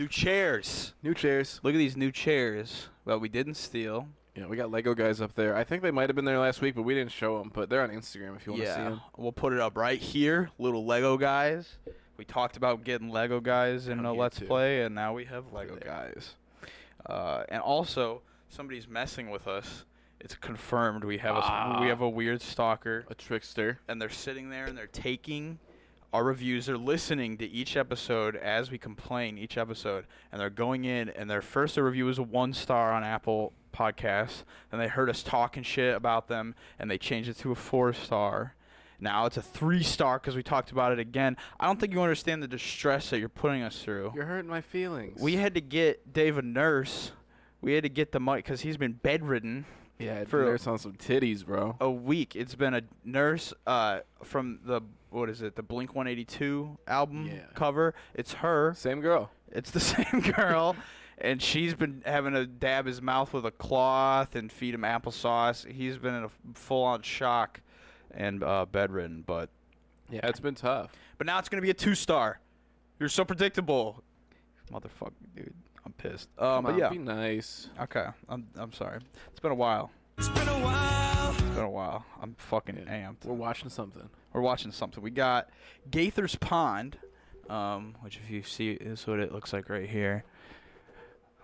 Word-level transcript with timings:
New 0.00 0.08
chairs. 0.08 0.94
New 1.02 1.12
chairs. 1.12 1.60
Look 1.62 1.74
at 1.74 1.76
these 1.76 1.94
new 1.94 2.10
chairs. 2.10 2.88
Well, 3.04 3.18
we 3.20 3.28
didn't 3.28 3.52
steal. 3.56 4.08
Yeah, 4.34 4.46
we 4.46 4.56
got 4.56 4.70
Lego 4.70 4.94
guys 4.94 5.20
up 5.20 5.34
there. 5.34 5.54
I 5.54 5.62
think 5.62 5.82
they 5.82 5.90
might 5.90 6.08
have 6.08 6.16
been 6.16 6.24
there 6.24 6.38
last 6.38 6.62
week, 6.62 6.74
but 6.74 6.84
we 6.84 6.94
didn't 6.94 7.12
show 7.12 7.38
them. 7.38 7.50
But 7.52 7.68
they're 7.68 7.82
on 7.82 7.90
Instagram 7.90 8.34
if 8.34 8.46
you 8.46 8.52
want 8.54 8.64
to 8.64 8.72
see 8.72 8.78
Yeah, 8.78 8.84
them. 8.88 9.00
we'll 9.18 9.30
put 9.30 9.52
it 9.52 9.60
up 9.60 9.76
right 9.76 10.00
here. 10.00 10.48
Little 10.58 10.86
Lego 10.86 11.18
guys. 11.18 11.76
We 12.16 12.24
talked 12.24 12.56
about 12.56 12.82
getting 12.82 13.10
Lego 13.10 13.40
guys 13.40 13.88
in 13.88 14.02
a 14.06 14.10
Let's 14.14 14.38
too. 14.38 14.46
Play, 14.46 14.84
and 14.84 14.94
now 14.94 15.12
we 15.12 15.26
have 15.26 15.52
Lego 15.52 15.74
there. 15.78 15.92
guys. 15.92 16.34
Uh, 17.04 17.42
and 17.50 17.60
also, 17.60 18.22
somebody's 18.48 18.88
messing 18.88 19.28
with 19.28 19.46
us. 19.46 19.84
It's 20.18 20.34
confirmed 20.34 21.04
we 21.04 21.18
have 21.18 21.36
a 21.36 21.40
Ah. 21.42 21.78
we 21.82 21.88
have 21.88 22.00
a 22.00 22.08
weird 22.08 22.40
stalker, 22.40 23.04
A 23.10 23.14
trickster. 23.14 23.80
and 23.86 24.00
they're 24.00 24.08
sitting 24.08 24.48
there 24.48 24.64
and 24.64 24.78
they're 24.78 24.86
taking 24.86 25.58
our 26.12 26.24
reviews. 26.24 26.66
They're 26.66 26.76
listening 26.76 27.38
to 27.38 27.46
each 27.46 27.76
episode 27.76 28.36
as 28.36 28.70
we 28.70 28.78
complain 28.78 29.38
each 29.38 29.56
episode, 29.56 30.06
and 30.32 30.40
they're 30.40 30.50
going 30.50 30.84
in. 30.84 31.08
And 31.10 31.30
their 31.30 31.42
first 31.42 31.76
review 31.76 32.06
was 32.06 32.18
a 32.18 32.22
one 32.22 32.52
star 32.52 32.92
on 32.92 33.04
Apple 33.04 33.52
Podcasts, 33.72 34.44
and 34.72 34.80
they 34.80 34.88
heard 34.88 35.08
us 35.08 35.22
talking 35.22 35.62
shit 35.62 35.94
about 35.94 36.28
them, 36.28 36.54
and 36.78 36.90
they 36.90 36.98
changed 36.98 37.28
it 37.28 37.38
to 37.38 37.52
a 37.52 37.54
four 37.54 37.92
star. 37.92 38.54
Now 38.98 39.24
it's 39.26 39.36
a 39.36 39.42
three 39.42 39.82
star 39.82 40.18
because 40.18 40.36
we 40.36 40.42
talked 40.42 40.72
about 40.72 40.92
it 40.92 40.98
again. 40.98 41.36
I 41.58 41.66
don't 41.66 41.80
think 41.80 41.92
you 41.92 42.02
understand 42.02 42.42
the 42.42 42.48
distress 42.48 43.10
that 43.10 43.18
you're 43.18 43.28
putting 43.28 43.62
us 43.62 43.80
through. 43.82 44.12
You're 44.14 44.26
hurting 44.26 44.50
my 44.50 44.60
feelings. 44.60 45.20
We 45.20 45.36
had 45.36 45.54
to 45.54 45.60
get 45.60 46.12
Dave 46.12 46.36
a 46.36 46.42
nurse. 46.42 47.12
We 47.62 47.74
had 47.74 47.84
to 47.84 47.88
get 47.88 48.12
the 48.12 48.20
mic 48.20 48.44
because 48.44 48.60
he's 48.60 48.76
been 48.76 48.92
bedridden 48.92 49.64
yeah, 49.98 50.24
for 50.24 50.44
nurse 50.44 50.66
on 50.66 50.78
some 50.78 50.94
titties, 50.94 51.44
bro. 51.44 51.76
a 51.80 51.90
week. 51.90 52.34
It's 52.34 52.54
been 52.54 52.74
a 52.74 52.82
nurse 53.04 53.52
uh, 53.66 54.00
from 54.22 54.60
the 54.64 54.80
what 55.10 55.28
is 55.28 55.42
it? 55.42 55.56
The 55.56 55.62
Blink 55.62 55.94
182 55.94 56.78
album 56.86 57.26
Yeah. 57.26 57.40
cover. 57.54 57.94
It's 58.14 58.34
her. 58.34 58.74
Same 58.76 59.00
girl. 59.00 59.30
It's 59.52 59.70
the 59.70 59.80
same 59.80 60.20
girl, 60.36 60.76
and 61.18 61.42
she's 61.42 61.74
been 61.74 62.02
having 62.06 62.34
to 62.34 62.46
dab 62.46 62.86
his 62.86 63.02
mouth 63.02 63.32
with 63.32 63.44
a 63.44 63.50
cloth 63.50 64.34
and 64.36 64.50
feed 64.50 64.74
him 64.74 64.82
applesauce. 64.82 65.70
He's 65.70 65.98
been 65.98 66.14
in 66.14 66.24
a 66.24 66.30
full-on 66.54 67.02
shock 67.02 67.60
and 68.12 68.42
uh, 68.44 68.66
bedridden. 68.66 69.22
But 69.26 69.50
Yeah, 70.08 70.20
it's 70.24 70.40
been 70.40 70.54
tough. 70.54 70.92
but 71.18 71.26
now 71.26 71.38
it's 71.38 71.48
gonna 71.48 71.62
be 71.62 71.70
a 71.70 71.74
two-star. 71.74 72.38
You're 72.98 73.08
so 73.08 73.24
predictable, 73.24 74.02
motherfucker, 74.72 75.12
dude. 75.34 75.54
I'm 75.86 75.92
pissed. 75.94 76.28
Um, 76.38 76.46
Come 76.46 76.64
but 76.64 76.72
on, 76.74 76.78
yeah. 76.78 76.88
be 76.90 76.98
nice. 76.98 77.68
Okay, 77.80 78.06
I'm 78.28 78.46
I'm 78.56 78.72
sorry. 78.72 79.00
It's 79.30 79.40
been 79.40 79.50
a 79.52 79.54
while. 79.56 79.90
It's 80.18 80.28
been 80.28 80.46
a 80.48 80.60
while. 80.60 81.30
It's 81.32 81.40
been 81.42 81.64
a 81.64 81.70
while. 81.70 82.04
I'm 82.22 82.34
fucking 82.36 82.76
Yeah. 82.76 83.08
amped. 83.10 83.24
We're 83.24 83.34
watching 83.34 83.70
something. 83.70 84.08
We're 84.32 84.40
watching 84.40 84.70
something. 84.72 85.02
We 85.02 85.10
got 85.10 85.48
Gaither's 85.90 86.36
Pond, 86.36 86.96
um, 87.48 87.96
which 88.00 88.20
if 88.22 88.30
you 88.30 88.42
see 88.42 88.70
is 88.72 89.06
what 89.06 89.18
it 89.18 89.32
looks 89.32 89.52
like 89.52 89.68
right 89.68 89.88
here. 89.88 90.24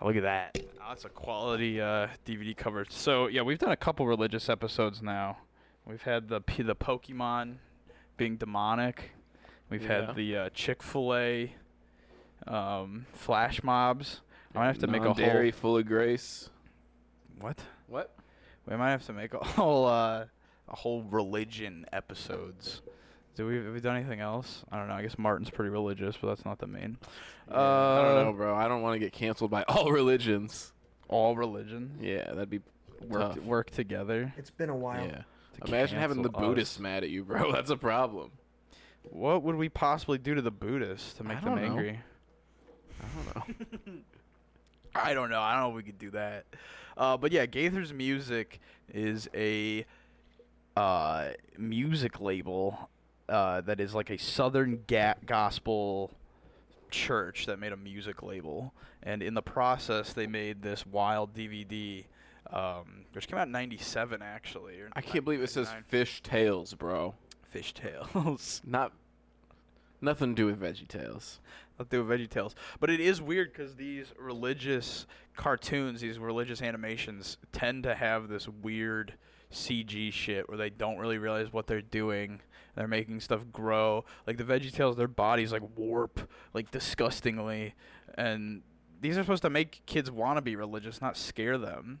Oh, 0.01 0.07
look 0.07 0.15
at 0.15 0.23
that. 0.23 0.57
Oh, 0.79 0.85
that's 0.89 1.05
a 1.05 1.09
quality 1.09 1.81
uh, 1.81 2.07
DVD 2.25 2.55
cover. 2.55 2.85
So 2.89 3.27
yeah, 3.27 3.41
we've 3.41 3.57
done 3.59 3.71
a 3.71 3.77
couple 3.77 4.05
religious 4.07 4.47
episodes 4.47 5.01
now. 5.01 5.37
We've 5.85 6.01
had 6.03 6.29
the 6.29 6.39
the 6.57 6.75
Pokemon 6.75 7.55
being 8.15 8.37
demonic. 8.37 9.11
We've 9.69 9.81
Yeah. 9.83 10.05
had 10.07 10.15
the 10.15 10.37
uh, 10.37 10.49
Chick 10.53 10.81
Fil 10.83 11.13
A 11.15 11.53
um, 12.47 13.05
flash 13.13 13.63
mobs. 13.63 14.21
I 14.55 14.59
might 14.59 14.67
have 14.67 14.79
to 14.79 14.87
make 14.87 15.03
a 15.03 15.13
dairy 15.13 15.51
whole 15.51 15.59
full 15.59 15.77
of 15.77 15.85
grace. 15.87 16.49
what? 17.39 17.59
What? 17.87 18.15
We 18.67 18.75
might 18.75 18.91
have 18.91 19.05
to 19.07 19.13
make 19.13 19.33
a 19.33 19.37
whole 19.43 19.85
uh, 19.85 20.25
a 20.69 20.75
whole 20.75 21.03
religion 21.03 21.85
episodes. 21.93 22.81
Do 23.35 23.45
we 23.47 23.57
have 23.57 23.73
we 23.73 23.79
done 23.79 23.95
anything 23.95 24.19
else? 24.19 24.63
I 24.71 24.77
don't 24.77 24.87
know. 24.87 24.95
I 24.95 25.01
guess 25.03 25.17
Martin's 25.17 25.49
pretty 25.51 25.69
religious, 25.69 26.17
but 26.19 26.29
that's 26.29 26.43
not 26.45 26.57
the 26.59 26.67
main. 26.67 26.97
Yeah, 27.49 27.55
I 27.59 28.01
don't 28.03 28.17
Uh, 28.17 28.23
know, 28.23 28.33
bro. 28.33 28.55
I 28.55 28.67
don't 28.67 28.81
want 28.81 28.95
to 28.95 28.99
get 28.99 29.13
canceled 29.13 29.51
by 29.51 29.63
all 29.67 29.91
religions. 29.91 30.73
All 31.07 31.35
religion 31.35 31.97
Yeah, 32.01 32.25
that'd 32.25 32.49
be 32.49 32.61
work 33.07 33.35
tough. 33.35 33.37
work 33.43 33.69
together. 33.69 34.33
It's 34.37 34.49
been 34.49 34.69
a 34.69 34.75
while. 34.75 35.05
Yeah. 35.05 35.21
to 35.61 35.67
Imagine 35.67 35.99
having 35.99 36.21
the 36.21 36.29
cancel 36.29 36.43
us. 36.43 36.47
Buddhists 36.49 36.79
mad 36.79 37.03
at 37.03 37.09
you, 37.09 37.23
bro. 37.23 37.51
That's 37.53 37.69
a 37.69 37.77
problem. 37.77 38.31
What 39.03 39.43
would 39.43 39.55
we 39.55 39.69
possibly 39.69 40.17
do 40.17 40.33
to 40.35 40.41
the 40.41 40.51
Buddhists 40.51 41.13
to 41.13 41.23
make 41.23 41.41
them 41.41 41.55
know. 41.55 41.61
angry? 41.61 41.99
I 42.99 43.05
don't 43.15 43.87
know. 43.87 43.93
I 44.95 45.13
don't 45.13 45.29
know. 45.29 45.39
I 45.39 45.53
don't 45.53 45.63
know 45.63 45.69
if 45.69 45.75
we 45.75 45.83
could 45.83 45.99
do 45.99 46.09
that. 46.11 46.45
Uh, 46.97 47.15
but 47.15 47.31
yeah, 47.31 47.45
Gaither's 47.45 47.93
Music 47.93 48.59
is 48.93 49.29
a 49.35 49.85
uh, 50.77 51.33
music 51.57 52.21
label 52.21 52.89
uh, 53.29 53.61
that 53.61 53.79
is 53.79 53.95
like 53.95 54.09
a 54.09 54.17
Southern 54.17 54.83
ga- 54.87 55.15
gospel 55.25 56.11
church 56.91 57.45
that 57.47 57.59
made 57.59 57.71
a 57.71 57.77
music 57.77 58.21
label, 58.21 58.73
and 59.03 59.23
in 59.23 59.33
the 59.33 59.41
process, 59.41 60.13
they 60.13 60.27
made 60.27 60.61
this 60.61 60.85
wild 60.85 61.33
DVD, 61.33 62.05
um, 62.51 63.05
which 63.11 63.27
came 63.27 63.39
out 63.39 63.47
in 63.47 63.51
'97 63.51 64.21
actually. 64.21 64.75
I 64.93 65.01
can't 65.01 65.25
believe 65.25 65.41
it 65.41 65.49
says 65.49 65.69
fish 65.87 66.21
tails, 66.21 66.73
bro. 66.73 67.15
Fish 67.49 67.73
Tales. 67.73 68.61
Not 68.65 68.91
nothing 70.01 70.35
to 70.35 70.41
do 70.41 70.45
with 70.45 70.59
Veggie 70.59 70.87
Tales. 70.87 71.39
Let's 71.79 71.89
do 71.89 72.03
Veggie 72.03 72.29
Tales. 72.29 72.55
But 72.79 72.89
it 72.89 72.99
is 72.99 73.21
weird 73.21 73.53
because 73.53 73.75
these 73.75 74.13
religious 74.19 75.07
cartoons, 75.35 76.01
these 76.01 76.19
religious 76.19 76.61
animations, 76.61 77.37
tend 77.51 77.83
to 77.83 77.95
have 77.95 78.27
this 78.27 78.47
weird 78.47 79.13
CG 79.51 80.11
shit 80.11 80.47
where 80.49 80.57
they 80.57 80.69
don't 80.69 80.97
really 80.97 81.17
realize 81.17 81.51
what 81.51 81.67
they're 81.67 81.81
doing. 81.81 82.41
They're 82.75 82.87
making 82.87 83.21
stuff 83.21 83.41
grow. 83.51 84.05
Like 84.25 84.37
the 84.37 84.43
Veggie 84.43 84.71
Tales, 84.71 84.95
their 84.97 85.07
bodies 85.07 85.51
like 85.51 85.63
warp 85.75 86.29
like 86.53 86.69
disgustingly, 86.71 87.73
and 88.15 88.61
these 89.01 89.17
are 89.17 89.23
supposed 89.23 89.43
to 89.43 89.49
make 89.49 89.81
kids 89.85 90.11
want 90.11 90.37
to 90.37 90.41
be 90.41 90.55
religious, 90.55 91.01
not 91.01 91.17
scare 91.17 91.57
them. 91.57 91.99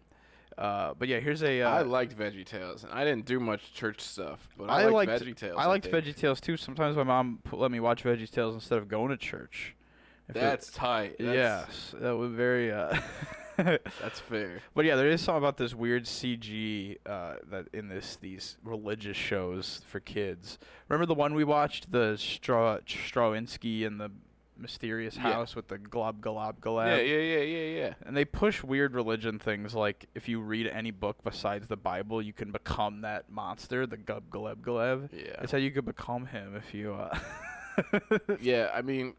Uh, 0.57 0.93
but 0.97 1.07
yeah, 1.07 1.19
here's 1.19 1.43
a. 1.43 1.61
Uh, 1.61 1.69
I 1.69 1.81
liked 1.83 2.17
Veggie 2.17 2.45
Tales, 2.45 2.83
and 2.83 2.91
I 2.91 3.03
didn't 3.03 3.25
do 3.25 3.39
much 3.39 3.73
church 3.73 4.01
stuff, 4.01 4.49
but 4.57 4.69
I 4.69 4.81
I, 4.81 4.85
liked 4.85 5.09
liked 5.11 5.23
Veggie 5.23 5.35
Tales. 5.35 5.55
I 5.59 5.65
liked. 5.67 5.89
Veggie 5.89 6.15
Tales 6.15 6.41
too. 6.41 6.57
Sometimes 6.57 6.95
my 6.95 7.03
mom 7.03 7.39
put, 7.43 7.59
let 7.59 7.69
me 7.71 7.79
watch 7.79 8.03
Veggie 8.03 8.29
Tales 8.29 8.55
instead 8.55 8.79
of 8.79 8.87
going 8.87 9.09
to 9.09 9.17
church. 9.17 9.75
If 10.27 10.35
it- 10.35 10.39
That's 10.39 10.71
tight. 10.71 11.15
That's, 11.19 11.35
yes, 11.35 11.95
that 11.99 12.17
was 12.17 12.31
very. 12.31 12.71
Uh, 12.71 12.97
that's 14.01 14.19
fair. 14.19 14.59
but 14.75 14.85
yeah, 14.85 14.95
there 14.95 15.09
is 15.09 15.21
something 15.21 15.39
about 15.43 15.57
this 15.57 15.73
weird 15.73 16.05
CG 16.05 16.97
uh, 17.05 17.35
that 17.49 17.65
in 17.73 17.87
this 17.89 18.17
these 18.21 18.57
religious 18.63 19.17
shows 19.17 19.81
for 19.87 19.99
kids. 19.99 20.57
Remember 20.89 21.05
the 21.05 21.13
one 21.15 21.33
we 21.33 21.43
watched, 21.43 21.91
the 21.91 22.15
Stra- 22.17 22.81
Strawinsky 22.85 23.83
and 23.83 23.99
the 23.99 24.11
mysterious 24.59 25.15
Yeah. 25.15 25.21
house 25.33 25.55
with 25.55 25.67
the 25.67 25.77
glob 25.77 26.19
glob 26.21 26.59
glob. 26.61 26.87
Yeah, 26.87 26.97
yeah, 26.97 27.17
yeah, 27.19 27.41
yeah, 27.41 27.79
yeah. 27.79 27.93
And 28.05 28.17
they 28.17 28.25
push 28.25 28.63
weird 28.63 28.95
religion 28.95 29.37
things 29.39 29.75
like 29.75 30.07
if 30.15 30.27
you 30.27 30.39
read 30.39 30.67
any 30.67 30.89
book 30.91 31.17
besides 31.23 31.67
the 31.67 31.77
Bible, 31.77 32.21
you 32.21 32.33
can 32.33 32.51
become 32.51 33.01
that 33.01 33.29
monster, 33.29 33.85
the 33.85 33.97
gub 33.97 34.29
gleb 34.31 34.57
gleb. 34.61 35.09
Yeah. 35.13 35.35
That's 35.39 35.51
how 35.51 35.59
you 35.59 35.69
could 35.71 35.85
become 35.85 36.25
him 36.27 36.55
if 36.55 36.73
you. 36.73 36.93
Uh 36.93 37.17
Yeah, 38.41 38.71
I 38.73 38.81
mean, 38.81 39.13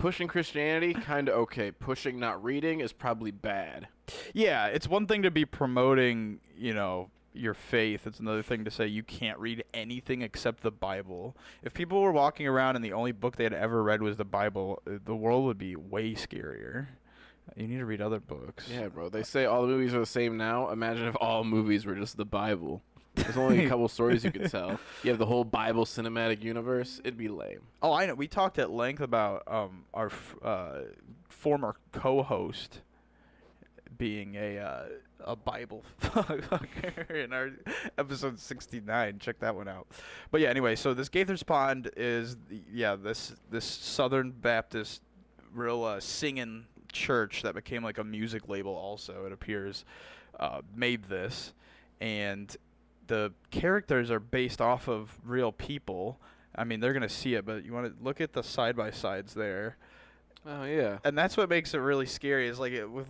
pushing 0.00 0.26
Christianity 0.26 0.94
kind 0.94 1.28
of 1.28 1.36
okay. 1.36 1.70
Pushing 1.70 2.18
not 2.18 2.42
reading 2.42 2.80
is 2.80 2.92
probably 2.92 3.30
bad. 3.30 3.86
Yeah, 4.32 4.66
it's 4.66 4.88
one 4.88 5.06
thing 5.06 5.22
to 5.22 5.30
be 5.30 5.44
promoting, 5.44 6.40
you 6.56 6.74
know, 6.74 7.10
your 7.32 7.54
faith. 7.54 8.06
It's 8.06 8.18
another 8.18 8.42
thing 8.42 8.64
to 8.64 8.70
say 8.70 8.86
you 8.86 9.02
can't 9.02 9.38
read 9.38 9.62
anything 9.72 10.22
except 10.22 10.62
the 10.62 10.70
Bible. 10.70 11.36
If 11.62 11.74
people 11.74 12.00
were 12.00 12.12
walking 12.12 12.48
around 12.48 12.76
and 12.76 12.84
the 12.84 12.92
only 12.92 13.12
book 13.12 13.36
they 13.36 13.44
had 13.44 13.52
ever 13.52 13.82
read 13.82 14.02
was 14.02 14.16
the 14.16 14.24
Bible, 14.24 14.82
uh, 14.86 14.94
the 15.04 15.14
world 15.14 15.44
would 15.44 15.58
be 15.58 15.76
way 15.76 16.14
scarier. 16.14 16.88
You 17.56 17.68
need 17.68 17.78
to 17.78 17.86
read 17.86 18.00
other 18.00 18.20
books. 18.20 18.68
Yeah, 18.70 18.88
bro. 18.88 19.08
They 19.08 19.22
say 19.22 19.44
all 19.44 19.62
the 19.62 19.68
movies 19.68 19.94
are 19.94 20.00
the 20.00 20.06
same 20.06 20.36
now. 20.36 20.70
Imagine 20.70 21.08
if 21.08 21.16
all 21.20 21.44
movies 21.44 21.84
were 21.84 21.94
just 21.94 22.16
the 22.16 22.24
Bible. 22.24 22.82
There's 23.14 23.36
only 23.36 23.64
a 23.64 23.68
couple 23.68 23.88
stories 23.88 24.24
you 24.24 24.30
could 24.30 24.50
tell. 24.50 24.78
You 25.02 25.10
have 25.10 25.18
the 25.18 25.26
whole 25.26 25.44
Bible 25.44 25.84
cinematic 25.84 26.42
universe. 26.42 27.00
It'd 27.04 27.18
be 27.18 27.28
lame. 27.28 27.62
Oh, 27.82 27.92
I 27.92 28.06
know. 28.06 28.14
We 28.14 28.28
talked 28.28 28.58
at 28.58 28.70
length 28.70 29.00
about 29.00 29.42
um 29.46 29.84
our 29.92 30.06
f- 30.06 30.36
uh, 30.42 30.78
former 31.28 31.76
co-host 31.92 32.80
being 33.98 34.34
a 34.36 34.58
uh, 34.58 34.84
a 35.24 35.36
Bible 35.36 35.84
fucker 36.02 37.10
in 37.24 37.32
our 37.32 37.50
episode 37.98 38.38
69. 38.38 39.18
Check 39.18 39.38
that 39.40 39.54
one 39.54 39.68
out. 39.68 39.86
But 40.30 40.40
yeah, 40.40 40.48
anyway, 40.48 40.76
so 40.76 40.94
this 40.94 41.08
Gaither's 41.08 41.42
Pond 41.42 41.90
is 41.96 42.36
the, 42.48 42.60
yeah 42.72 42.96
this 42.96 43.34
this 43.50 43.64
Southern 43.64 44.30
Baptist 44.30 45.02
real 45.52 45.84
uh, 45.84 46.00
singing 46.00 46.64
church 46.92 47.42
that 47.42 47.54
became 47.54 47.82
like 47.82 47.98
a 47.98 48.04
music 48.04 48.48
label. 48.48 48.74
Also, 48.74 49.26
it 49.26 49.32
appears 49.32 49.84
uh, 50.38 50.62
made 50.74 51.04
this, 51.04 51.52
and 52.00 52.56
the 53.10 53.32
characters 53.50 54.10
are 54.10 54.18
based 54.20 54.62
off 54.62 54.88
of 54.88 55.18
real 55.22 55.52
people. 55.52 56.18
I 56.56 56.64
mean, 56.64 56.80
they're 56.80 56.94
gonna 56.94 57.08
see 57.10 57.34
it, 57.34 57.44
but 57.44 57.64
you 57.66 57.74
want 57.74 57.86
to 57.98 58.02
look 58.02 58.20
at 58.22 58.32
the 58.32 58.42
side 58.42 58.74
by 58.76 58.90
sides 58.90 59.34
there, 59.34 59.76
Oh 60.46 60.64
yeah. 60.64 60.98
and 61.04 61.16
that's 61.18 61.36
what 61.36 61.48
makes 61.50 61.74
it 61.74 61.78
really 61.78 62.06
scary. 62.06 62.48
Is 62.48 62.58
like 62.58 62.72
it, 62.72 62.90
with 62.90 63.08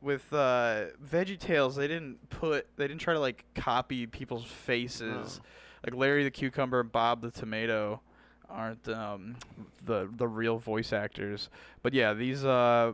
with 0.00 0.30
uh, 0.32 0.86
Veggie 1.04 1.38
Tales, 1.38 1.74
they 1.76 1.88
didn't 1.88 2.28
put 2.30 2.66
they 2.76 2.86
didn't 2.86 3.00
try 3.00 3.14
to 3.14 3.20
like 3.20 3.44
copy 3.54 4.06
people's 4.06 4.44
faces, 4.44 5.40
like 5.84 5.94
Larry 5.94 6.22
the 6.24 6.30
cucumber 6.30 6.80
and 6.80 6.92
Bob 6.92 7.22
the 7.22 7.30
tomato. 7.30 8.00
aren't 8.48 8.88
um, 8.88 9.36
the 9.84 10.08
the 10.16 10.28
real 10.28 10.58
voice 10.58 10.92
actors. 10.92 11.50
But 11.82 11.94
yeah, 11.94 12.14
these 12.14 12.44
uh, 12.44 12.92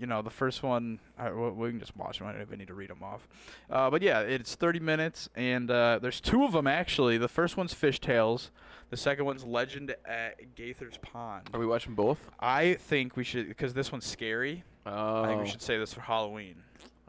you 0.00 0.06
know, 0.06 0.22
the 0.22 0.30
first 0.30 0.62
one 0.62 0.98
I, 1.18 1.30
we 1.30 1.68
can 1.70 1.78
just 1.78 1.96
watch 1.96 2.18
them. 2.18 2.26
I 2.26 2.32
don't 2.32 2.40
even 2.42 2.58
need 2.58 2.68
to 2.68 2.74
read 2.74 2.88
them 2.90 3.02
off. 3.02 3.28
Uh, 3.68 3.90
but 3.90 4.00
yeah, 4.02 4.20
it's 4.20 4.54
30 4.54 4.80
minutes, 4.80 5.28
and 5.34 5.70
uh, 5.70 5.98
there's 6.00 6.20
two 6.20 6.44
of 6.44 6.52
them 6.52 6.66
actually. 6.66 7.18
The 7.18 7.28
first 7.28 7.56
one's 7.56 7.74
Fishtales. 7.74 8.50
The 8.88 8.96
second 8.96 9.24
one's 9.26 9.44
Legend 9.44 9.94
at 10.04 10.56
Gaither's 10.56 10.96
Pond. 10.96 11.48
Are 11.54 11.60
we 11.60 11.66
watching 11.66 11.94
both? 11.94 12.18
I 12.40 12.74
think 12.74 13.16
we 13.16 13.22
should 13.22 13.46
because 13.48 13.74
this 13.74 13.92
one's 13.92 14.06
scary. 14.06 14.64
Oh, 14.86 15.22
I 15.22 15.28
think 15.28 15.42
we 15.42 15.48
should 15.48 15.62
save 15.62 15.80
this 15.80 15.92
for 15.92 16.00
Halloween. 16.00 16.56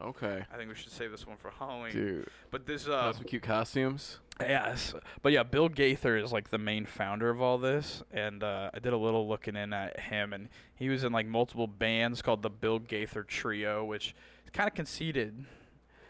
Okay, 0.04 0.44
I 0.54 0.58
think 0.58 0.70
we 0.70 0.76
should 0.76 0.92
save 0.92 1.12
this 1.12 1.26
one 1.26 1.38
for 1.38 1.52
Halloween. 1.52 1.92
dude. 1.92 2.28
But 2.52 2.66
this 2.66 2.88
uh, 2.88 3.14
some 3.14 3.24
cute 3.24 3.44
costumes. 3.44 4.20
Yes, 4.48 4.94
but 5.22 5.32
yeah, 5.32 5.44
Bill 5.44 5.70
Gaither 5.70 6.18
is 6.18 6.32
like 6.32 6.50
the 6.50 6.58
main 6.58 6.86
founder 6.86 7.30
of 7.30 7.42
all 7.42 7.58
this, 7.58 8.04
and 8.12 8.44
uh, 8.44 8.70
I 8.74 8.80
did 8.80 8.94
a 8.94 8.98
little 8.98 9.28
looking 9.28 9.56
in 9.56 9.74
at 9.74 10.00
him, 10.00 10.34
and 10.34 10.50
he 10.76 10.90
was 10.90 11.04
in 11.04 11.12
like 11.12 11.26
multiple 11.28 11.68
bands 11.68 12.22
called 12.22 12.42
the 12.42 12.50
Bill 12.50 12.80
Gaither 12.80 13.24
Trio, 13.24 13.84
which 13.86 14.16
is 14.46 14.50
kind 14.52 14.68
of 14.68 14.74
conceited. 14.76 15.46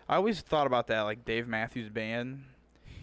I 0.10 0.16
always 0.16 0.42
thought 0.42 0.68
about 0.68 0.88
that, 0.88 1.02
like 1.02 1.24
Dave 1.26 1.48
Matthews 1.48 1.90
Band. 1.90 2.44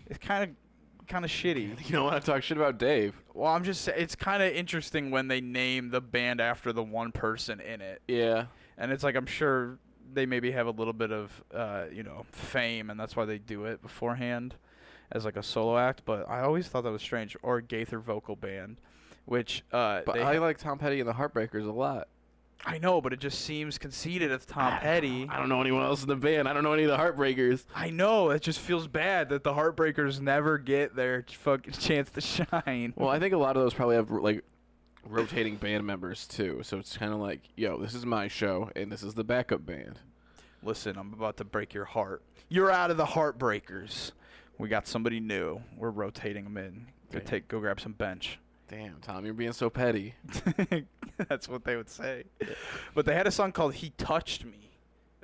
It's 0.07 0.19
kind 0.19 0.45
of 0.45 1.07
kind 1.09 1.25
of 1.25 1.31
shitty. 1.31 1.79
You 1.89 1.93
don't 1.93 2.05
want 2.05 2.23
to 2.23 2.31
talk 2.31 2.43
shit 2.43 2.57
about 2.59 2.79
Dave. 2.79 3.15
Well, 3.35 3.53
I'm 3.53 3.65
just 3.65 3.89
it's 3.89 4.15
kind 4.15 4.43
of 4.43 4.53
interesting 4.53 5.11
when 5.11 5.29
they 5.29 5.41
name 5.41 5.91
the 5.91 6.01
band 6.01 6.41
after 6.41 6.73
the 6.73 6.83
one 6.83 7.13
person 7.13 7.61
in 7.61 7.81
it, 7.81 8.03
Yeah. 8.09 8.47
and 8.77 8.93
it's 8.93 9.03
like 9.05 9.15
I'm 9.17 9.27
sure 9.27 9.79
they 10.13 10.25
maybe 10.27 10.51
have 10.51 10.67
a 10.67 10.71
little 10.71 10.93
bit 10.95 11.13
of 11.13 11.45
uh, 11.55 11.85
you 11.93 12.03
know 12.03 12.25
fame, 12.33 12.91
and 12.91 12.99
that's 12.99 13.15
why 13.17 13.25
they 13.25 13.39
do 13.39 13.65
it 13.67 13.81
beforehand 13.83 14.55
as 15.13 15.25
like 15.25 15.37
a 15.37 15.43
solo 15.43 15.79
act. 15.79 16.03
But 16.05 16.29
I 16.29 16.41
always 16.43 16.69
thought 16.69 16.83
that 16.83 16.91
was 16.93 17.03
strange. 17.03 17.37
Or 17.43 17.61
Gaither 17.61 17.99
vocal 17.99 18.37
band, 18.37 18.77
which 19.25 19.63
uh, 19.73 20.03
But 20.05 20.15
they 20.15 20.23
I 20.23 20.35
ha- 20.37 20.41
like 20.41 20.59
Tom 20.59 20.79
Petty 20.79 21.01
and 21.01 21.09
the 21.09 21.15
Heartbreakers 21.15 21.67
a 21.67 21.73
lot. 21.73 22.09
I 22.65 22.79
know, 22.79 23.01
but 23.01 23.13
it 23.13 23.21
just 23.21 23.43
seems 23.43 23.79
conceited. 23.79 24.33
It's 24.33 24.45
Tom 24.45 24.79
Petty. 24.81 25.29
I 25.31 25.39
don't 25.39 25.49
know 25.49 25.61
anyone 25.61 25.85
else 25.85 26.03
in 26.03 26.09
the 26.09 26.17
band. 26.17 26.49
I 26.49 26.53
don't 26.53 26.65
know 26.65 26.73
any 26.73 26.83
of 26.83 26.91
the 26.91 26.97
Heartbreakers. 26.97 27.65
I 27.75 27.91
know 27.91 28.31
it 28.31 28.43
just 28.43 28.59
feels 28.59 28.89
bad 28.89 29.29
that 29.29 29.45
the 29.45 29.53
Heartbreakers 29.53 30.21
never 30.21 30.59
get 30.59 30.97
their 30.97 31.25
fucking 31.31 31.73
chance 31.79 32.11
to 32.11 32.21
shine. 32.21 32.95
Well, 32.97 33.09
I 33.11 33.21
think 33.21 33.33
a 33.33 33.39
lot 33.39 33.57
of 33.57 33.63
those 33.63 33.75
probably 33.75 33.95
have 33.95 34.11
like 34.11 34.45
rotating 35.09 35.55
band 35.55 35.87
members 35.87 36.27
too. 36.27 36.61
So 36.65 36.79
it's 36.79 36.97
kind 36.97 37.13
of 37.13 37.21
like, 37.21 37.43
yo, 37.57 37.79
this 37.79 37.95
is 37.95 38.05
my 38.05 38.27
show 38.27 38.71
and 38.75 38.91
this 38.91 39.05
is 39.05 39.15
the 39.15 39.25
backup 39.25 39.65
band. 39.65 40.01
Listen, 40.63 40.97
I'm 40.99 41.13
about 41.13 41.37
to 41.37 41.45
break 41.45 41.73
your 41.73 41.85
heart. 41.85 42.23
You're 42.49 42.73
out 42.73 42.91
of 42.91 42.97
the 42.97 43.07
Heartbreakers. 43.07 44.11
We 44.59 44.69
got 44.69 44.87
somebody 44.87 45.21
new. 45.21 45.61
We're 45.77 45.91
rotating 45.91 46.45
them 46.45 46.57
in. 46.57 46.87
Go 47.13 47.19
Damn. 47.21 47.27
take, 47.29 47.49
go 47.49 47.61
grab 47.61 47.81
some 47.81 47.93
bench. 47.93 48.39
Damn, 48.69 48.97
Tom, 49.01 49.25
you're 49.25 49.33
being 49.35 49.53
so 49.53 49.71
petty. 49.71 50.15
That's 51.29 51.49
what 51.49 51.65
they 51.65 51.77
would 51.77 51.89
say. 51.89 52.25
But 52.95 53.07
they 53.07 53.15
had 53.15 53.27
a 53.27 53.31
song 53.31 53.53
called 53.53 53.75
"He 53.75 53.91
Touched 53.97 54.45
Me" 54.45 54.71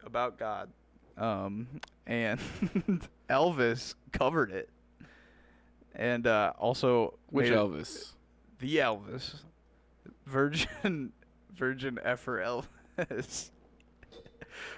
about 0.02 0.38
God, 0.38 0.70
um, 1.18 1.66
and 2.06 2.40
Elvis 3.28 3.94
covered 4.12 4.50
it, 4.50 4.70
and 5.94 6.26
uh, 6.26 6.54
also 6.58 7.18
Which 7.28 7.50
Elvis? 7.50 8.12
the 8.60 8.76
Elvis, 8.78 9.34
Virgin, 10.24 11.12
Virgin 11.54 11.98
Effer 12.02 12.38
Elvis, 12.98 13.50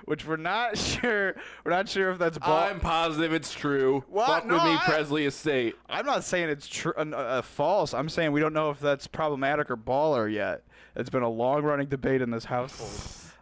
which 0.05 0.27
we're 0.27 0.37
not 0.37 0.77
sure. 0.79 1.35
We're 1.65 1.71
not 1.73 1.89
sure 1.89 2.11
if 2.11 2.19
that's. 2.19 2.39
Ball- 2.39 2.65
I'm 2.65 2.81
positive 2.81 3.33
it's 3.33 3.53
true. 3.53 4.05
What? 4.09 4.27
Fuck 4.27 4.47
No, 4.47 4.55
with 4.55 4.65
me, 4.65 4.73
I- 4.75 4.83
Presley 4.85 5.27
Estate. 5.27 5.75
I'm 5.89 6.07
not 6.07 6.25
saying 6.25 6.49
it's 6.49 6.67
true, 6.69 6.93
uh, 6.97 7.03
uh, 7.15 7.43
false. 7.43 7.95
I'm 7.95 8.09
saying 8.09 8.33
we 8.33 8.41
don't 8.41 8.53
know 8.55 8.71
if 8.71 8.81
that's 8.81 9.07
problematic 9.07 9.71
or 9.71 9.77
baller 9.77 10.33
yet. 10.33 10.63
It's 10.95 11.11
been 11.11 11.23
a 11.23 11.29
long-running 11.29 11.89
debate 11.89 12.23
in 12.23 12.31
this 12.31 12.45
household 12.47 12.91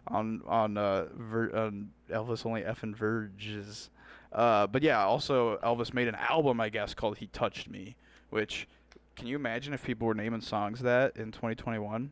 on 0.07 0.41
on, 0.47 0.77
uh, 0.77 1.05
vir- 1.15 1.55
on 1.55 1.91
Elvis 2.11 2.45
only 2.45 2.61
effing 2.61 2.95
virges. 2.95 3.89
Uh, 4.33 4.67
but 4.67 4.83
yeah, 4.83 5.03
also 5.05 5.57
Elvis 5.59 5.93
made 5.93 6.07
an 6.09 6.15
album, 6.15 6.59
I 6.59 6.67
guess, 6.69 6.93
called 6.93 7.17
"He 7.17 7.27
Touched 7.27 7.69
Me," 7.69 7.95
which 8.31 8.67
can 9.15 9.27
you 9.27 9.37
imagine 9.37 9.73
if 9.73 9.81
people 9.85 10.05
were 10.07 10.13
naming 10.13 10.41
songs 10.41 10.81
that 10.81 11.15
in 11.15 11.31
2021? 11.31 12.11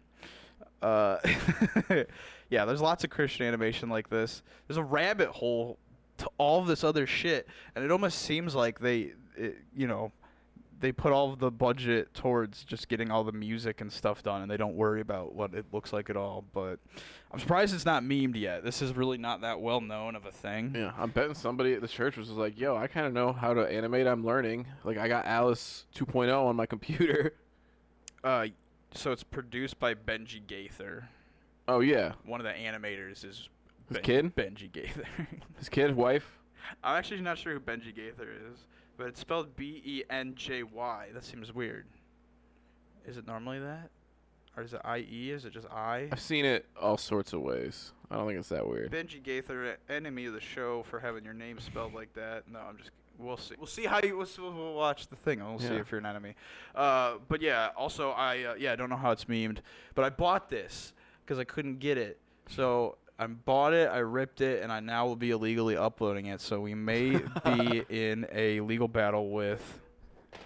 Uh, 0.82 1.18
yeah, 2.54 2.66
there's 2.66 2.82
lots 2.82 3.04
of 3.04 3.10
Christian 3.10 3.48
animation 3.48 3.90
like 3.90 4.10
this. 4.12 4.44
There's 4.68 4.78
a 4.78 4.84
rabbit 4.84 5.30
hole 5.30 5.80
to 6.20 6.30
all 6.38 6.64
this 6.64 6.84
other 6.84 7.08
shit, 7.08 7.48
and 7.76 7.84
it 7.84 7.90
almost 7.90 8.20
seems 8.20 8.54
like 8.54 8.80
they, 8.80 9.14
it, 9.36 9.58
you 9.76 9.88
know, 9.88 10.12
they 10.80 10.92
put 10.92 11.12
all 11.12 11.34
of 11.34 11.40
the 11.40 11.50
budget 11.50 12.14
towards 12.14 12.64
just 12.64 12.90
getting 12.90 13.10
all 13.10 13.24
the 13.24 13.32
music 13.32 13.82
and 13.82 13.92
stuff 13.92 14.22
done, 14.22 14.44
and 14.44 14.52
they 14.52 14.58
don't 14.58 14.76
worry 14.76 15.02
about 15.02 15.34
what 15.34 15.56
it 15.56 15.66
looks 15.72 15.92
like 15.92 16.12
at 16.12 16.16
all. 16.16 16.46
But 16.54 16.78
I'm 17.32 17.40
surprised 17.40 17.74
it's 17.74 17.88
not 17.88 18.04
memed 18.04 18.36
yet. 18.36 18.64
This 18.64 18.84
is 18.84 18.96
really 18.96 19.18
not 19.18 19.42
that 19.42 19.60
well 19.60 19.82
known 19.82 20.16
of 20.16 20.28
a 20.28 20.32
thing. 20.32 20.74
Yeah, 20.76 20.92
I'm 20.96 21.10
betting 21.10 21.34
somebody 21.34 21.74
at 21.74 21.82
the 21.82 21.88
church 21.88 22.18
was 22.18 22.30
like, 22.30 22.60
yo, 22.60 22.78
I 22.78 22.86
kind 22.86 23.08
of 23.08 23.14
know 23.14 23.34
how 23.34 23.56
to 23.56 23.62
animate. 23.62 24.06
I'm 24.06 24.24
learning. 24.24 24.68
Like, 24.84 25.00
I 25.00 25.08
got 25.08 25.26
Alice 25.26 25.88
2.0 25.96 26.32
on 26.32 26.56
my 26.56 26.68
computer. 26.68 27.34
Uh, 28.24 28.48
so 28.94 29.12
it's 29.12 29.22
produced 29.22 29.78
by 29.82 29.94
Benji 29.94 30.40
Gaither. 30.48 31.10
Oh, 31.68 31.80
yeah. 31.80 32.14
One 32.26 32.40
of 32.40 32.46
the 32.46 32.52
animators 32.54 33.24
is 33.26 33.50
His 33.90 33.98
kid? 34.02 34.36
Benji 34.36 34.72
Gaither. 34.72 35.06
His 35.58 35.70
kid, 35.70 35.96
wife. 35.96 36.40
I'm 36.84 36.98
actually 36.98 37.22
not 37.22 37.38
sure 37.38 37.54
who 37.54 37.60
Benji 37.60 37.94
Gaither 37.96 38.30
is, 38.52 38.60
but 38.98 39.08
it's 39.08 39.20
spelled 39.20 39.56
B 39.56 39.82
E 39.86 40.04
N 40.10 40.34
J 40.36 40.64
Y. 40.64 41.08
That 41.14 41.24
seems 41.24 41.54
weird. 41.54 41.86
Is 43.06 43.18
it 43.18 43.28
normally 43.28 43.60
that? 43.60 43.90
Or 44.56 44.64
is 44.64 44.74
it 44.74 44.82
I 44.86 45.00
E? 45.00 45.32
Is 45.32 45.46
it 45.46 45.54
just 45.54 45.68
I? 45.70 46.08
I've 46.12 46.20
seen 46.20 46.46
it 46.46 46.66
all 46.80 46.98
sorts 46.98 47.34
of 47.34 47.42
ways. 47.42 47.92
I 48.12 48.16
don't 48.16 48.28
think 48.28 48.40
it's 48.40 48.50
that 48.50 48.68
weird. 48.68 48.92
Benji 48.92 49.22
Gaither, 49.22 49.78
enemy 49.90 50.26
of 50.26 50.34
the 50.34 50.40
show 50.42 50.84
for 50.84 51.00
having 51.00 51.24
your 51.26 51.34
name 51.34 51.60
spelled 51.60 51.94
like 51.94 52.14
that. 52.14 52.44
No, 52.52 52.60
I'm 52.60 52.78
just. 52.78 52.92
We'll 53.20 53.38
see. 53.38 53.56
We'll 53.58 53.68
see 53.68 53.86
how 53.86 54.00
you. 54.04 54.18
We'll, 54.18 54.28
we'll 54.54 54.74
watch 54.74 55.08
the 55.08 55.16
thing 55.16 55.40
and 55.40 55.50
we'll 55.50 55.60
see 55.60 55.68
Yeah. 55.74 55.82
if 55.82 55.92
you're 55.92 56.00
an 56.00 56.06
enemy. 56.06 56.36
Uh, 56.76 57.16
but 57.28 57.42
yeah. 57.42 57.70
Also, 57.76 58.12
I 58.12 58.44
uh, 58.44 58.54
yeah 58.56 58.74
I 58.74 58.76
don't 58.76 58.90
know 58.90 58.96
how 58.98 59.12
it's 59.12 59.26
memed, 59.26 59.58
but 59.96 60.04
I 60.06 60.10
bought 60.10 60.50
this 60.50 60.94
because 61.26 61.40
I 61.40 61.44
couldn't 61.44 61.80
get 61.80 61.98
it. 61.98 62.20
So 62.50 62.98
I 63.18 63.28
bought 63.28 63.74
it, 63.74 63.90
I 63.90 64.00
ripped 64.00 64.42
it, 64.42 64.62
and 64.64 64.72
I 64.72 64.80
now 64.80 65.06
will 65.06 65.16
be 65.16 65.32
illegally 65.32 65.78
uploading 65.78 66.28
it. 66.28 66.42
So 66.42 66.60
we 66.60 66.74
may 66.76 67.12
be 67.46 67.84
in 67.90 68.26
a 68.32 68.60
legal 68.62 68.88
battle 68.88 69.30
with 69.32 69.80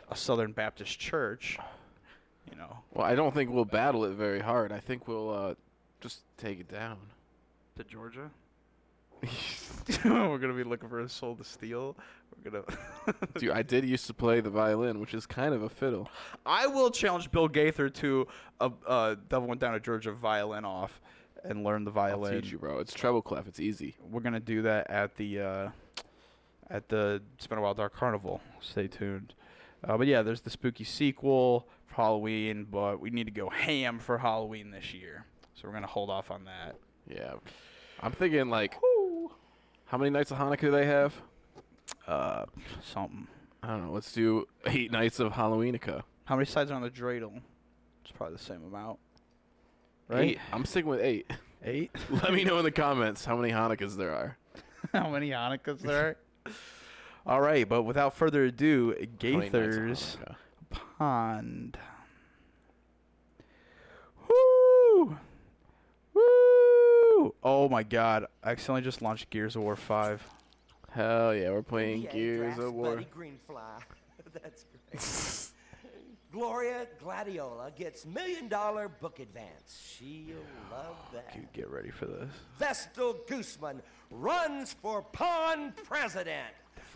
a 0.09 0.15
Southern 0.15 0.51
Baptist 0.51 0.99
church. 0.99 1.57
You 2.51 2.57
know, 2.57 2.77
Well, 2.93 3.05
I 3.05 3.15
don't 3.15 3.33
think 3.33 3.49
we'll 3.51 3.65
battle 3.65 4.05
it 4.05 4.11
very 4.11 4.39
hard. 4.39 4.71
I 4.71 4.79
think 4.79 5.07
we'll 5.07 5.29
uh, 5.29 5.53
just 5.99 6.19
take 6.37 6.59
it 6.59 6.71
down. 6.71 6.97
to 7.77 7.83
Georgia. 7.83 8.29
We're 10.05 10.37
gonna 10.37 10.53
be 10.53 10.63
looking 10.63 10.89
for 10.89 10.99
a 10.99 11.09
soul 11.09 11.35
to 11.35 11.43
steal. 11.43 11.95
We're 12.43 12.51
gonna. 12.51 12.63
Dude, 13.39 13.51
I 13.51 13.61
did 13.61 13.85
used 13.85 14.07
to 14.07 14.13
play 14.13 14.41
the 14.41 14.49
violin, 14.49 14.99
which 14.99 15.13
is 15.13 15.25
kind 15.25 15.53
of 15.53 15.63
a 15.63 15.69
fiddle. 15.69 16.09
I 16.45 16.67
will 16.67 16.91
challenge 16.91 17.31
Bill 17.31 17.47
Gaither 17.47 17.89
to 17.89 18.27
a 18.59 18.71
uh, 18.85 19.15
Devil 19.29 19.47
Went 19.47 19.61
Down 19.61 19.73
to 19.73 19.79
Georgia 19.79 20.11
violin 20.11 20.65
off 20.65 21.01
and 21.43 21.63
learn 21.63 21.83
the 21.83 21.91
violin. 21.91 22.35
I'll 22.35 22.41
teach 22.41 22.51
you, 22.51 22.57
bro. 22.57 22.79
It's 22.79 22.93
treble 22.93 23.21
clef. 23.21 23.47
It's 23.47 23.59
easy. 23.59 23.95
We're 24.01 24.21
gonna 24.21 24.39
do 24.39 24.61
that 24.63 24.89
at 24.89 25.15
the 25.15 25.39
uh, 25.39 25.69
at 26.69 26.89
the 26.89 27.21
It's 27.35 27.47
Been 27.47 27.57
a 27.57 27.61
While 27.61 27.73
Dark 27.73 27.95
Carnival. 27.95 28.41
Stay 28.61 28.87
tuned. 28.87 29.33
Uh, 29.83 29.97
but 29.97 30.07
yeah, 30.07 30.21
there's 30.21 30.41
the 30.41 30.49
spooky 30.49 30.83
sequel 30.83 31.67
for 31.85 31.95
Halloween, 31.95 32.65
but 32.69 32.99
we 32.99 33.09
need 33.09 33.25
to 33.25 33.31
go 33.31 33.49
ham 33.49 33.99
for 33.99 34.17
Halloween 34.17 34.71
this 34.71 34.93
year, 34.93 35.25
so 35.53 35.67
we're 35.67 35.73
gonna 35.73 35.87
hold 35.87 36.09
off 36.09 36.31
on 36.31 36.45
that. 36.45 36.75
Yeah. 37.07 37.33
I'm 38.01 38.11
thinking, 38.11 38.49
like, 38.49 38.75
how 39.85 39.97
many 39.97 40.09
nights 40.09 40.31
of 40.31 40.37
Hanukkah 40.37 40.61
do 40.61 40.71
they 40.71 40.85
have? 40.85 41.13
Uh, 42.07 42.45
something. 42.83 43.27
I 43.61 43.67
don't 43.67 43.85
know. 43.85 43.91
Let's 43.91 44.11
do 44.13 44.47
eight 44.65 44.91
nights 44.91 45.19
of 45.19 45.33
Halloweenika. 45.33 46.03
How 46.25 46.35
many 46.35 46.45
sides 46.45 46.71
are 46.71 46.75
on 46.75 46.81
the 46.81 46.89
dreidel? 46.89 47.41
It's 48.01 48.11
probably 48.11 48.37
the 48.37 48.43
same 48.43 48.63
amount. 48.63 48.99
Right? 50.07 50.29
Eight. 50.29 50.39
I'm 50.53 50.63
sticking 50.65 50.89
with 50.89 51.01
eight. 51.01 51.29
Eight. 51.63 51.91
Let 52.09 52.33
me 52.33 52.43
know 52.43 52.57
in 52.59 52.63
the 52.63 52.71
comments 52.71 53.25
how 53.25 53.35
many 53.35 53.51
Hanukkahs 53.51 53.97
there 53.97 54.13
are. 54.13 54.37
How 54.93 55.09
many 55.09 55.31
Hanukkahs 55.31 55.79
there 55.79 56.17
are? 56.45 56.53
All 57.25 57.41
right, 57.41 57.67
but 57.67 57.83
without 57.83 58.15
further 58.15 58.45
ado, 58.45 58.91
How 58.91 58.95
many 58.95 59.05
nights 59.05 59.47
of 59.47 59.51
Gaither's 59.51 60.17
Pond. 60.69 61.77
Woo! 64.29 65.17
Woo! 66.13 67.35
Oh 67.43 67.67
my 67.69 67.83
god, 67.83 68.27
I 68.43 68.51
accidentally 68.51 68.81
just 68.81 69.01
launched 69.01 69.29
Gears 69.29 69.57
of 69.57 69.63
War 69.63 69.75
5. 69.75 70.36
Hell 70.97 71.35
yeah, 71.35 71.51
we're 71.51 71.61
playing 71.61 72.01
Yeah, 72.01 72.11
Gears 72.11 72.55
Drax 72.55 72.59
of 72.59 72.73
War. 72.73 72.95
Buddy 72.95 73.07
Greenfly. 73.15 73.81
That's 74.33 74.65
great. 74.91 75.53
Gloria 76.31 76.87
Gladiola 76.99 77.71
gets 77.77 78.03
million 78.07 78.47
dollar 78.47 78.89
book 78.89 79.19
advance. 79.19 79.79
She'll 79.95 80.37
love 80.71 80.95
that. 81.13 81.31
Dude, 81.35 81.53
get 81.53 81.69
ready 81.69 81.91
for 81.91 82.07
this. 82.07 82.29
Vestal 82.57 83.15
Gooseman 83.27 83.79
runs 84.09 84.73
for 84.73 85.03
pawn 85.03 85.71
president. 85.85 86.49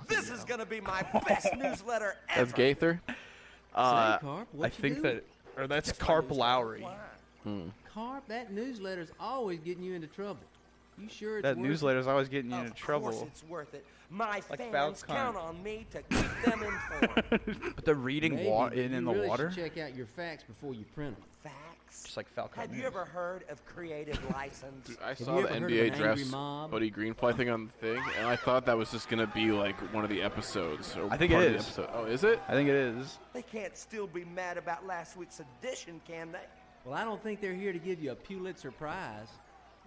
This 0.08 0.32
is 0.32 0.44
gonna 0.46 0.66
be 0.66 0.82
my 0.82 1.04
best 1.28 1.56
newsletter 1.56 2.16
ever. 2.30 2.40
That's 2.46 2.54
Gaither. 2.54 3.02
Uh, 3.76 4.18
Carp, 4.18 4.48
I 4.60 4.66
you 4.66 4.70
think 4.72 4.96
do? 4.96 5.02
that 5.04 5.24
Or 5.58 5.68
that's 5.68 5.90
Just 5.90 6.00
Carp. 6.02 6.32
Lowry. 6.32 6.82
Why? 6.82 7.62
Carp, 7.94 8.28
that 8.30 8.52
newsletter's 8.52 9.12
always 9.20 9.60
getting 9.60 9.84
you 9.84 9.94
into 9.94 10.08
trouble. 10.08 10.40
You 10.98 11.10
sure 11.10 11.38
it's 11.38 11.44
That 11.44 11.58
worth 11.58 11.66
it? 11.66 11.70
newsletter's 11.70 12.08
always 12.08 12.30
getting 12.30 12.52
you 12.52 12.58
Of 12.58 12.66
into 12.68 12.78
trouble. 12.78 13.28
it's 13.28 13.44
worth 13.44 13.74
it. 13.74 13.86
My 14.10 14.42
Like 14.50 14.58
fans 14.60 15.02
Falcon. 15.04 15.16
count 15.16 15.38
on 15.38 15.64
me 15.64 15.86
to 15.92 16.02
keep 16.04 16.44
them 16.44 16.64
informed. 16.64 17.74
But 17.76 17.86
they're 17.86 17.96
reading 17.96 18.36
Maybe, 18.36 18.50
wa- 18.50 18.68
in 18.68 18.94
in 18.94 19.06
you 19.06 19.06
the 19.06 19.14
really 19.14 19.28
water. 19.28 19.52
Check 19.56 19.78
out 19.78 19.96
your 19.96 20.06
facts 20.06 20.44
before 20.44 20.74
you 20.74 20.84
print 20.94 21.16
them. 21.16 21.26
Facts. 21.44 22.04
Just 22.04 22.18
like 22.18 22.28
Falcon. 22.30 22.60
Have 22.62 22.76
you 22.76 22.84
ever 22.86 23.06
heard 23.06 23.44
of 23.50 23.66
creative 23.66 24.20
license? 24.36 24.88
Dude, 24.88 24.98
I 25.04 25.10
you 25.12 25.16
saw 25.26 25.42
the 25.42 25.48
NBA 25.48 25.54
an 25.54 25.64
angry 25.64 25.90
draft? 25.92 26.72
Buddy 26.72 26.92
Greenfly 26.92 27.36
thing 27.38 27.50
on 27.50 27.66
the 27.68 27.72
thing, 27.96 28.04
and 28.20 28.28
I 28.28 28.36
thought 28.36 28.66
that 28.66 28.78
was 28.78 28.92
just 28.92 29.08
gonna 29.10 29.28
be 29.28 29.52
like 29.52 29.76
one 29.94 30.04
of 30.04 30.10
the 30.10 30.22
episodes. 30.22 30.96
Or 30.98 31.10
I 31.12 31.18
think 31.18 31.32
part 31.32 31.44
it 31.46 31.48
of 31.48 31.54
the 31.54 31.60
is. 31.60 31.66
episode. 31.66 31.90
Oh, 31.94 32.06
is 32.06 32.24
it? 32.26 32.40
I 32.48 32.54
think 32.54 32.68
it 32.70 32.76
is. 32.76 33.18
They 33.34 33.42
can't 33.42 33.76
still 33.78 34.08
be 34.08 34.26
mad 34.26 34.58
about 34.58 34.86
last 34.86 35.16
week's 35.18 35.40
edition, 35.62 36.00
can 36.08 36.32
they? 36.34 36.40
Well, 36.86 36.96
I 36.96 37.04
don't 37.06 37.22
think 37.24 37.40
they're 37.42 37.54
here 37.54 37.72
to 37.74 37.80
give 37.80 38.02
you 38.04 38.12
a 38.12 38.16
Pulitzer 38.16 38.72
Prize. 38.72 39.28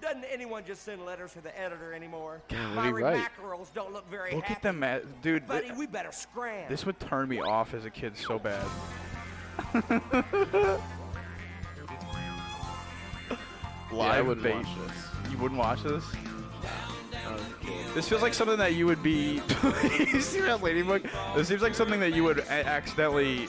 Doesn't 0.01 0.25
anyone 0.25 0.65
just 0.67 0.83
send 0.83 1.05
letters 1.07 1.33
to 1.33 1.41
the 1.41 1.59
editor 1.59 1.95
anymore? 1.95 2.43
God, 2.49 2.77
what 2.77 3.03
My 3.03 3.13
did 3.13 3.19
mackerels 3.21 3.71
don't 3.75 3.93
look 3.93 4.09
very 4.11 4.33
Look 4.35 4.45
happy. 4.45 4.55
at 4.57 4.63
them, 4.63 4.83
at, 4.83 5.23
dude. 5.23 5.47
Buddy, 5.47 5.69
th- 5.69 5.79
we 5.79 5.87
better 5.87 6.13
scram. 6.13 6.67
this 6.69 6.85
would 6.85 6.99
turn 7.01 7.29
me 7.29 7.41
off 7.41 7.73
as 7.75 7.85
a 7.87 7.91
kid 7.91 8.17
so 8.17 8.39
bad. 8.39 8.67
Yeah, 13.93 13.99
Live 13.99 14.27
wouldn't 14.27 14.43
bait. 14.45 14.55
watch 14.57 14.67
this. 14.89 15.31
You 15.31 15.39
wouldn't 15.39 15.59
watch 15.61 15.83
this? 15.85 16.05
I 17.27 17.33
was 17.33 17.43
a 17.43 17.65
kid. 17.65 17.87
This 17.95 18.09
feels 18.09 18.23
like 18.23 18.35
something 18.35 18.57
that 18.59 18.75
you 18.75 18.87
would 18.87 19.03
be. 19.05 19.41
you 20.13 20.21
see 20.21 20.41
that 20.41 20.63
ladybug? 20.63 21.07
This 21.37 21.47
seems 21.49 21.63
like 21.63 21.75
something 21.77 22.01
that 22.01 22.13
you 22.13 22.25
would 22.25 22.41
a- 22.41 22.67
accidentally 22.67 23.47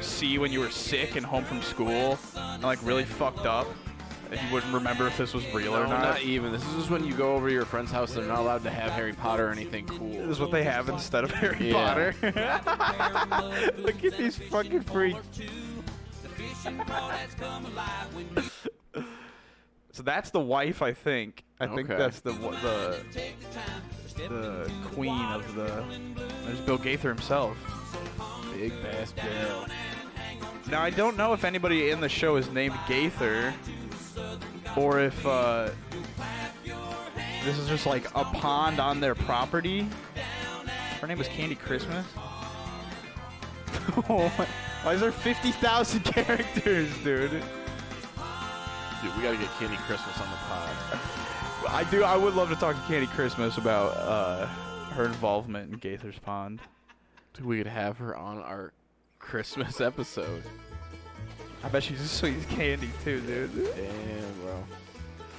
see 0.00 0.38
when 0.38 0.52
you 0.52 0.60
were 0.60 0.70
sick 0.70 1.16
and 1.16 1.26
home 1.26 1.44
from 1.44 1.60
school 1.60 2.18
and 2.34 2.62
like 2.62 2.78
really 2.82 3.04
fucked 3.04 3.44
up, 3.44 3.66
and 4.30 4.40
you 4.40 4.52
wouldn't 4.52 4.72
remember 4.74 5.06
if 5.06 5.16
this 5.16 5.32
was 5.34 5.44
real 5.54 5.72
No, 5.72 5.82
or 5.82 5.86
not. 5.86 6.02
not 6.02 6.22
even. 6.22 6.52
This 6.52 6.64
is 6.66 6.74
just 6.74 6.90
when 6.90 7.04
you 7.04 7.14
go 7.14 7.34
over 7.34 7.48
to 7.48 7.52
your 7.52 7.64
friend's 7.64 7.90
house. 7.90 8.12
They're 8.14 8.24
not 8.24 8.38
allowed 8.40 8.62
to 8.64 8.70
have 8.70 8.90
Harry 8.92 9.12
Potter 9.12 9.48
or 9.48 9.50
anything 9.50 9.86
cool. 9.86 10.10
This 10.10 10.28
is 10.36 10.40
what 10.40 10.50
they 10.50 10.64
have 10.64 10.88
instead 10.88 11.24
of 11.24 11.30
Harry 11.30 11.70
Yeah. 11.70 12.12
Potter. 12.20 13.72
Look 13.78 14.04
at 14.04 14.16
these 14.18 14.38
fucking 14.38 14.82
freaks. 14.82 15.18
so 19.92 20.02
that's 20.02 20.30
the 20.30 20.40
wife, 20.40 20.82
I 20.82 20.92
think. 20.92 21.44
I 21.60 21.66
think 21.66 21.88
that's 21.88 22.20
the 22.20 22.32
the 22.32 22.98
the 24.28 24.70
queen 24.92 25.20
of 25.26 25.54
the. 25.54 25.84
There's 26.44 26.60
Bill 26.60 26.78
Gaither 26.78 27.08
himself. 27.08 27.56
Big 28.54 28.72
Bass 28.82 29.12
Bill. 29.12 29.66
Now 30.70 30.82
I 30.82 30.90
don't 30.90 31.16
know 31.16 31.32
if 31.32 31.44
anybody 31.44 31.90
in 31.90 32.00
the 32.00 32.08
show 32.08 32.36
is 32.36 32.50
named 32.50 32.74
Gaither, 32.86 33.54
or 34.76 35.00
if 35.00 35.26
uh, 35.26 35.70
this 37.44 37.58
is 37.58 37.68
just 37.68 37.86
like 37.86 38.06
a 38.14 38.24
pond 38.24 38.80
on 38.80 39.00
their 39.00 39.14
property. 39.14 39.86
Her 41.00 41.06
name 41.06 41.18
was 41.18 41.28
Candy 41.28 41.54
Christmas. 41.54 42.04
Why 44.06 44.92
is 44.92 45.00
there 45.00 45.12
50,000 45.12 46.00
characters, 46.04 46.88
dude? 47.04 47.30
Dude, 47.30 47.42
we 49.16 49.22
gotta 49.22 49.36
get 49.36 49.48
Candy 49.58 49.76
Christmas 49.86 50.20
on 50.20 50.30
the 50.30 50.36
pod. 50.36 51.00
I 51.68 51.84
do. 51.90 52.04
I 52.04 52.16
would 52.16 52.34
love 52.34 52.48
to 52.50 52.56
talk 52.56 52.76
to 52.76 52.82
Candy 52.82 53.06
Christmas 53.06 53.58
about 53.58 53.96
uh, 53.96 54.46
her 54.92 55.06
involvement 55.06 55.72
in 55.72 55.78
Gaither's 55.78 56.18
Pond. 56.18 56.60
Dude, 57.34 57.46
we 57.46 57.58
could 57.58 57.66
have 57.66 57.98
her 57.98 58.16
on 58.16 58.38
our 58.38 58.72
Christmas 59.18 59.80
episode. 59.80 60.42
I 61.62 61.68
bet 61.68 61.82
she's 61.82 62.00
as 62.00 62.10
sweet 62.10 62.48
candy 62.50 62.90
too, 63.04 63.20
dude. 63.20 63.54
Damn, 63.54 64.40
bro. 64.42 64.64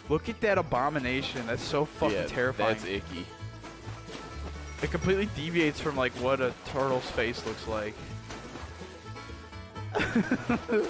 Look 0.10 0.28
at 0.28 0.42
that 0.42 0.58
abomination. 0.58 1.46
That's 1.48 1.64
so 1.64 1.86
fucking 1.86 2.18
yeah, 2.18 2.26
terrifying. 2.26 2.76
That's 2.76 2.86
icky. 2.86 3.26
It 4.82 4.92
completely 4.92 5.30
deviates 5.36 5.80
from 5.80 5.96
like 5.96 6.12
what 6.14 6.42
a 6.42 6.54
turtle's 6.68 7.10
face 7.12 7.46
looks 7.46 7.68
like. 7.68 7.94
Are 9.96 10.86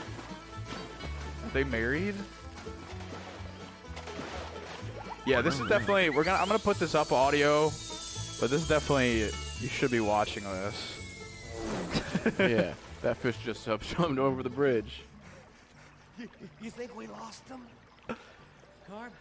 they 1.53 1.63
married? 1.63 2.15
Yeah, 5.25 5.41
this 5.41 5.59
is 5.59 5.67
definitely 5.67 6.09
we're 6.09 6.23
gonna 6.23 6.41
I'm 6.41 6.47
gonna 6.47 6.59
put 6.59 6.79
this 6.79 6.95
up 6.95 7.11
audio, 7.11 7.65
but 7.65 8.49
this 8.49 8.61
is 8.61 8.67
definitely 8.67 9.29
you 9.59 9.67
should 9.67 9.91
be 9.91 9.99
watching 9.99 10.43
this. 10.43 10.95
yeah, 12.39 12.73
that 13.01 13.17
fish 13.17 13.35
just 13.43 13.67
up 13.67 13.81
jumped 13.97 14.19
over 14.19 14.43
the 14.43 14.49
bridge. 14.49 15.03
You 16.61 16.69
think 16.69 16.95
we 16.97 17.07
lost 17.07 17.47
them? 17.47 17.61
Carp, 18.87 19.13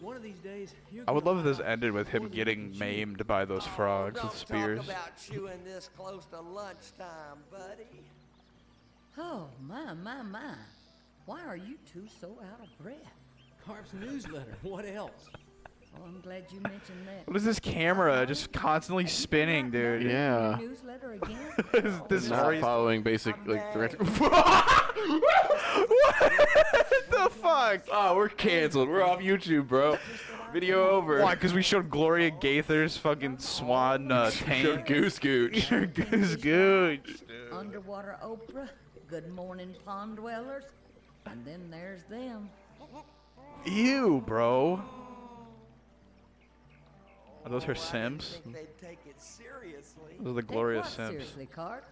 one 0.00 0.16
of 0.16 0.22
these 0.22 0.38
days, 0.38 0.74
you're 0.92 1.04
I 1.06 1.12
would 1.12 1.24
love 1.24 1.38
if 1.38 1.44
this 1.44 1.60
ended 1.64 1.92
with 1.92 2.08
him 2.08 2.28
getting 2.28 2.58
you 2.58 2.64
can 2.66 2.72
chew. 2.74 2.80
maimed 2.80 3.26
by 3.26 3.44
those 3.44 3.64
oh, 3.64 3.70
frogs 3.76 4.18
oh, 4.20 4.26
with 4.26 4.32
don't 4.32 4.48
spears. 4.48 4.78
Talk 4.80 4.88
about 4.88 5.16
chewing 5.16 5.64
this 5.64 5.88
close 5.96 6.26
to 6.26 6.40
lunchtime, 6.40 7.38
buddy. 7.50 8.02
Oh, 9.16 9.46
my, 9.60 9.94
my, 9.94 10.22
my. 10.22 10.54
Why 11.26 11.40
are 11.46 11.56
you 11.56 11.76
two 11.90 12.06
so 12.20 12.36
out 12.52 12.60
of 12.60 12.78
breath? 12.82 12.96
Carp's 13.64 13.92
newsletter. 13.92 14.56
What 14.62 14.84
else? 14.84 15.30
Oh, 15.94 15.98
I'm 16.06 16.20
glad 16.20 16.44
you 16.50 16.60
mentioned 16.60 17.06
that. 17.06 17.26
What 17.26 17.36
is 17.36 17.44
this 17.44 17.60
camera 17.60 18.24
just 18.26 18.52
constantly 18.52 19.06
spinning, 19.06 19.70
dude? 19.70 20.02
Yeah. 20.02 20.58
Your 20.58 20.68
newsletter 20.70 21.12
again? 21.12 21.38
Is 21.74 22.00
this 22.08 22.28
Not 22.28 22.42
Maurice- 22.42 22.60
following 22.60 23.02
basic 23.02 23.36
I'm 23.36 23.46
like 23.46 23.60
mad. 23.60 23.74
directions. 23.74 24.18
what 24.20 24.94
the 27.10 27.30
fuck? 27.30 27.82
oh, 27.92 28.16
we're 28.16 28.28
canceled. 28.28 28.88
We're 28.88 29.02
off 29.04 29.20
YouTube, 29.20 29.68
bro. 29.68 29.98
Video 30.52 30.88
over. 30.90 31.22
Why? 31.22 31.34
Because 31.34 31.54
we 31.54 31.62
showed 31.62 31.88
Gloria 31.90 32.30
Gaither's 32.30 32.96
fucking 32.96 33.38
swan 33.38 34.10
uh, 34.12 34.30
Showed 34.30 34.46
tank. 34.46 34.86
Goose 34.86 35.18
Gooch. 35.18 35.68
Goose 35.70 36.36
Gooch. 36.36 37.22
Underwater 37.52 38.16
Oprah, 38.22 38.68
Good 39.08 39.30
Morning 39.32 39.74
Pond 39.84 40.16
Dwellers, 40.16 40.64
and 41.26 41.44
then 41.46 41.70
there's 41.70 42.02
them. 42.04 42.50
Ew, 43.64 44.22
bro. 44.26 44.82
Are 47.44 47.50
those 47.50 47.64
her 47.64 47.74
Sims? 47.74 48.38
Take 48.80 48.98
it. 49.06 49.16
Those 50.20 50.30
are 50.30 50.34
the 50.34 50.42
glorious 50.42 50.84
what 50.84 50.92
Sims. 50.92 51.10
seriously, 51.10 51.46
Carp? 51.46 51.84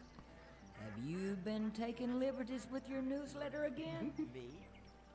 Have 0.74 1.04
you 1.04 1.36
been 1.44 1.70
taking 1.72 2.18
liberties 2.18 2.66
with 2.72 2.88
your 2.88 3.02
newsletter 3.02 3.64
again? 3.64 4.12
Me? 4.34 4.48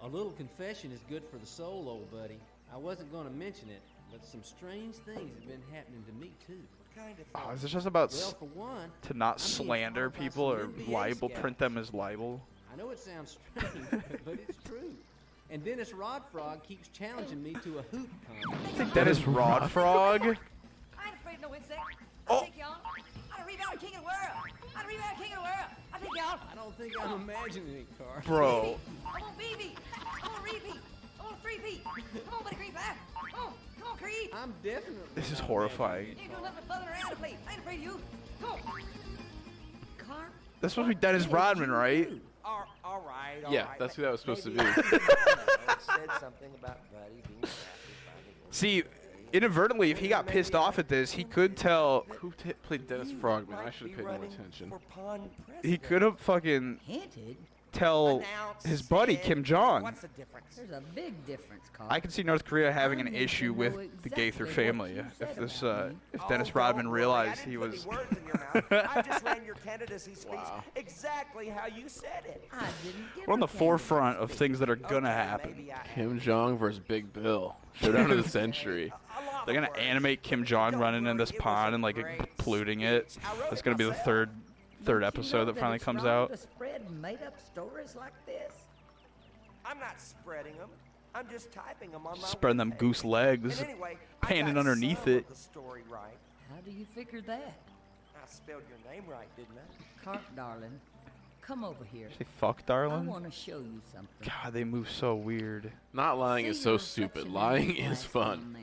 A 0.02 0.08
little 0.08 0.32
confession 0.32 0.92
is 0.92 1.00
good 1.10 1.24
for 1.32 1.38
the 1.38 1.46
soul, 1.46 1.86
old 1.88 2.12
buddy. 2.12 2.38
I 2.74 2.78
wasn't 2.78 3.12
going 3.12 3.26
to 3.26 3.32
mention 3.34 3.70
it, 3.70 3.82
but 4.12 4.26
some 4.26 4.44
strange 4.44 4.96
things 4.96 5.32
have 5.34 5.48
been 5.48 5.62
happening 5.74 6.04
to 6.08 6.14
me 6.14 6.32
too. 6.46 6.60
What 6.78 7.06
kind 7.06 7.18
of 7.20 7.26
Oh, 7.34 7.52
is 7.54 7.62
this 7.62 7.72
just 7.72 7.88
about 7.88 8.12
Well, 8.12 8.32
for 8.38 8.46
one, 8.58 8.92
to 9.04 9.14
not 9.14 9.36
I'm 9.36 9.40
slander 9.40 10.10
people 10.10 10.44
or 10.44 10.66
NBA 10.68 10.90
libel, 10.90 11.30
scouts. 11.30 11.42
print 11.42 11.58
them 11.58 11.78
as 11.78 11.94
libel? 11.94 12.42
I 12.72 12.76
know 12.78 12.90
it 12.90 13.00
sounds 13.00 13.38
strange, 13.56 13.86
but 14.26 14.34
it's 14.48 14.62
true. 14.68 14.94
And 15.50 15.64
Dennis 15.64 15.94
Rodfrog 15.94 16.64
keeps 16.64 16.88
challenging 16.90 17.44
me 17.44 17.56
to 17.64 17.80
a 17.80 17.82
hoop 17.84 18.10
contest. 18.28 18.94
Dennis 18.94 19.28
Rodfrog? 19.28 20.22
I 20.22 20.28
ain't 20.28 20.38
afraid 21.22 21.36
of 21.36 21.42
no 21.42 21.56
insect. 21.56 21.80
I'll 22.28 22.42
take 22.42 22.58
you 22.58 22.64
on. 22.64 22.78
I'm 23.38 23.46
rebound 23.46 23.80
king 23.80 23.96
of 23.96 24.02
the 24.02 24.06
world. 24.06 24.52
I'm 24.76 24.88
rebound 24.88 25.18
king 25.18 25.32
of 25.34 25.38
the 25.38 25.44
world. 25.44 25.66
I'll 25.94 26.00
take 26.00 26.10
you 26.16 26.22
on. 26.24 26.40
I 26.52 26.56
don't 26.56 26.78
think 26.78 26.94
I'm 27.00 27.22
imagining 27.22 27.78
it, 27.78 27.88
Carl. 27.98 28.22
Bro. 28.26 28.80
I 29.06 29.22
want 29.22 29.38
BB. 29.38 29.72
I 30.24 30.28
want 30.28 30.44
repeat. 30.44 30.80
I 31.20 31.24
want 31.24 31.42
free 31.44 31.60
beat. 31.64 31.84
Come 31.84 32.34
on, 32.38 32.44
buddy, 32.44 32.56
Creed 32.56 32.74
Five. 32.74 32.96
Come 33.32 33.40
on. 33.46 33.54
Come 33.80 33.88
on, 33.92 33.98
Creed. 33.98 34.30
I'm 34.34 34.54
definitely. 34.64 35.04
This 35.14 35.32
is 35.32 35.40
horrifying. 35.40 36.08
You 36.08 36.16
ain't 36.24 36.32
doing 36.32 36.44
nothing 36.44 36.64
but 36.68 36.76
fuzzing 36.76 36.92
around 36.92 37.12
the 37.12 37.16
place. 37.18 37.36
I 37.48 37.52
ain't 37.52 37.62
afraid 37.62 37.78
of 37.78 37.84
you. 37.84 38.02
Come 38.42 38.52
on. 38.52 38.82
Carp? 40.00 40.32
That's 40.62 40.74
supposed 40.74 40.90
to 40.90 40.96
be 40.96 41.00
Dennis 41.00 41.28
Rodman, 41.28 41.70
right? 41.72 42.10
All, 42.44 42.68
all 42.86 43.04
right, 43.06 43.44
all 43.46 43.52
Yeah, 43.54 43.66
right. 43.66 43.80
that's 43.80 43.96
who 43.96 44.04
that 44.04 44.12
was 44.12 44.22
supposed 44.22 44.44
to 44.44 44.52
be. 44.52 44.60
I 44.60 44.74
shouldn't 44.74 45.02
have 45.02 45.82
said 45.82 46.10
something 46.20 46.50
about 46.62 46.78
Buddy 46.92 47.22
being 47.28 47.42
happy 47.42 47.52
by 48.06 48.12
the 48.50 48.56
See, 48.56 48.84
inadvertently, 49.34 49.92
if 49.92 49.98
he 50.00 50.08
got 50.08 50.28
pissed 50.28 50.54
off 50.56 50.78
at 50.80 50.88
this, 50.88 51.12
he 51.12 51.24
could 51.24 51.58
tell. 51.58 52.06
Who 52.20 52.32
played 52.64 52.88
Dennis 52.88 53.12
Frogman? 53.12 53.58
I 53.58 53.72
should 53.72 53.88
have 53.90 53.98
paid 53.98 54.06
more 54.06 54.24
attention. 54.24 54.72
He 55.64 55.78
could 55.78 56.02
have 56.02 56.20
fucking 56.20 56.80
Hinted? 56.86 57.38
Tell 57.76 58.18
Announce 58.18 58.66
his 58.66 58.82
buddy 58.82 59.14
it. 59.14 59.24
Kim 59.24 59.44
Jong. 59.44 59.84
What's 59.84 60.02
the 60.02 60.08
difference? 60.10 60.56
There's 60.56 60.72
a 60.72 60.82
big 60.96 61.26
difference, 61.28 61.70
Carp. 61.74 61.92
I 61.92 62.00
can 62.00 62.10
see 62.10 62.24
North 62.24 62.46
Korea 62.46 62.72
having 62.72 63.00
an 63.02 63.14
issue 63.14 63.54
with 63.54 63.74
know 63.74 63.80
the 63.80 63.86
exactly 63.86 64.12
Gaither 64.32 64.46
family 64.46 64.92
if 65.20 65.36
this, 65.36 65.62
uh, 65.64 65.92
if 66.14 66.22
Oh, 66.24 66.30
Dennis 66.30 66.48
don't 66.50 66.56
Rodman 66.56 66.88
realized 66.88 67.42
he 67.42 67.58
was. 67.58 67.86
any 67.86 67.96
words 67.96 68.12
in 68.18 68.26
your 68.26 68.36
mouth. 68.72 68.88
I 68.98 69.02
just 69.02 69.24
ran 69.26 69.46
your 69.46 69.56
candidacy 69.56 70.16
speech 70.16 70.34
Wow. 70.34 70.64
exactly 70.76 71.50
how 71.50 71.68
you 71.68 71.88
said 71.88 72.24
it. 72.26 72.48
I 72.54 72.66
didn't 72.84 73.28
We're 73.28 73.34
on 73.34 73.40
the 73.40 73.48
forefront 73.48 74.18
of 74.20 74.32
things 74.32 74.60
that 74.60 74.70
are 74.70 74.76
gonna 74.76 75.10
Okay, 75.10 75.16
happen. 75.16 75.70
Kim 75.94 76.20
Jong 76.20 76.58
versus 76.58 76.80
Big 76.80 77.12
Bill. 77.14 77.56
Showdown 77.74 78.10
of 78.12 78.24
the 78.24 78.30
century. 78.30 78.94
They're 79.46 79.54
gonna 79.56 79.72
animate 79.78 80.24
Kim 80.24 80.44
Jong 80.46 80.76
running 80.78 81.06
in 81.06 81.18
this 81.18 81.32
pond 81.32 81.76
and 81.76 81.84
like 81.84 81.98
polluting 82.38 82.82
it. 82.82 83.18
I 83.26 83.32
wrote 83.38 83.50
That's 83.50 83.62
gonna 83.62 83.78
be 83.78 83.84
the 83.84 83.94
third 83.94 84.30
third 84.86 85.02
Don't 85.02 85.16
you 85.16 85.20
episode 85.20 85.38
know 85.40 85.46
that 85.46 85.58
finally 85.60 85.80
comes 85.80 86.04
wrong 86.04 86.24
out. 86.24 86.32
To 86.32 86.38
spread 86.38 86.90
made-up 87.02 87.36
stories 87.46 87.96
like 87.96 88.14
this. 88.26 88.54
I'm 89.66 89.80
not 89.80 90.00
spreading 90.00 90.58
them. 90.58 90.70
I'm 91.14 91.28
just 91.30 91.52
typing 91.52 91.92
them 91.92 92.06
on 92.06 92.20
my 92.20 92.28
Spreading 92.28 92.58
them 92.58 92.72
webpage. 92.74 92.78
goose 92.78 93.06
legs, 93.06 93.60
And 93.60 93.70
anyway, 93.70 93.98
I 94.22 94.26
panning 94.26 94.58
underneath 94.58 95.08
it. 95.08 95.28
The 95.30 95.36
story 95.36 95.84
right. 95.90 96.18
How 96.50 96.62
do 96.62 96.72
you 96.72 96.86
figure 96.86 97.22
that? 97.22 97.58
I 98.16 98.28
spelled 98.28 98.64
your 98.70 98.94
name 98.94 99.04
right, 99.10 99.28
didn't 99.36 99.56
I? 99.58 100.04
Carp, 100.04 100.22
darling, 100.36 100.80
come 101.42 101.64
over 101.64 101.84
here. 101.84 102.10
Say 102.18 102.26
fuck, 102.38 102.66
darling. 102.66 103.08
I 103.08 103.12
want 103.12 103.26
to 103.26 103.32
show 103.32 103.58
you 103.60 103.82
something. 103.94 104.08
God, 104.44 104.54
they 104.54 104.64
move 104.64 104.90
so 104.90 105.16
weird. 105.16 105.72
Not 105.94 106.20
lying 106.20 106.46
See 106.46 106.52
is 106.52 106.62
so 106.62 106.78
stupid. 106.78 107.28
Lying 107.28 107.76
is 107.76 108.04
fun. 108.04 108.56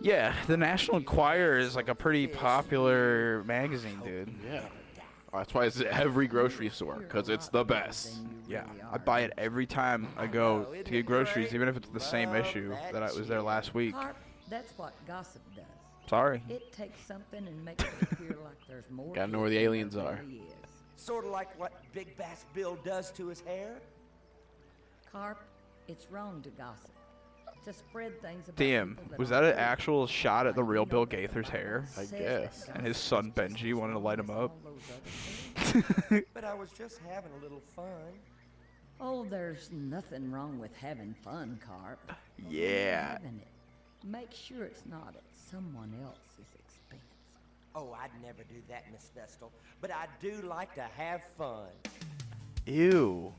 Yeah, 0.00 0.34
the 0.46 0.56
National 0.56 0.98
Enquirer 0.98 1.58
is 1.58 1.74
like 1.74 1.88
a 1.88 1.94
pretty 1.94 2.28
popular 2.28 3.42
magazine, 3.44 4.00
dude. 4.04 4.32
Yeah. 4.48 4.60
That's 5.38 5.54
why 5.54 5.66
it's 5.66 5.80
at 5.80 5.86
every 5.86 6.26
grocery 6.26 6.68
store, 6.68 6.96
because 6.96 7.28
it's 7.28 7.48
the 7.48 7.64
best. 7.64 8.16
Yeah, 8.48 8.64
I 8.92 8.98
buy 8.98 9.20
it 9.20 9.32
every 9.38 9.66
time 9.66 10.08
I 10.16 10.26
go 10.26 10.66
to 10.72 10.90
get 10.90 11.06
groceries, 11.06 11.54
even 11.54 11.68
if 11.68 11.76
it's 11.76 11.88
the 11.88 12.00
same 12.00 12.34
issue 12.34 12.70
that 12.70 12.92
that 12.92 13.02
I 13.02 13.12
was 13.12 13.28
there 13.28 13.42
last 13.42 13.74
week. 13.74 13.94
Carp, 13.94 14.16
that's 14.50 14.72
what 14.76 14.94
gossip 15.06 15.42
does. 15.54 15.64
Sorry. 16.08 16.42
It 16.48 16.72
takes 16.72 17.00
something 17.04 17.46
and 17.46 17.64
makes 17.64 17.84
it 17.84 17.90
appear 18.02 18.36
like 18.44 18.56
there's 18.66 18.90
more. 18.90 19.14
Gotta 19.14 19.30
know 19.30 19.40
where 19.40 19.50
the 19.50 19.58
aliens 19.58 19.96
are. 19.96 20.20
Sort 20.96 21.24
of 21.24 21.30
like 21.30 21.56
what 21.58 21.72
Big 21.92 22.16
Bass 22.16 22.44
Bill 22.54 22.76
does 22.84 23.10
to 23.12 23.28
his 23.28 23.40
hair. 23.42 23.76
Carp, 25.12 25.42
it's 25.86 26.10
wrong 26.10 26.42
to 26.42 26.48
gossip. 26.50 26.90
To 27.68 27.74
spread 27.74 28.18
things 28.22 28.48
about 28.48 28.56
Damn, 28.56 28.96
people 28.96 29.18
was 29.18 29.28
that 29.28 29.44
an 29.44 29.52
true. 29.52 29.60
actual 29.60 30.06
shot 30.06 30.46
at 30.46 30.54
the 30.54 30.64
real 30.64 30.86
Bill 30.86 31.04
Gaither's 31.04 31.50
hair? 31.50 31.84
I 31.98 32.06
guess. 32.06 32.66
And 32.74 32.86
his 32.86 32.96
son 32.96 33.30
Benji 33.30 33.74
wanted 33.74 33.92
to 33.92 33.98
light 33.98 34.18
him 34.18 34.30
up. 34.30 34.52
all 34.64 34.72
those 34.72 34.80
other 34.90 35.82
things. 36.08 36.24
But 36.34 36.44
I 36.44 36.54
was 36.54 36.70
just 36.70 36.98
having 37.10 37.30
a 37.38 37.42
little 37.42 37.60
fun. 37.76 37.84
Oh, 39.02 39.26
there's 39.26 39.68
nothing 39.70 40.32
wrong 40.32 40.58
with 40.58 40.74
having 40.76 41.14
fun, 41.22 41.60
Carp. 41.66 41.98
But 42.06 42.16
when 42.42 42.50
you're 42.54 42.62
Yeah. 42.64 43.16
it, 43.16 43.20
make 44.02 44.32
sure 44.32 44.64
it's 44.64 44.86
not 44.86 45.14
at 45.14 45.22
someone 45.50 45.92
else's 46.02 46.50
expense. 46.58 47.02
Oh, 47.74 47.94
I'd 48.02 48.10
never 48.22 48.44
do 48.44 48.62
that, 48.70 48.84
Miss 48.90 49.10
Vestal. 49.14 49.52
But 49.82 49.90
I 49.90 50.06
do 50.22 50.40
like 50.40 50.74
to 50.76 50.88
have 50.96 51.20
fun. 51.36 51.66
Ew. 52.64 53.30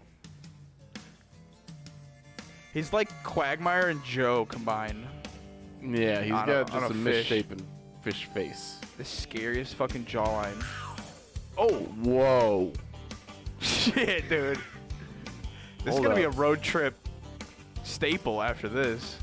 He's 2.74 2.94
like 2.94 3.10
Quagmire 3.24 3.90
and 3.90 4.04
Joe 4.04 4.46
combined. 4.46 5.06
Yeah, 5.82 6.22
he's 6.22 6.34
On 6.34 6.44
a- 6.44 6.46
got 6.66 6.72
on 6.72 6.82
just 6.82 6.92
a 6.92 6.94
a, 6.94 6.98
misshapen 6.98 7.66
fish 8.02 8.26
face. 8.26 8.80
The 8.98 9.06
scariest 9.06 9.76
fucking 9.76 10.06
jawline. 10.06 10.64
Oh, 11.58 11.74
whoa. 12.04 12.74
Shit, 13.60 14.30
dude. 14.30 14.60
This 15.84 15.96
is 15.96 16.00
gonna 16.02 16.16
be 16.16 16.24
a 16.24 16.30
road 16.30 16.62
trip 16.62 16.96
staple 17.84 18.42
after 18.42 18.70
this. 18.70 19.18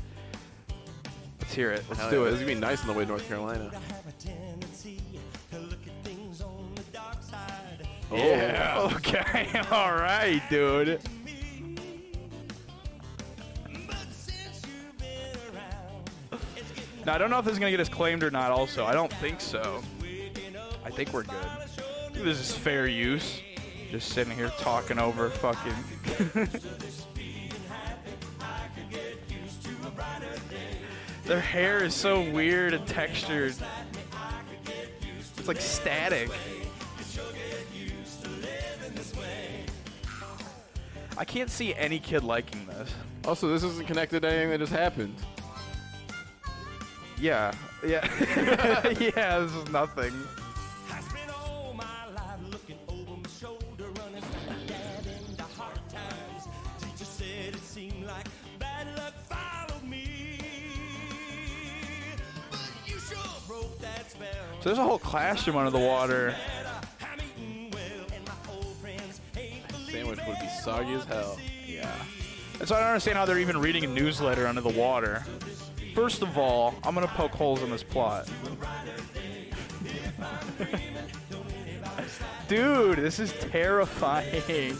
Let's 1.39 1.53
hear 1.53 1.71
it. 1.71 1.83
Let's 1.87 2.01
Hell 2.01 2.09
do 2.09 2.21
yeah, 2.21 2.21
it. 2.23 2.25
This 2.25 2.33
is 2.35 2.39
gonna 2.41 2.55
be 2.55 2.59
nice 2.59 2.81
on 2.81 2.87
the 2.87 2.93
way 2.93 3.03
to 3.03 3.09
North 3.09 3.27
Carolina. 3.27 3.71
Yeah. 8.11 8.89
Okay. 8.97 9.49
All 9.71 9.93
right, 9.93 10.41
dude. 10.49 11.01
Now 17.07 17.15
I 17.15 17.17
don't 17.17 17.29
know 17.29 17.39
if 17.39 17.45
this 17.45 17.53
is 17.53 17.59
gonna 17.59 17.71
get 17.71 17.79
us 17.79 17.87
claimed 17.87 18.21
or 18.21 18.29
not. 18.29 18.51
Also, 18.51 18.85
I 18.85 18.93
don't 18.93 19.13
think 19.13 19.39
so. 19.39 19.81
I 20.83 20.89
think 20.89 21.13
we're 21.13 21.23
good. 21.23 21.47
This 22.11 22.37
is 22.37 22.53
fair 22.53 22.85
use. 22.85 23.39
Just 23.89 24.09
sitting 24.09 24.35
here 24.35 24.51
talking 24.59 24.99
over 24.99 25.29
fucking. 25.29 25.73
Their 31.23 31.39
hair 31.39 31.81
is 31.81 31.95
so 31.95 32.29
weird 32.29 32.73
and 32.73 32.85
textured. 32.85 33.55
It's 35.37 35.47
like 35.47 35.61
static. 35.61 36.29
I 41.17 41.23
can't 41.23 41.49
see 41.49 41.73
any 41.73 41.99
kid 41.99 42.25
liking 42.25 42.65
this. 42.65 42.93
Also, 43.23 43.47
this 43.47 43.63
isn't 43.63 43.87
connected 43.87 44.23
to 44.23 44.27
anything 44.27 44.49
that 44.49 44.59
just 44.59 44.73
happened. 44.73 45.15
Yeah, 47.19 47.51
yeah, 47.85 48.07
yeah. 48.99 49.39
This 49.39 49.51
is 49.51 49.69
nothing. 49.69 50.13
I 50.91 50.99
spent 51.01 51.31
all 51.31 51.73
my 51.73 51.83
life 52.13 52.39
looking 52.51 52.77
over 52.87 53.17
my 53.17 53.29
shoulder, 53.39 53.89
running 53.99 54.21
from 54.21 54.45
my 54.47 54.65
dad 54.67 55.07
into 55.27 55.43
hard 55.43 55.79
times. 55.89 56.47
Teacher 56.79 57.05
said 57.05 57.55
it 57.55 57.63
seemed 57.63 58.05
like 58.05 58.27
bad 58.59 58.87
luck 58.97 59.15
followed 59.27 59.83
me. 59.83 60.39
But 62.51 62.69
you 62.85 62.99
sure 62.99 63.17
broke 63.47 63.79
that 63.79 64.11
spell. 64.11 64.27
So 64.61 64.69
there's 64.69 64.77
a 64.77 64.83
whole 64.83 64.99
classroom 64.99 65.57
under 65.57 65.71
the 65.71 65.83
water. 65.83 66.35
I'm 67.01 67.19
eating 67.35 67.71
well, 67.71 68.05
and 68.13 68.27
my 68.27 68.53
old 68.53 68.75
friends 68.75 69.21
ain't 69.35 69.67
believing 69.69 69.93
Sandwich 70.05 70.19
would 70.27 70.39
be 70.39 70.49
soggy 70.61 70.93
as 70.93 71.05
hell. 71.05 71.39
Yeah. 71.65 71.89
And 72.59 72.67
so 72.67 72.75
I 72.75 72.79
don't 72.79 72.89
understand 72.89 73.17
how 73.17 73.25
they're 73.25 73.39
even 73.39 73.57
reading 73.57 73.85
a 73.85 73.87
newsletter 73.87 74.45
under 74.45 74.61
the 74.61 74.69
water. 74.69 75.25
First 75.97 76.21
of 76.21 76.37
all, 76.37 76.75
I'm 76.83 76.93
gonna 76.93 77.07
poke 77.07 77.31
holes 77.31 77.63
in 77.63 77.71
this 77.71 77.81
plot. 77.81 78.29
Dude, 82.47 82.99
this 82.99 83.17
is 83.17 83.33
terrifying. 83.49 84.43
Can 84.43 84.77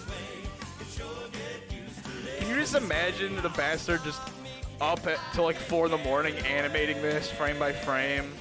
you 2.47 2.53
just 2.53 2.75
imagine 2.75 3.35
the 3.37 3.49
bastard 3.49 4.03
just 4.03 4.21
up 4.79 5.07
at 5.07 5.17
till 5.33 5.45
like 5.45 5.55
four 5.55 5.85
in 5.85 5.91
the 5.91 5.97
morning 5.97 6.35
animating 6.45 7.01
this 7.01 7.31
frame 7.31 7.57
by 7.57 7.73
frame? 7.73 8.31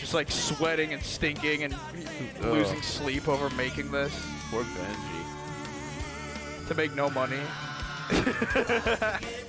Just 0.00 0.14
like 0.14 0.30
sweating 0.30 0.94
and 0.94 1.02
stinking 1.02 1.64
and 1.64 1.76
losing 2.44 2.80
sleep 2.80 3.28
over 3.28 3.54
making 3.56 3.90
this 3.90 4.26
Poor 4.50 4.64
Benji. 4.64 5.22
to 6.66 6.74
make 6.74 6.94
no 6.94 7.10
money. 7.10 7.40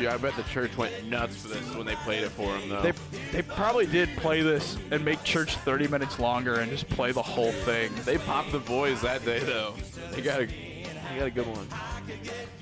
Yeah, 0.00 0.14
I 0.14 0.16
bet 0.16 0.36
the 0.36 0.42
church 0.44 0.76
went 0.76 1.06
nuts 1.08 1.42
for 1.42 1.48
this 1.48 1.74
when 1.74 1.86
they 1.86 1.94
played 1.96 2.22
it 2.22 2.30
for 2.30 2.56
him, 2.56 2.68
though. 2.68 2.82
They 2.82 2.92
they 3.32 3.42
probably 3.42 3.86
did 3.86 4.08
play 4.16 4.42
this 4.42 4.76
and 4.90 5.04
make 5.04 5.22
church 5.24 5.56
30 5.56 5.88
minutes 5.88 6.18
longer 6.18 6.60
and 6.60 6.70
just 6.70 6.88
play 6.88 7.12
the 7.12 7.22
whole 7.22 7.52
thing. 7.52 7.90
They 8.04 8.18
popped 8.18 8.52
the 8.52 8.58
boys 8.60 9.00
that 9.02 9.24
day, 9.24 9.40
though. 9.40 9.74
They 10.12 10.20
got 10.22 10.40
a, 10.42 10.46
they 10.46 11.16
got 11.18 11.26
a 11.26 11.30
good 11.30 11.46
one. 11.46 11.66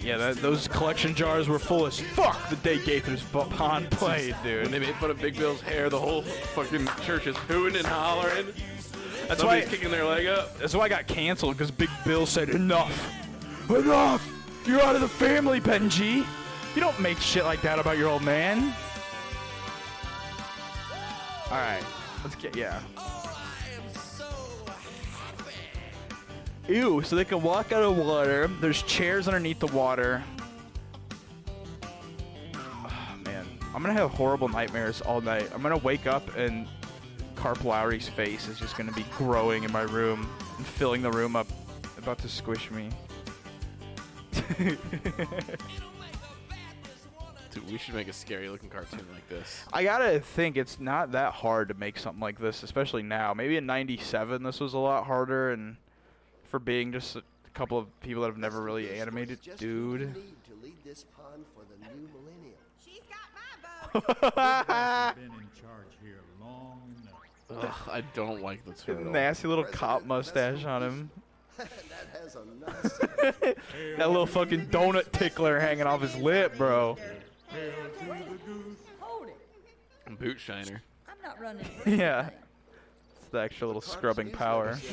Yeah, 0.01 0.17
that, 0.19 0.37
those 0.37 0.69
collection 0.69 1.15
jars 1.15 1.49
were 1.49 1.59
full 1.59 1.87
as 1.87 1.99
fuck 2.01 2.49
the 2.49 2.57
day 2.57 2.79
Gaither's 2.79 3.23
B- 3.23 3.43
Pond 3.51 3.91
played, 3.93 4.35
When 4.37 4.45
dude. 4.65 4.67
they 4.73 4.79
made 4.79 4.95
fun 4.97 5.11
of 5.11 5.21
Big 5.21 5.37
Bill's 5.37 5.61
hair, 5.61 5.89
the 5.91 5.99
whole 5.99 6.23
fucking 6.23 6.87
church 7.03 7.27
is 7.27 7.37
hooting 7.37 7.77
and 7.79 7.87
hollering. 7.87 8.47
That's 9.29 9.41
Somebody's 9.41 9.65
why 9.67 9.71
kicking 9.71 9.91
their 9.91 10.05
leg 10.05 10.27
up. 10.27 10.57
that's 10.59 10.75
why 10.75 10.85
I 10.85 10.89
got 10.89 11.07
canceled 11.09 11.57
because 11.57 11.71
Big 11.73 11.91
Bill 12.05 12.27
said 12.27 12.51
enough, 12.51 13.13
enough. 13.69 14.25
You're 14.67 14.81
out 14.83 14.95
of 14.95 15.01
the 15.01 15.09
family, 15.09 15.61
Benji. 15.61 16.25
You 16.77 16.83
don't 16.83 17.01
make 17.01 17.19
shit 17.19 17.45
like 17.45 17.63
that 17.63 17.79
about 17.79 17.97
your 17.97 18.11
old 18.11 18.23
man. 18.23 18.75
All 21.47 21.57
right, 21.57 21.83
let's 22.23 22.37
get 22.37 22.55
yeah. 22.55 22.83
Ew, 26.69 27.01
so 27.01 27.17
they 27.17 27.25
can 27.25 27.41
walk 27.41 27.73
out 27.73 27.83
of 27.83 27.97
water. 27.97 28.49
There's 28.61 28.83
chairs 28.83 29.27
underneath 29.27 29.59
the 29.59 29.69
water. 29.69 30.23
Ah, 32.55 33.15
man, 33.25 33.47
I'm 33.75 33.81
gonna 33.81 33.95
have 33.95 34.11
horrible 34.11 34.49
nightmares 34.49 35.01
all 35.01 35.23
night. 35.23 35.49
I'm 35.55 35.63
gonna 35.63 35.79
wake 35.79 36.07
up 36.07 36.37
and 36.37 36.69
Carp 37.37 37.65
Lowry's 37.65 38.11
face 38.11 38.49
is 38.49 38.59
just 38.59 38.77
gonna 38.77 38.93
be 38.93 39.07
growing 39.17 39.65
in 39.65 39.73
my 39.73 39.83
room 39.83 40.29
and 40.59 40.67
filling 40.67 41.01
the 41.01 41.11
room 41.11 41.37
up, 41.37 41.47
about 41.97 42.19
to 42.19 42.29
squish 42.29 42.71
me. 42.71 42.91
Dude, 47.57 47.73
we 47.73 47.79
should 47.79 47.95
make 47.95 48.09
a 48.09 48.13
scary 48.13 48.51
looking 48.51 48.69
cartoon 48.69 49.07
like 49.15 49.27
this. 49.31 49.65
I 49.73 49.83
gotta 49.83 50.21
think 50.21 50.59
it's 50.59 50.79
not 50.79 51.13
that 51.13 51.33
hard 51.33 51.69
to 51.69 51.75
make 51.75 51.99
something 51.99 52.21
like 52.21 52.39
this, 52.39 52.63
especially 52.63 53.03
now. 53.03 53.33
Maybe 53.33 53.57
in 53.57 53.65
'97 53.65 54.43
this 54.43 54.61
was 54.61 54.75
a 54.75 54.79
lot 54.79 55.07
harder, 55.07 55.53
and 55.53 55.77
for 56.51 56.59
being 56.59 56.93
just 56.93 57.17
a 57.17 57.23
couple 57.55 57.79
of 57.79 58.01
people 58.01 58.23
that 58.23 58.29
have 58.29 58.37
never 58.37 58.61
really 58.61 58.99
animated, 58.99 59.39
dude. 59.57 60.15
To 60.15 60.55
lead 60.63 60.75
this 60.85 61.07
pond 61.17 61.47
for 61.55 61.63
the 61.65 61.79
new 61.89 62.07
millennium. 62.13 62.59
She's 62.85 63.01
got 63.09 64.35
my 64.35 65.15
vote. 65.15 65.17
been 65.17 65.25
in 65.25 65.49
charge 65.59 65.97
here 66.03 66.21
long 66.39 66.95
enough. 67.49 67.65
Ugh, 67.65 67.91
I 67.91 68.03
don't 68.13 68.43
like 68.43 68.67
the 68.67 68.73
turtle. 68.73 69.11
Nasty 69.11 69.49
little 69.49 69.65
cop 69.65 70.05
mustache 70.05 70.67
on 70.67 70.83
him. 70.83 71.11
that 71.57 71.69
has 72.21 72.37
a 72.37 72.45
nice 72.67 73.55
That 73.97 74.09
little 74.11 74.27
fucking 74.27 74.67
donut 74.67 75.11
tickler 75.13 75.59
hanging 75.59 75.87
off 75.87 76.03
his 76.03 76.15
lip, 76.17 76.59
bro. 76.59 76.99
Hold 79.01 79.29
it. 79.29 80.19
Boot 80.19 80.41
shiner. 80.41 80.83
I'm 81.09 81.17
not 81.23 81.41
running 81.41 81.67
Yeah. 81.87 82.31
It's 83.21 83.29
the 83.31 83.39
extra 83.39 83.67
little 83.67 83.83
Carp's 83.83 83.97
scrubbing 83.97 84.31
power. 84.31 84.77
said. 84.77 84.91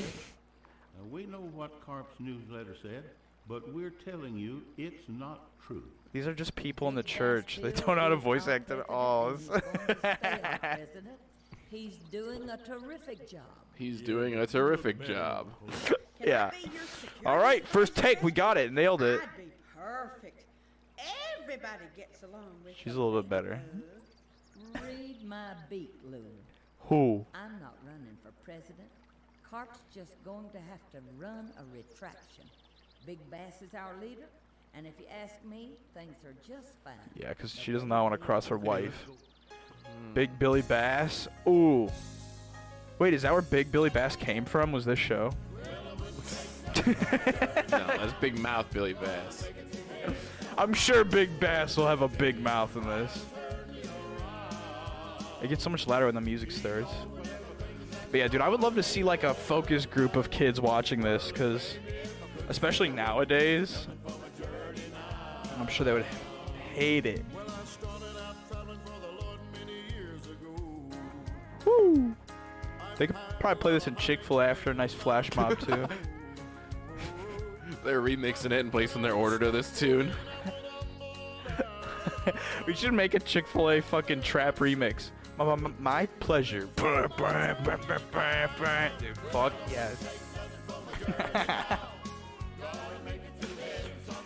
Now, 0.98 1.08
we 1.12 1.26
know 1.26 1.50
what 1.54 1.86
Carp's 1.86 2.20
newsletter 2.20 2.76
said, 2.82 3.04
but 3.48 3.72
we're 3.74 3.92
telling 3.92 4.36
you 4.38 4.62
it's 4.78 5.04
not 5.08 5.42
true. 5.66 5.84
These 6.14 6.28
are 6.28 6.34
just 6.34 6.56
people 6.56 6.88
in 6.90 6.96
the 6.96 7.04
church. 7.04 7.60
They 7.62 7.72
don't 7.72 7.96
know 7.96 8.02
how 8.02 8.10
to 8.10 8.16
voice 8.16 8.48
our 8.48 8.54
act 8.54 8.70
at 8.72 8.88
all. 8.90 9.32
he's 9.32 9.48
going 9.48 9.62
to 9.62 9.96
stay 9.98 9.98
our 10.04 10.60
president. 10.60 11.18
He's 11.70 11.96
doing 12.12 12.50
a 12.50 12.58
terrific 12.58 13.28
job. 13.30 13.42
He's 13.76 14.02
doing 14.02 14.36
a 14.36 14.46
terrific 14.48 15.02
job. 15.04 15.48
Yeah. 16.24 16.46
I 16.46 16.50
be 16.52 16.58
your 16.72 16.84
security 16.86 17.26
All 17.26 17.38
right, 17.38 17.68
first 17.68 17.98
take. 17.98 18.24
We 18.24 18.32
got 18.32 18.58
it. 18.58 18.72
Nailed 18.72 19.02
it. 19.02 19.20
I'd 19.22 19.38
be 19.38 19.52
perfect. 19.76 20.43
Everybody 21.54 21.86
gets 21.96 22.24
along 22.24 22.50
with 22.66 22.74
She's 22.76 22.96
a 22.96 23.00
little 23.00 23.22
bit 23.22 23.30
better. 23.30 23.62
Read 24.74 25.24
my 25.24 25.52
beat, 25.70 25.94
Lou. 26.04 26.24
Who? 26.90 27.24
I'm 27.36 27.60
not 27.62 27.76
running 27.86 28.18
for 28.24 28.32
president. 28.44 28.90
Carp's 29.48 29.78
just 29.94 30.12
going 30.26 30.50
to 30.50 30.58
have 30.58 30.80
to 30.94 30.98
run 31.16 31.52
a 31.60 31.64
retraction. 31.72 32.46
Big 33.06 33.20
Bass 33.30 33.62
is 33.62 33.76
our 33.76 33.94
leader, 34.02 34.26
and 34.74 34.88
if 34.88 34.94
you 35.00 35.06
ask 35.24 35.36
me, 35.48 35.74
things 35.94 36.16
are 36.26 36.34
just 36.48 36.74
fine. 36.84 36.94
Yeah, 37.16 37.30
because 37.30 37.54
she 37.54 37.72
does 37.72 37.84
not 37.84 38.02
want 38.02 38.14
to 38.14 38.18
cross 38.18 38.48
her 38.48 38.58
wife. 38.58 39.06
Hmm. 39.06 40.14
Big 40.16 40.40
Billy 40.40 40.64
Bass. 40.64 41.28
Ooh. 41.48 41.88
Wait, 42.98 43.14
is 43.14 43.22
that 43.22 43.32
where 43.32 43.44
Big 43.44 43.72
Billy 43.72 43.92
Bass 43.92 44.16
came 44.16 44.44
from? 44.44 44.72
Was 44.72 44.86
this 44.86 44.98
show? 44.98 45.32
No, 46.86 47.88
that's 47.88 48.14
Big 48.20 48.38
Mouth 48.40 48.66
Billy 48.72 48.94
Bass. 48.94 49.48
I'm 50.58 50.74
sure 50.74 51.04
Big 51.04 51.40
Bass 51.40 51.78
will 51.78 51.88
have 51.88 52.02
a 52.02 52.08
big 52.08 52.40
mouth 52.40 52.76
in 52.76 52.84
this. 52.84 53.26
It 55.42 55.50
gets 55.50 55.64
so 55.64 55.70
much 55.70 55.88
louder 55.88 56.06
when 56.06 56.16
the 56.16 56.22
music 56.22 56.52
starts. 56.52 56.92
But 58.12 58.20
yeah, 58.20 58.28
dude, 58.28 58.42
I 58.42 58.50
would 58.50 58.62
love 58.62 58.76
to 58.76 58.84
see 58.84 59.04
like 59.04 59.24
a 59.24 59.34
focus 59.34 59.86
group 59.86 60.16
of 60.16 60.30
kids 60.30 60.62
watching 60.62 61.02
this, 61.02 61.30
because 61.30 61.78
especially 62.48 62.90
nowadays, 62.90 63.88
I'm 65.60 65.68
sure 65.68 65.84
they 65.86 65.94
would 65.94 66.06
hate 66.74 67.06
it. 67.06 67.26
Woo! 71.66 72.16
They 72.98 73.08
could 73.08 73.18
probably 73.40 73.62
play 73.62 73.72
this 73.74 73.88
in 73.88 73.96
Chick 73.96 74.24
Fil 74.24 74.42
A 74.42 74.48
after 74.48 74.72
a 74.72 74.74
nice 74.74 74.94
flash 74.94 75.36
mob 75.36 75.60
too. 75.60 75.88
They're 77.84 78.02
remixing 78.02 78.52
it 78.52 78.60
and 78.60 78.72
placing 78.72 79.02
their 79.02 79.14
order 79.14 79.40
to 79.40 79.52
this 79.52 79.78
tune. 79.78 80.14
we 82.68 82.74
should 82.74 82.94
make 82.94 83.14
a 83.14 83.20
Chick 83.20 83.48
Fil 83.48 83.72
A 83.72 83.82
fucking 83.82 84.22
trap 84.22 84.58
remix. 84.58 85.12
My, 85.38 85.56
my, 85.56 85.72
my 85.80 86.06
pleasure. 86.20 86.68
Dude, 89.00 89.18
fuck 89.18 89.54
yes. 89.70 90.20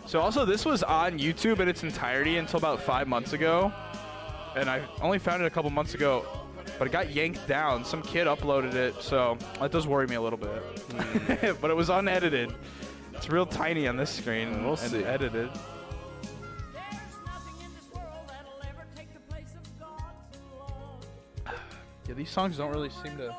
so 0.05 0.19
also, 0.19 0.45
this 0.45 0.65
was 0.65 0.83
on 0.83 1.17
YouTube 1.17 1.59
in 1.59 1.67
its 1.69 1.83
entirety 1.83 2.37
until 2.37 2.57
about 2.57 2.81
five 2.81 3.07
months 3.07 3.33
ago, 3.33 3.71
and 4.55 4.69
I 4.69 4.81
only 5.01 5.19
found 5.19 5.41
it 5.41 5.45
a 5.45 5.49
couple 5.49 5.69
months 5.69 5.93
ago. 5.93 6.25
But 6.77 6.89
it 6.89 6.91
got 6.91 7.09
yanked 7.09 7.47
down. 7.47 7.83
Some 7.83 8.03
kid 8.03 8.27
uploaded 8.27 8.75
it, 8.75 9.01
so 9.01 9.37
that 9.59 9.71
does 9.71 9.87
worry 9.87 10.05
me 10.05 10.15
a 10.15 10.21
little 10.21 10.37
bit. 10.37 10.61
Hmm. 10.91 11.53
but 11.61 11.71
it 11.71 11.75
was 11.75 11.89
unedited. 11.89 12.53
It's 13.13 13.29
real 13.29 13.47
tiny 13.47 13.87
on 13.87 13.97
this 13.97 14.11
screen. 14.11 14.63
We'll 14.63 14.73
and 14.73 14.91
see. 14.91 15.03
edited. 15.03 15.49
Yeah, 22.07 22.13
these 22.15 22.29
songs 22.29 22.57
don't 22.57 22.71
really 22.71 22.89
seem 22.89 23.17
to 23.17 23.35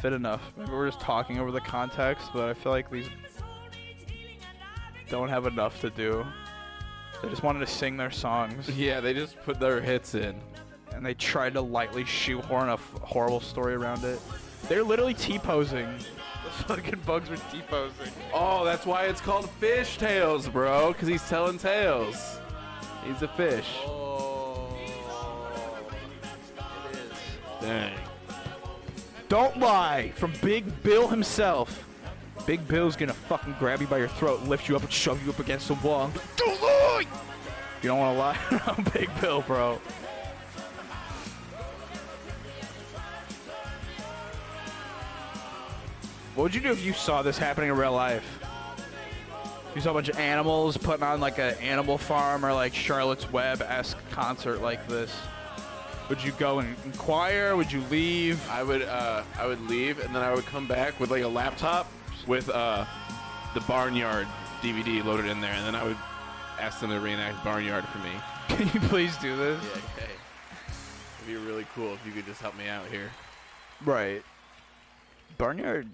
fit 0.00 0.12
enough. 0.12 0.40
Maybe 0.56 0.70
we're 0.70 0.86
just 0.88 1.00
talking 1.00 1.38
over 1.38 1.50
the 1.50 1.60
context, 1.60 2.30
but 2.32 2.48
I 2.48 2.54
feel 2.54 2.72
like 2.72 2.90
these 2.90 3.08
don't 5.08 5.28
have 5.28 5.46
enough 5.46 5.80
to 5.80 5.90
do. 5.90 6.24
They 7.22 7.28
just 7.28 7.42
wanted 7.42 7.60
to 7.60 7.66
sing 7.66 7.96
their 7.96 8.10
songs, 8.10 8.68
Yeah, 8.76 9.00
they 9.00 9.12
just 9.12 9.40
put 9.42 9.58
their 9.58 9.80
hits 9.80 10.14
in. 10.14 10.36
and 10.94 11.04
they 11.04 11.14
tried 11.14 11.54
to 11.54 11.60
lightly 11.60 12.04
shoehorn 12.04 12.68
a 12.68 12.74
f- 12.74 12.94
horrible 13.02 13.40
story 13.40 13.74
around 13.74 14.04
it. 14.04 14.20
They're 14.68 14.84
literally 14.84 15.14
T-posing. 15.14 15.86
The 15.86 16.50
fucking 16.74 17.00
bugs 17.06 17.28
were 17.28 17.36
T-posing. 17.50 18.12
Oh, 18.32 18.64
that's 18.64 18.86
why 18.86 19.04
it's 19.06 19.20
called 19.20 19.50
Fish 19.50 19.98
Tales, 19.98 20.48
bro. 20.48 20.92
Because 20.92 21.08
he's 21.08 21.26
telling 21.28 21.58
tales. 21.58 22.38
He's 23.04 23.22
a 23.22 23.28
fish. 23.28 23.66
Oh. 23.86 24.07
Dang. 27.68 27.92
Don't 29.28 29.58
lie! 29.58 30.10
From 30.16 30.32
Big 30.40 30.82
Bill 30.82 31.06
himself. 31.06 31.84
Big 32.46 32.66
Bill's 32.66 32.96
gonna 32.96 33.12
fucking 33.12 33.56
grab 33.58 33.82
you 33.82 33.86
by 33.86 33.98
your 33.98 34.08
throat 34.08 34.40
and 34.40 34.48
lift 34.48 34.70
you 34.70 34.76
up 34.76 34.80
and 34.80 34.90
shove 34.90 35.22
you 35.22 35.30
up 35.30 35.38
against 35.38 35.68
the 35.68 35.74
wall. 35.74 36.10
Don't 36.38 36.62
lie! 36.62 37.04
You 37.82 37.88
don't 37.90 37.98
wanna 37.98 38.18
lie? 38.18 38.38
I'm 38.66 38.82
Big 38.84 39.10
Bill, 39.20 39.42
bro. 39.42 39.78
What 46.34 46.44
would 46.44 46.54
you 46.54 46.62
do 46.62 46.70
if 46.70 46.82
you 46.82 46.94
saw 46.94 47.20
this 47.20 47.36
happening 47.36 47.68
in 47.68 47.76
real 47.76 47.92
life? 47.92 48.24
You 49.74 49.82
saw 49.82 49.90
a 49.90 49.94
bunch 49.94 50.08
of 50.08 50.18
animals 50.18 50.78
putting 50.78 51.02
on 51.02 51.20
like 51.20 51.36
an 51.36 51.54
animal 51.56 51.98
farm 51.98 52.46
or 52.46 52.54
like 52.54 52.72
Charlotte's 52.72 53.30
Web 53.30 53.60
esque 53.60 53.98
concert 54.10 54.62
like 54.62 54.88
this. 54.88 55.14
Would 56.08 56.22
you 56.22 56.32
go 56.32 56.60
and 56.60 56.74
inquire? 56.84 57.54
Would 57.54 57.70
you 57.70 57.82
leave? 57.90 58.40
I 58.48 58.62
would 58.62 58.82
uh, 58.82 59.22
I 59.38 59.46
would 59.46 59.60
leave 59.68 60.02
and 60.02 60.14
then 60.14 60.22
I 60.22 60.34
would 60.34 60.46
come 60.46 60.66
back 60.66 60.98
with 60.98 61.10
like 61.10 61.22
a 61.22 61.28
laptop 61.28 61.90
with 62.26 62.48
uh, 62.48 62.86
the 63.54 63.60
Barnyard 63.60 64.26
DVD 64.62 65.04
loaded 65.04 65.26
in 65.26 65.40
there, 65.40 65.52
and 65.52 65.66
then 65.66 65.74
I 65.74 65.84
would 65.84 65.96
ask 66.60 66.80
them 66.80 66.90
to 66.90 67.00
reenact 67.00 67.44
Barnyard 67.44 67.84
for 67.86 67.98
me. 67.98 68.10
Can 68.48 68.68
you 68.74 68.88
please 68.88 69.16
do 69.18 69.36
this? 69.36 69.62
Yeah, 69.62 69.70
okay. 69.70 70.12
It'd 71.22 71.26
be 71.26 71.36
really 71.36 71.66
cool 71.74 71.94
if 71.94 72.04
you 72.06 72.12
could 72.12 72.26
just 72.26 72.40
help 72.40 72.56
me 72.56 72.68
out 72.68 72.86
here. 72.86 73.10
Right. 73.84 74.22
Barnyard. 75.36 75.88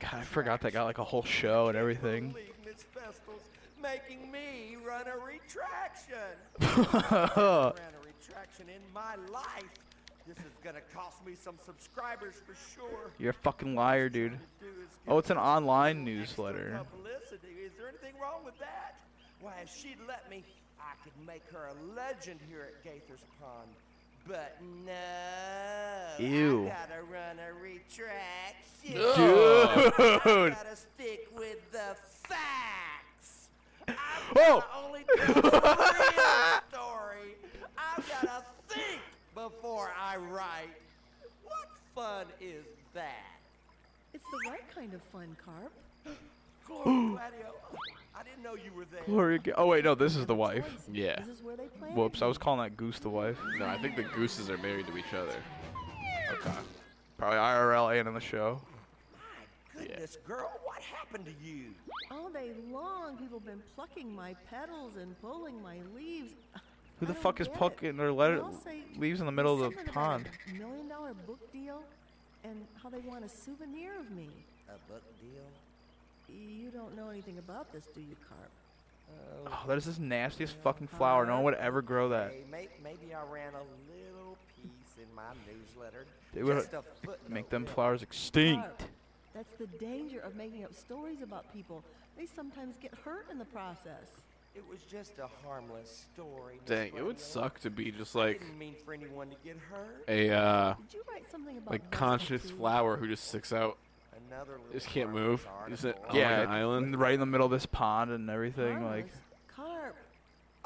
God, 0.00 0.14
I 0.14 0.22
forgot 0.22 0.60
that 0.62 0.72
got 0.72 0.84
like 0.84 0.98
a 0.98 1.04
whole 1.04 1.22
show 1.22 1.68
and 1.68 1.78
everything. 1.78 2.30
Believe 2.30 2.54
Miss 2.64 2.84
Vestal's 2.94 3.42
making 3.80 4.32
me 4.32 4.76
run 4.84 5.04
a 5.06 5.16
retraction. 5.24 6.16
retraction 8.42 8.66
in 8.68 8.82
my 8.92 9.14
life. 9.32 9.64
This 10.26 10.36
is 10.38 10.52
gonna 10.62 10.80
cost 10.94 11.24
me 11.26 11.34
some 11.34 11.56
subscribers 11.64 12.34
for 12.46 12.54
sure. 12.74 13.10
You're 13.18 13.30
a 13.30 13.34
fucking 13.34 13.74
liar, 13.74 14.08
dude. 14.08 14.38
Oh, 15.08 15.18
it's 15.18 15.30
an 15.30 15.38
online 15.38 16.04
newsletter. 16.04 16.80
Publicity. 16.92 17.48
Is 17.64 17.72
there 17.76 17.88
anything 17.88 18.20
wrong 18.20 18.44
with 18.44 18.58
that? 18.60 18.96
Why, 19.40 19.54
if 19.62 19.74
she'd 19.76 19.96
let 20.06 20.30
me, 20.30 20.44
I 20.80 20.92
could 21.02 21.12
make 21.26 21.42
her 21.52 21.68
a 21.70 21.94
legend 21.96 22.38
here 22.48 22.68
at 22.68 22.84
Gaither's 22.84 23.24
Pond. 23.40 23.68
But 24.28 24.56
no. 24.86 26.24
Ew. 26.24 26.66
I 26.66 26.68
gotta 26.68 27.02
run 27.10 27.38
a 27.40 27.52
retraction. 27.52 28.94
Dude. 28.94 30.52
gotta 30.54 30.76
stick 30.76 31.26
with 31.36 31.58
the 31.72 31.96
facts. 32.28 33.48
I'm 33.88 33.96
Oh. 34.36 34.64
only 34.84 35.04
tell 35.16 35.26
the 35.42 35.50
real 35.50 36.60
story. 36.70 37.34
I've 37.78 38.08
gotta 38.08 38.44
think 38.68 39.00
before 39.34 39.90
I 39.98 40.16
write. 40.16 40.70
What 41.44 41.68
fun 41.94 42.26
is 42.40 42.64
that? 42.94 43.24
It's 44.14 44.24
the 44.30 44.50
right 44.50 44.64
kind 44.74 44.92
of 44.94 45.02
fun, 45.12 45.36
Carp. 45.44 45.72
Gloria 46.66 47.10
Gladio, 47.10 47.54
I 48.14 48.22
didn't 48.22 48.42
know 48.42 48.54
you 48.54 48.70
were 48.76 48.84
there. 48.90 49.02
Gloria. 49.06 49.38
Ga- 49.38 49.52
Oh 49.56 49.66
wait, 49.66 49.84
no, 49.84 49.94
this 49.94 50.16
is 50.16 50.26
the 50.26 50.34
wife. 50.34 50.66
Yeah. 50.92 51.16
This 51.20 51.28
is 51.28 51.42
where 51.42 51.56
they 51.56 51.66
play. 51.66 51.88
Whoops, 51.90 52.22
I 52.22 52.26
was 52.26 52.38
calling 52.38 52.60
that 52.60 52.76
Goose 52.76 52.98
the 52.98 53.10
wife. 53.10 53.38
No, 53.58 53.66
I 53.66 53.78
think 53.78 53.96
the 53.96 54.02
gooses 54.04 54.48
are 54.50 54.58
married 54.58 54.86
to 54.86 54.96
each 54.96 55.12
other. 55.14 55.34
Okay. 56.32 56.50
Probably 57.18 57.38
IRL 57.38 57.98
and 57.98 58.08
in 58.08 58.14
the 58.14 58.20
show. 58.20 58.60
My 59.14 59.80
goodness, 59.82 60.18
girl, 60.26 60.50
what 60.64 60.80
happened 60.82 61.24
to 61.26 61.32
you? 61.46 61.66
All 62.10 62.28
day 62.30 62.50
long, 62.70 63.16
people 63.16 63.38
have 63.38 63.46
been 63.46 63.62
plucking 63.74 64.14
my 64.14 64.34
petals 64.50 64.96
and 64.96 65.20
pulling 65.20 65.60
my 65.62 65.76
leaves. 65.96 66.32
Who 67.00 67.06
the 67.06 67.14
fuck 67.14 67.40
is 67.40 67.48
get 67.48 67.54
their 67.54 67.58
plucking 67.58 68.00
or 68.00 68.06
They 68.06 68.12
let 68.12 68.38
all 68.38 68.52
say 68.52 68.82
leaves 68.96 69.20
in 69.20 69.26
the 69.26 69.32
middle 69.32 69.62
of 69.62 69.74
the 69.76 69.90
pond? 69.90 70.28
a 70.48 70.54
Million 70.54 70.88
dollar 70.88 71.14
book 71.26 71.52
deal, 71.52 71.82
and 72.44 72.64
how 72.82 72.88
they 72.90 73.00
want 73.00 73.24
a 73.24 73.28
souvenir 73.28 73.98
of 73.98 74.10
me. 74.10 74.28
A 74.68 74.92
book 74.92 75.02
deal? 75.20 75.44
You 76.34 76.70
don't 76.70 76.96
know 76.96 77.10
anything 77.10 77.38
about 77.38 77.72
this, 77.72 77.84
do 77.94 78.00
you, 78.00 78.16
Carp? 78.28 78.50
Oh, 79.46 79.66
that 79.66 79.76
is 79.76 79.84
this 79.84 79.98
nastiest 79.98 80.54
fucking 80.62 80.86
flower. 80.86 81.26
No 81.26 81.34
one 81.34 81.44
would 81.44 81.54
ever 81.54 81.82
grow 81.82 82.08
that. 82.10 82.30
Hey, 82.30 82.68
maybe 82.82 83.14
I 83.14 83.22
ran 83.32 83.52
a 83.54 83.64
little 83.92 84.36
piece 84.56 84.96
in 84.96 85.14
my 85.14 85.22
newsletter. 85.46 86.06
They 86.32 86.42
would 86.42 86.56
just 86.56 86.72
a 86.72 86.82
make 87.28 87.50
them 87.50 87.66
flowers 87.66 88.02
extinct. 88.02 88.62
Carp, 88.62 88.82
That's 89.34 89.52
the 89.54 89.66
danger 89.78 90.20
of 90.20 90.36
making 90.36 90.64
up 90.64 90.72
stories 90.72 91.20
about 91.22 91.52
people. 91.52 91.82
They 92.16 92.26
sometimes 92.26 92.76
get 92.80 92.94
hurt 93.04 93.26
in 93.30 93.38
the 93.38 93.44
process. 93.46 94.10
It 94.54 94.68
was 94.68 94.80
just 94.82 95.18
a 95.18 95.28
harmless 95.46 96.06
story. 96.12 96.60
Dang, 96.66 96.92
it 96.96 97.04
would 97.04 97.18
suck 97.18 97.58
to 97.60 97.70
be 97.70 97.90
just 97.90 98.14
like 98.14 98.42
mean 98.58 98.74
for 98.84 98.92
anyone 98.92 99.30
to 99.30 99.36
get 99.44 99.56
hurt. 99.70 100.04
a 100.08 100.30
uh, 100.30 100.74
Did 100.74 100.94
you 100.94 101.02
write 101.10 101.30
something 101.30 101.56
about 101.56 101.70
like 101.72 101.90
conscious 101.90 102.42
too? 102.42 102.56
flower 102.56 102.96
who 102.96 103.08
just 103.08 103.28
sticks 103.28 103.52
out, 103.52 103.78
Another 104.28 104.58
just 104.72 104.86
can't 104.88 105.10
move. 105.10 105.46
Is 105.70 105.84
it 105.84 105.96
article. 105.96 106.10
on 106.10 106.16
yeah, 106.16 106.38
like 106.40 106.48
an 106.48 106.54
island? 106.54 106.98
right 107.00 107.14
in 107.14 107.20
the 107.20 107.26
middle 107.26 107.46
of 107.46 107.50
this 107.52 107.64
pond 107.66 108.10
and 108.10 108.28
everything. 108.30 108.84
Like, 108.84 109.06
Carp. 109.56 109.96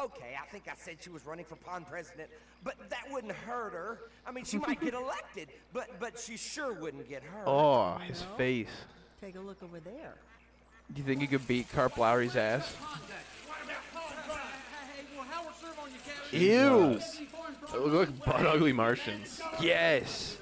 Okay, 0.00 0.34
I 0.40 0.46
think 0.50 0.64
I 0.68 0.74
said 0.76 0.96
she 1.00 1.10
was 1.10 1.24
running 1.24 1.44
for 1.44 1.56
pond 1.56 1.86
president, 1.88 2.28
but 2.64 2.74
that 2.90 3.04
wouldn't 3.10 3.32
hurt 3.32 3.72
her. 3.72 3.98
I 4.26 4.30
mean, 4.32 4.44
she 4.44 4.58
might 4.58 4.80
get 4.80 4.94
elected, 5.04 5.48
but 5.72 5.98
but 6.00 6.18
she 6.18 6.36
sure 6.36 6.72
wouldn't 6.72 7.08
get 7.08 7.22
hurt. 7.22 7.44
oh, 7.46 7.98
his 8.06 8.20
No. 8.22 8.36
face. 8.36 8.68
Take 9.20 9.36
a 9.36 9.40
look 9.40 9.62
over 9.62 9.78
there. 9.80 10.14
Do 10.92 11.00
you 11.00 11.06
think 11.06 11.20
you 11.22 11.28
could 11.28 11.46
beat 11.48 11.72
Carp 11.72 11.96
Lowry's 11.98 12.36
ass? 12.36 12.74
Ew. 16.32 16.98
It 17.74 17.80
look 17.80 18.08
like 18.08 18.24
butt 18.24 18.46
ugly 18.46 18.72
Martians. 18.72 19.40
Yes. 19.60 20.36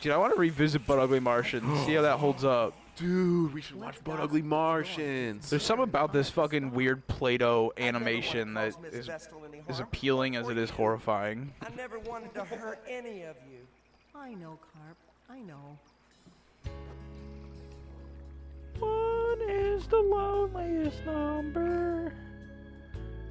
Dude, 0.00 0.12
I 0.12 0.18
want 0.18 0.34
to 0.34 0.38
revisit 0.38 0.86
Butt 0.86 0.98
Ugly 0.98 1.20
Martians. 1.20 1.86
see 1.86 1.94
how 1.94 2.02
that 2.02 2.18
holds 2.18 2.44
up. 2.44 2.74
Dude, 2.96 3.54
we 3.54 3.62
should 3.62 3.80
watch 3.80 4.04
Butt 4.04 4.20
Ugly 4.20 4.42
Martians. 4.42 5.48
There's 5.48 5.62
something 5.62 5.84
about 5.84 6.12
this 6.12 6.28
fucking 6.28 6.72
weird 6.72 7.06
Play-Doh 7.06 7.72
animation 7.78 8.52
wanna 8.52 8.66
that 8.66 8.74
cause 8.74 8.82
Miss 8.82 8.94
is 8.94 9.30
as 9.66 9.80
appealing 9.80 10.36
as 10.36 10.50
it 10.50 10.58
is 10.58 10.68
horrifying. 10.68 11.52
I 11.62 11.70
never 11.74 11.98
wanted 12.00 12.34
to 12.34 12.44
hurt 12.44 12.80
any 12.86 13.22
of 13.22 13.36
you. 13.50 13.60
I 14.14 14.34
know, 14.34 14.58
Carp. 14.74 14.96
I 15.30 15.40
know. 15.40 15.78
One 18.78 19.48
is 19.48 19.86
the 19.86 20.00
loneliest 20.00 21.04
number. 21.06 22.12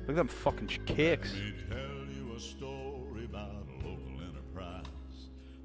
Look 0.03 0.09
at 0.09 0.15
them 0.15 0.27
fucking 0.27 0.67
ch- 0.67 0.79
kicks. 0.85 1.33
Let 1.33 1.43
me 1.43 1.53
tell 1.69 2.27
you 2.29 2.35
a 2.35 2.39
story 2.39 3.25
about 3.25 3.51
a 3.51 3.87
local 3.87 4.21
enterprise. 4.27 4.85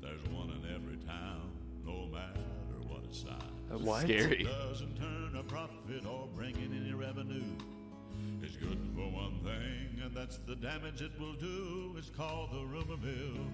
There's 0.00 0.22
one 0.28 0.50
in 0.50 0.74
every 0.74 0.96
town, 1.06 1.50
no 1.84 2.06
matter 2.06 2.40
what 2.88 3.04
its 3.04 3.20
size. 3.22 3.32
Uh, 3.72 3.78
What? 3.78 4.02
Scary. 4.02 4.44
Doesn't 4.44 4.96
turn 4.96 5.36
a 5.36 5.42
profit 5.42 6.06
or 6.06 6.28
bring 6.36 6.54
in 6.56 6.72
any 6.84 6.94
revenue. 6.94 7.42
It's 8.42 8.56
good 8.56 8.78
for 8.94 9.10
one 9.10 9.40
thing, 9.42 10.00
and 10.04 10.14
that's 10.14 10.38
the 10.46 10.54
damage 10.56 11.02
it 11.02 11.12
will 11.18 11.34
do. 11.34 11.94
It's 11.98 12.10
called 12.10 12.50
the 12.52 12.64
rumor 12.64 12.96
mill. 12.96 13.44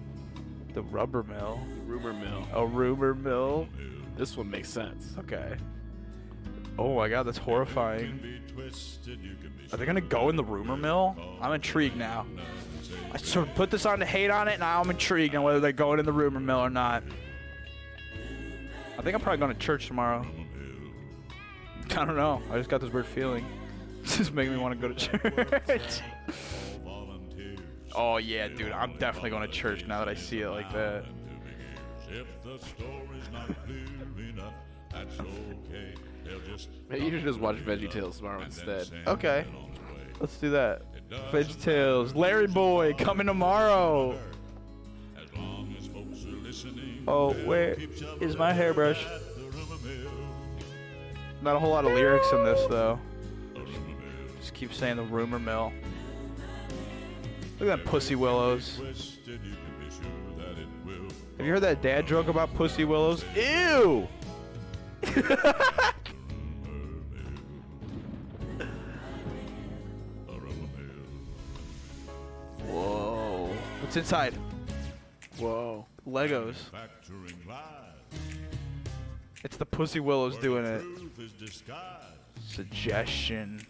The 0.73 0.83
rubber 0.83 1.23
mill. 1.23 1.59
Rumor 1.87 2.13
mill. 2.13 2.47
A 2.53 2.65
rumor 2.65 3.15
mill. 3.15 3.67
This 4.15 4.37
one 4.37 4.49
makes 4.51 4.69
sense. 4.69 5.13
Okay. 5.17 5.57
Oh 6.77 6.95
my 6.95 7.09
god, 7.09 7.23
that's 7.23 7.37
horrifying. 7.37 8.41
Are 9.71 9.77
they 9.77 9.85
gonna 9.85 10.01
go 10.01 10.29
in 10.29 10.35
the 10.35 10.43
rumor 10.43 10.75
mill? 10.75 11.15
I'm 11.41 11.53
intrigued 11.53 11.95
now. 11.95 12.25
I 13.11 13.17
sort 13.17 13.47
of 13.47 13.55
put 13.55 13.71
this 13.71 13.85
on 13.85 13.99
to 13.99 14.05
hate 14.05 14.29
on 14.29 14.47
it. 14.47 14.59
Now 14.59 14.81
I'm 14.81 14.89
intrigued 14.89 15.35
on 15.35 15.43
whether 15.43 15.59
they're 15.59 15.71
going 15.71 15.99
in 15.99 16.05
the 16.05 16.11
rumor 16.11 16.39
mill 16.39 16.59
or 16.59 16.69
not. 16.69 17.03
I 18.97 19.01
think 19.01 19.15
I'm 19.15 19.21
probably 19.21 19.39
going 19.39 19.53
to 19.53 19.59
church 19.59 19.87
tomorrow. 19.87 20.25
I 21.91 22.05
don't 22.05 22.15
know. 22.15 22.41
I 22.51 22.57
just 22.57 22.69
got 22.69 22.81
this 22.81 22.91
weird 22.91 23.05
feeling. 23.05 23.45
This 24.05 24.19
is 24.19 24.31
making 24.31 24.53
me 24.53 24.59
want 24.59 24.79
to 24.79 24.87
go 24.87 24.93
to 24.93 24.93
church. 24.93 26.01
oh 27.95 28.17
yeah, 28.17 28.47
dude. 28.49 28.71
I'm 28.71 28.95
definitely 28.99 29.31
going 29.31 29.41
to 29.41 29.51
church 29.51 29.87
now 29.87 29.97
that 29.97 30.07
I 30.07 30.13
see 30.13 30.41
it 30.41 30.49
like 30.49 30.71
that. 30.73 31.05
If 36.25 36.45
the 36.45 36.47
story's 36.47 36.47
not 36.47 36.47
clear 36.47 36.47
enough, 36.47 36.47
that's 36.47 36.47
okay. 36.47 36.47
They'll 36.47 36.57
just 36.57 36.69
Maybe 36.89 37.05
you 37.05 37.11
should 37.11 37.23
just 37.23 37.39
watch 37.39 37.57
VeggieTales 37.57 38.17
tomorrow 38.17 38.41
instead. 38.41 38.87
Okay. 39.07 39.45
Let's 40.19 40.37
do 40.37 40.49
that. 40.51 40.81
VeggieTales. 41.31 42.15
Larry 42.15 42.47
Boy 42.47 42.93
coming 42.97 43.27
tomorrow. 43.27 44.17
As 45.21 45.33
long 45.35 45.75
as 45.79 45.87
folks 45.87 46.25
are 46.25 46.29
listening, 46.37 47.03
Oh, 47.07 47.33
where 47.45 47.75
is 48.21 48.35
my 48.37 48.51
hairbrush? 48.53 49.05
at 49.05 49.35
the 49.35 49.43
rumor 49.43 49.77
mill. 49.83 50.11
Not 51.41 51.55
a 51.55 51.59
whole 51.59 51.69
lot 51.71 51.85
of 51.85 51.91
lyrics 51.91 52.31
in 52.31 52.43
this 52.43 52.59
though. 52.69 52.99
The 53.53 53.59
rumor 53.59 53.69
mill. 53.69 54.35
Just 54.39 54.53
keep 54.53 54.73
saying 54.73 54.95
the 54.97 55.03
rumor 55.03 55.37
mill. 55.39 55.71
Look 57.59 57.69
at 57.69 57.77
that 57.77 57.85
Pussy 57.85 58.15
Willows. 58.15 58.77
Twisted, 58.77 59.39
you 59.45 59.51
can 59.53 59.79
be 59.79 59.89
sure 59.93 60.37
that 60.37 60.57
it 60.59 60.67
will. 60.85 61.07
Have 61.37 61.45
you 61.45 61.53
heard 61.53 61.61
that 61.61 61.81
dad 61.81 62.05
joke 62.07 62.27
about 62.27 62.53
Pussy 62.55 62.83
Willows? 62.85 63.23
Ew! 63.35 64.07
What's 73.85 73.97
inside? 73.97 74.33
Whoa. 75.37 75.85
Legos. 76.07 76.55
It's 79.43 79.57
the 79.57 79.65
Pussy 79.67 79.99
Willows 79.99 80.37
doing 80.37 80.65
it. 80.65 80.81
Truth 80.81 81.19
is 81.19 81.31
disguised. 81.33 82.03
Suggestion. 82.47 83.63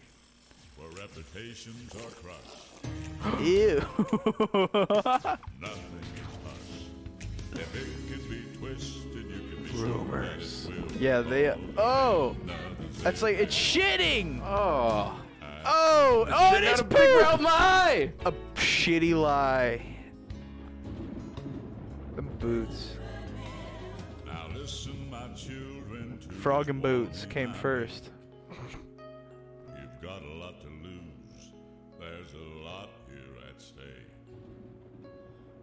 Where 0.77 0.87
reputations 0.91 1.93
are 1.95 2.11
crushed. 2.21 3.41
Ew. 3.41 3.85
Nothing 5.59 5.91
is 5.99 6.07
hush. 6.45 7.59
If 7.59 7.75
it 7.75 7.83
can 8.09 8.29
be 8.29 8.57
twisted, 8.57 9.15
you 9.15 9.41
can 9.53 9.63
be 9.65 9.83
Rumors. 9.83 10.69
yeah, 10.97 11.19
they. 11.19 11.53
Oh! 11.77 12.37
That's 13.03 13.21
like, 13.21 13.35
it's 13.35 13.53
shitting! 13.53 14.41
Oh. 14.45 15.13
Oh! 15.65 16.25
Oh, 16.31 16.53
Shit 16.53 16.63
it 16.63 16.69
out 16.69 16.79
a 16.79 16.83
big 16.85 17.19
poop! 17.19 17.41
lie. 17.41 18.13
A 18.25 18.31
shitty 18.55 19.13
lie. 19.13 19.94
The 22.45 22.51
boots. 22.51 22.97
Now 24.27 24.47
listen, 24.55 25.09
my 25.09 25.29
children. 25.29 26.19
To 26.21 26.29
Frog 26.29 26.69
and 26.69 26.79
boots 26.79 27.25
came 27.25 27.49
line. 27.49 27.57
first. 27.59 28.11
You've 28.51 29.99
got 29.99 30.21
a 30.21 30.33
lot 30.33 30.61
to 30.61 30.67
lose. 30.67 31.49
There's 31.99 32.33
a 32.33 32.63
lot 32.63 32.89
here 33.09 33.49
at 33.49 33.59
stake. 33.59 35.07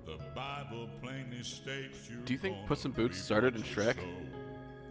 The 0.06 0.18
Bible 0.34 0.88
plainly 1.00 1.44
states 1.44 2.10
you. 2.10 2.16
Do 2.24 2.32
you 2.32 2.38
think 2.40 2.56
Puss 2.66 2.84
in 2.84 2.90
Boots 2.90 3.16
started 3.16 3.54
in 3.54 3.62
Shrek? 3.62 3.98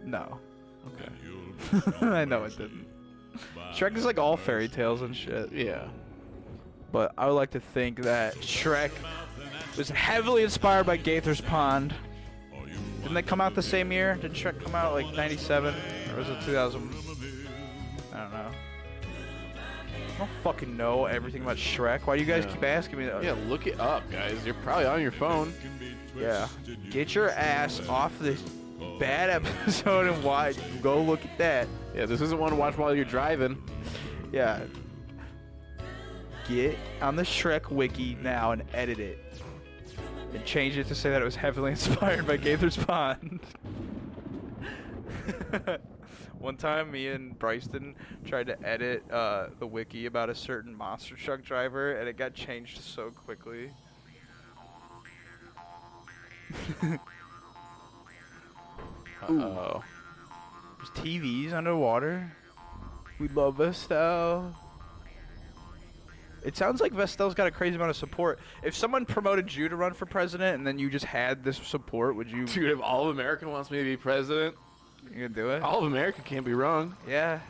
No. 0.02 0.40
Okay. 0.86 2.00
I 2.06 2.24
know 2.24 2.44
it 2.44 2.56
didn't. 2.56 2.86
Shrek 3.74 3.98
is 3.98 4.06
like 4.06 4.18
all 4.18 4.38
fairy 4.38 4.68
tales 4.68 5.02
and 5.02 5.14
shit. 5.14 5.52
Yeah. 5.52 5.88
But 6.90 7.12
I 7.18 7.26
would 7.26 7.34
like 7.34 7.50
to 7.50 7.60
think 7.60 8.00
that 8.02 8.34
Shrek 8.36 8.92
was 9.76 9.90
heavily 9.90 10.42
inspired 10.42 10.86
by 10.86 10.96
Gaither's 10.96 11.40
Pond. 11.40 11.94
Didn't 13.02 13.14
they 13.14 13.22
come 13.22 13.40
out 13.40 13.54
the 13.54 13.62
same 13.62 13.90
year? 13.90 14.16
Did 14.20 14.32
Shrek 14.32 14.62
come 14.62 14.74
out 14.74 14.92
like 14.92 15.12
97? 15.14 15.74
Or 16.12 16.16
was 16.18 16.28
it 16.28 16.40
2000? 16.44 16.94
I 18.14 18.20
don't 18.20 18.32
know. 18.32 18.50
I 20.14 20.18
don't 20.18 20.30
fucking 20.44 20.76
know 20.76 21.06
everything 21.06 21.42
about 21.42 21.56
Shrek. 21.56 22.02
Why 22.06 22.16
do 22.16 22.22
you 22.22 22.28
guys 22.28 22.44
Yeah. 22.44 22.52
keep 22.52 22.62
asking 22.64 22.98
me 23.00 23.06
that? 23.06 23.24
Yeah, 23.24 23.34
look 23.48 23.66
it 23.66 23.80
up, 23.80 24.08
guys. 24.10 24.38
You're 24.44 24.54
probably 24.62 24.84
on 24.86 25.00
your 25.02 25.10
phone. 25.10 25.52
Yeah. 26.16 26.46
Get 26.90 27.14
your 27.14 27.30
ass 27.30 27.80
off 27.88 28.16
this 28.20 28.40
bad 29.00 29.30
episode 29.46 30.06
and 30.06 30.22
watch. 30.22 30.56
Go 30.80 31.02
look 31.02 31.24
at 31.24 31.36
that. 31.38 31.66
Yeah, 31.96 32.06
this 32.06 32.20
isn't 32.20 32.38
one 32.38 32.50
to 32.50 32.56
watch 32.56 32.76
while 32.78 32.94
you're 32.94 33.04
driving. 33.04 33.60
Yeah. 34.30 34.60
Get 36.48 36.76
on 37.00 37.16
the 37.16 37.22
Shrek 37.22 37.70
wiki 37.70 38.16
now 38.22 38.52
and 38.52 38.62
edit 38.74 38.98
it. 39.00 39.18
And 40.34 40.44
change 40.44 40.78
it 40.78 40.88
to 40.88 40.94
say 40.94 41.10
that 41.10 41.20
it 41.20 41.24
was 41.24 41.36
heavily 41.36 41.70
inspired 41.72 42.26
by 42.26 42.36
Gaither's 42.36 42.76
Pond. 42.76 43.40
One 46.38 46.56
time, 46.56 46.90
me 46.90 47.08
and 47.08 47.38
Bryston 47.38 47.94
tried 48.24 48.48
to 48.48 48.60
edit 48.66 49.08
uh, 49.10 49.48
the 49.60 49.66
wiki 49.66 50.06
about 50.06 50.28
a 50.30 50.34
certain 50.34 50.74
monster 50.74 51.14
truck 51.14 51.42
driver, 51.42 51.92
and 51.96 52.08
it 52.08 52.16
got 52.16 52.34
changed 52.34 52.80
so 52.80 53.10
quickly. 53.10 53.70
Uh-oh. 59.22 59.84
There's 60.78 60.90
TVs 60.90 61.52
underwater. 61.52 62.32
We 63.20 63.28
love 63.28 63.58
Vestal. 63.58 64.52
It 66.44 66.56
sounds 66.56 66.80
like 66.80 66.92
Vestal's 66.92 67.34
got 67.34 67.46
a 67.46 67.50
crazy 67.50 67.76
amount 67.76 67.90
of 67.90 67.96
support. 67.96 68.40
If 68.62 68.74
someone 68.76 69.06
promoted 69.06 69.54
you 69.54 69.68
to 69.68 69.76
run 69.76 69.92
for 69.92 70.06
president 70.06 70.56
and 70.56 70.66
then 70.66 70.78
you 70.78 70.90
just 70.90 71.04
had 71.04 71.44
this 71.44 71.56
support, 71.58 72.16
would 72.16 72.30
you? 72.30 72.46
Dude, 72.46 72.70
if 72.70 72.80
all 72.80 73.04
of 73.08 73.10
America 73.16 73.48
wants 73.48 73.70
me 73.70 73.78
to 73.78 73.84
be 73.84 73.96
president, 73.96 74.56
You 75.04 75.10
gonna 75.14 75.28
do 75.28 75.50
it? 75.50 75.62
all 75.62 75.78
of 75.78 75.84
America 75.84 76.20
can't 76.22 76.44
be 76.44 76.54
wrong. 76.54 76.96
Yeah. 77.08 77.40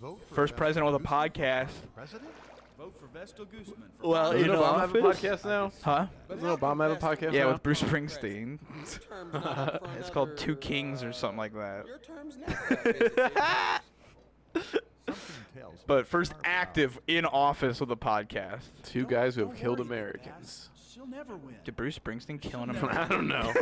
Vote 0.00 0.20
for 0.28 0.34
First 0.34 0.52
Vestal 0.52 0.58
president 0.58 0.92
with 0.92 1.02
a 1.02 1.04
podcast. 1.04 1.70
President? 1.96 2.30
Vote 2.78 2.94
for 3.00 3.06
Vestal 3.18 3.46
Gooseman. 3.46 3.88
For 4.00 4.08
Well, 4.08 4.32
Doesn't 4.32 4.50
in 4.50 4.56
Obama 4.56 4.80
have 4.80 4.94
a 4.94 4.98
podcast 4.98 5.44
now? 5.44 5.72
Huh? 5.82 6.06
Doesn't 6.28 6.44
Obama 6.48 6.88
have 6.88 7.02
a 7.02 7.16
podcast 7.16 7.32
Yeah, 7.32 7.44
now? 7.44 7.52
with 7.52 7.62
Bruce 7.62 7.80
Springsteen. 7.82 8.58
term's 9.08 9.32
not 9.32 9.46
up 9.74 9.86
for 9.92 9.98
It's 9.98 10.10
called 10.10 10.36
Two 10.36 10.56
Kings 10.56 11.02
or 11.02 11.12
something 11.12 11.38
like 11.38 11.54
that. 11.54 11.86
Your 11.86 11.98
term's 11.98 12.36
never 12.46 12.52
up, 12.52 12.86
is 12.86 12.96
it, 13.00 13.16
James? 13.16 14.66
Something 15.06 15.44
tells 15.56 15.73
but 15.86 16.06
first 16.06 16.34
active 16.44 16.98
in 17.06 17.24
office 17.24 17.80
with 17.80 17.90
a 17.90 17.96
podcast. 17.96 18.62
Two 18.84 19.06
guys 19.06 19.34
who 19.36 19.46
have 19.46 19.56
killed 19.56 19.80
Americans. 19.80 20.70
She'll 20.92 21.06
never 21.06 21.36
win. 21.36 21.56
Did 21.64 21.76
Bruce 21.76 21.98
Springsteen 21.98 22.40
killing 22.40 22.68
him? 22.74 22.88
I 22.90 23.08
don't 23.08 23.28
know. 23.28 23.52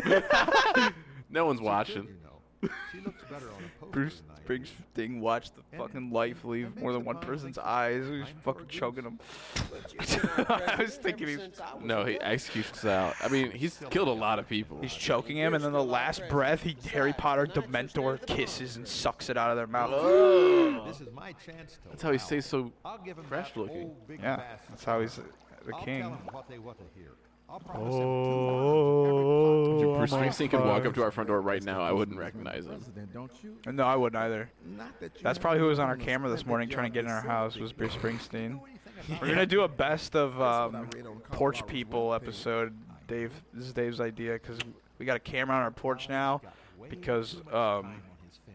no 1.31 1.47
one's 1.47 1.61
watching. 1.61 2.09
She 2.63 3.01
looks 3.01 3.23
better 3.25 3.49
on 3.49 3.63
a 3.65 3.81
poster 3.81 3.91
Bruce. 3.91 4.23
Springsteen 4.47 5.21
watched 5.21 5.53
the 5.57 5.63
fucking 5.77 6.11
life 6.11 6.45
leave 6.45 6.77
more 6.77 6.93
than 6.93 7.05
one 7.05 7.19
person's 7.19 7.59
eyes. 7.59 8.05
He 8.09 8.19
was 8.21 8.29
fucking 8.43 8.67
choking 8.69 9.05
him. 9.05 9.19
I 10.49 10.77
was 10.81 10.97
thinking 10.97 11.29
he's 11.29 11.41
No, 11.83 12.05
he 12.05 12.21
executes 12.21 12.85
out. 12.85 13.15
I 13.21 13.29
mean, 13.29 13.51
he's 13.51 13.81
killed 13.91 14.09
a 14.09 14.13
lot 14.13 14.39
of 14.39 14.49
people. 14.49 14.79
he's 14.81 14.95
choking 14.95 15.37
him, 15.37 15.55
and 15.55 15.63
then 15.65 15.73
the 15.73 15.83
last 15.83 16.23
breath, 16.29 16.63
he 16.63 16.77
Harry 16.91 17.13
Potter 17.13 17.47
Dementor 17.47 18.25
kisses 18.27 18.77
and 18.77 18.87
sucks 18.87 19.31
it 19.31 19.37
out 19.37 19.51
of 19.51 19.57
their 19.57 19.67
mouth. 19.67 20.87
This 20.87 21.01
is 21.07 21.13
my 21.13 21.33
chance 21.33 21.79
to. 21.83 21.89
That's 21.91 22.03
how 22.03 22.13
he 22.13 22.19
stays 22.19 22.47
so 22.47 22.73
I'll 22.85 22.99
give 22.99 23.19
'em 23.19 23.25
fresh 23.25 23.57
looking. 23.57 23.95
Yeah, 24.21 24.43
that's 24.69 24.85
how 24.85 25.01
he's 25.01 25.13
smile. 25.13 25.27
the 25.67 25.75
I'll 25.75 25.85
king. 25.85 26.19
Tell 27.61 27.75
'em 27.75 27.85
what 27.85 27.85
they 27.85 27.89
want 27.89 27.93
to 27.93 27.93
hear. 27.93 27.93
I'll 27.93 27.93
promise 27.93 27.95
them 27.95 28.09
Oh, 28.09 29.79
Dude, 29.81 29.97
Bruce 29.97 30.13
Springsteen 30.13 30.51
could 30.51 30.65
walk 30.65 30.87
up 30.87 30.95
to 30.95 31.03
our 31.03 31.11
front 31.11 31.29
door 31.29 31.41
right 31.41 31.63
now. 31.63 31.83
I 31.83 31.93
wouldn't 31.93 32.19
recognize 32.19 32.67
him. 32.67 32.83
don't 33.13 33.31
you? 33.43 33.57
No, 33.71 33.85
I 33.85 33.97
wouldn't 33.97 34.21
either. 34.23 34.51
Not 34.65 34.99
that 35.01 35.15
you 35.17 35.21
That's 35.23 35.39
probably 35.39 35.61
who 35.61 35.67
was 35.67 35.79
on 35.79 35.89
our 35.89 35.97
camera 35.97 36.31
this 36.31 36.47
morning 36.47 36.69
trying 36.69 36.91
to 36.91 36.95
get 36.95 37.05
in 37.05 37.11
our 37.11 37.21
house 37.21 37.57
was 37.57 37.73
Bruce 37.73 37.95
Springsteen. 37.95 38.61
We're 39.21 39.29
gonna 39.29 39.47
do 39.47 39.63
a 39.63 39.69
best 39.69 40.17
of 40.17 40.41
um, 40.41 40.89
porch 41.31 41.67
people 41.67 42.15
episode. 42.15 42.75
Dave, 43.09 43.33
this 43.53 43.67
is 43.67 43.73
Dave's 43.73 44.01
idea 44.01 44.35
because 44.35 44.59
we 44.99 45.05
got 45.05 45.17
a 45.17 45.21
camera 45.21 45.57
on 45.57 45.63
our 45.63 45.71
porch 45.71 46.09
now 46.09 46.41
because 46.89 47.43
um, 47.53 48.01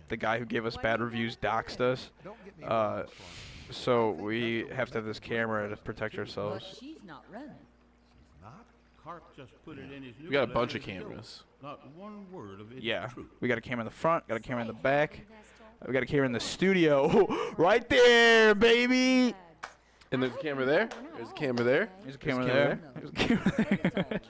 the 0.07 0.17
guy 0.17 0.39
who 0.39 0.45
gave 0.45 0.65
us 0.65 0.77
bad 0.77 1.01
reviews 1.01 1.35
doxed 1.37 1.81
us. 1.81 2.09
Uh, 2.63 3.03
so 3.69 4.11
we 4.11 4.65
have 4.73 4.89
to 4.91 4.97
have 4.97 5.05
this 5.05 5.19
camera 5.19 5.69
to 5.69 5.75
protect 5.75 6.17
ourselves. 6.17 6.77
she's 6.79 7.03
not 7.05 7.23
running. 7.31 7.49
Carp 8.41 8.55
just 8.55 8.57
put 8.57 8.57
it 8.57 8.85
in 8.85 8.87
his 8.87 8.96
We 10.23 10.29
got 10.31 10.43
a 10.49 10.53
bunch 10.53 10.75
of 10.75 10.81
cameras. 10.81 11.43
Not 11.63 11.79
one 11.95 12.25
word 12.31 12.59
of 12.61 12.71
it 12.71 12.79
is 12.79 12.83
Yeah, 12.83 13.07
true. 13.07 13.25
we 13.39 13.47
got 13.47 13.57
a 13.57 13.61
camera 13.61 13.81
in 13.81 13.85
the 13.85 13.91
front, 13.91 14.27
got 14.27 14.35
a 14.37 14.39
camera 14.39 14.61
in 14.61 14.67
the 14.67 14.73
back, 14.73 15.21
we 15.85 15.93
got 15.93 16.03
a 16.03 16.05
camera 16.05 16.25
in 16.25 16.31
the 16.31 16.39
studio, 16.39 17.27
right 17.57 17.87
there, 17.89 18.53
baby. 18.55 19.33
And 20.11 20.23
there's 20.23 20.33
a 20.33 20.37
camera 20.37 20.65
there. 20.65 20.89
There's 21.17 21.29
a 21.29 21.33
camera 21.33 21.63
there. 21.65 21.89
There's 22.03 22.15
a 22.15 22.19
camera 22.19 22.45
there. 22.45 22.79
There's 22.95 23.09
a 23.09 23.13
camera 23.15 23.53
there. 23.57 24.21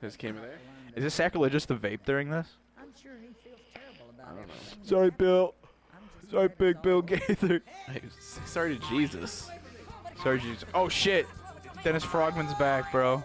There's 0.00 0.14
a 0.14 0.18
camera 0.18 0.42
there. 0.42 0.58
Is 0.96 1.04
it 1.04 1.10
sacrilegious 1.10 1.66
to 1.66 1.74
vape 1.76 2.00
during 2.04 2.30
this? 2.30 2.48
I'm 2.78 2.88
sure 3.00 3.12
he 3.20 3.28
feels 3.48 3.60
terrible 3.72 4.10
about 4.18 4.36
it. 4.38 4.86
Sorry, 4.86 5.10
Bill. 5.10 5.54
Sorry, 6.30 6.48
Big 6.58 6.80
Bill 6.82 7.02
Gaither. 7.02 7.62
Hey, 7.86 8.02
sorry 8.44 8.78
to 8.78 8.88
Jesus. 8.88 9.48
Sorry, 10.22 10.40
Jesus. 10.40 10.64
Oh 10.74 10.88
shit, 10.88 11.26
Dennis 11.84 12.02
Frogman's 12.02 12.54
back, 12.54 12.90
bro. 12.90 13.22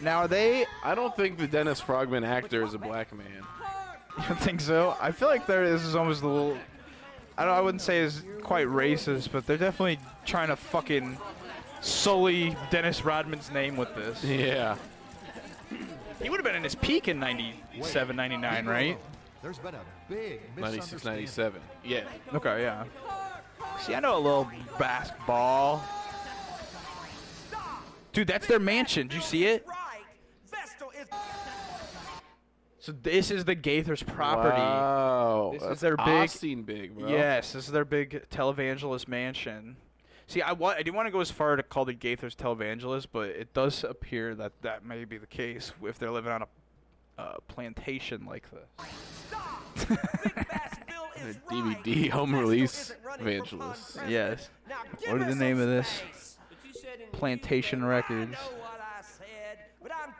Now 0.00 0.18
are 0.18 0.28
they? 0.28 0.66
I 0.84 0.94
don't 0.94 1.14
think 1.16 1.38
the 1.38 1.46
Dennis 1.46 1.80
Frogman 1.80 2.24
actor 2.24 2.62
is 2.62 2.74
a 2.74 2.78
black 2.78 3.14
man. 3.14 3.42
You 4.18 4.24
don't 4.28 4.40
think 4.40 4.60
so? 4.60 4.96
I 5.00 5.12
feel 5.12 5.28
like 5.28 5.46
there 5.46 5.64
is 5.64 5.94
almost 5.94 6.22
a 6.22 6.28
little. 6.28 6.58
I 7.36 7.44
don't. 7.44 7.54
I 7.54 7.60
wouldn't 7.60 7.82
say 7.82 7.98
is 7.98 8.24
quite 8.42 8.66
racist, 8.66 9.30
but 9.32 9.46
they're 9.46 9.56
definitely 9.56 9.98
trying 10.24 10.48
to 10.48 10.56
fucking 10.56 11.18
sully 11.80 12.56
Dennis 12.70 13.04
Rodman's 13.04 13.50
name 13.50 13.76
with 13.76 13.94
this. 13.94 14.24
Yeah. 14.24 14.76
He 16.20 16.28
would 16.30 16.38
have 16.38 16.44
been 16.44 16.56
in 16.56 16.64
his 16.64 16.74
peak 16.74 17.06
in 17.06 17.20
97, 17.20 18.16
99, 18.16 18.66
right? 18.66 18.98
There's 19.40 19.58
been 19.58 19.74
a 19.76 19.80
big 20.08 20.40
96, 20.56 21.04
97. 21.04 21.60
Yeah. 21.84 22.00
Okay, 22.34 22.62
yeah. 22.62 22.84
See, 23.80 23.94
I 23.94 24.00
know 24.00 24.16
a 24.16 24.18
little 24.18 24.50
basketball. 24.78 25.82
Dude, 28.12 28.26
that's 28.26 28.48
their 28.48 28.58
mansion. 28.58 29.06
Did 29.06 29.16
you 29.16 29.22
see 29.22 29.46
it? 29.46 29.64
So 32.80 32.92
this 32.92 33.30
is 33.30 33.44
the 33.44 33.56
Gaithers 33.56 34.06
property. 34.06 34.56
Wow. 34.56 35.50
This 35.52 35.62
that's 35.62 35.74
is 35.74 35.80
their 35.80 35.96
big. 35.96 36.08
Austin 36.08 36.62
big, 36.62 36.96
bro. 36.96 37.08
Yes, 37.08 37.52
this 37.52 37.66
is 37.66 37.72
their 37.72 37.84
big 37.84 38.28
televangelist 38.30 39.08
mansion. 39.08 39.76
See, 40.26 40.42
I, 40.42 40.52
wa- 40.52 40.70
I 40.70 40.78
didn't 40.78 40.94
want 40.94 41.06
to 41.06 41.10
go 41.10 41.20
as 41.20 41.30
far 41.30 41.56
to 41.56 41.62
call 41.62 41.84
the 41.84 41.94
Gaithers 41.94 42.34
televangelist, 42.36 43.08
but 43.12 43.30
it 43.30 43.52
does 43.52 43.82
appear 43.84 44.34
that 44.36 44.52
that 44.62 44.84
may 44.84 45.04
be 45.04 45.18
the 45.18 45.26
case 45.26 45.72
if 45.82 45.98
they're 45.98 46.10
living 46.10 46.32
on 46.32 46.42
a 46.42 46.46
uh, 47.20 47.36
plantation 47.48 48.24
like 48.24 48.46
this. 48.50 49.88
A 51.20 51.34
DVD 51.52 52.08
home 52.10 52.34
release 52.34 52.92
evangelist. 53.18 53.98
Yes. 54.08 54.50
What 55.08 55.22
is 55.22 55.26
the 55.26 55.34
name 55.34 55.60
of 55.60 55.66
this? 55.66 56.36
Plantation 57.12 57.84
Records. 57.84 58.36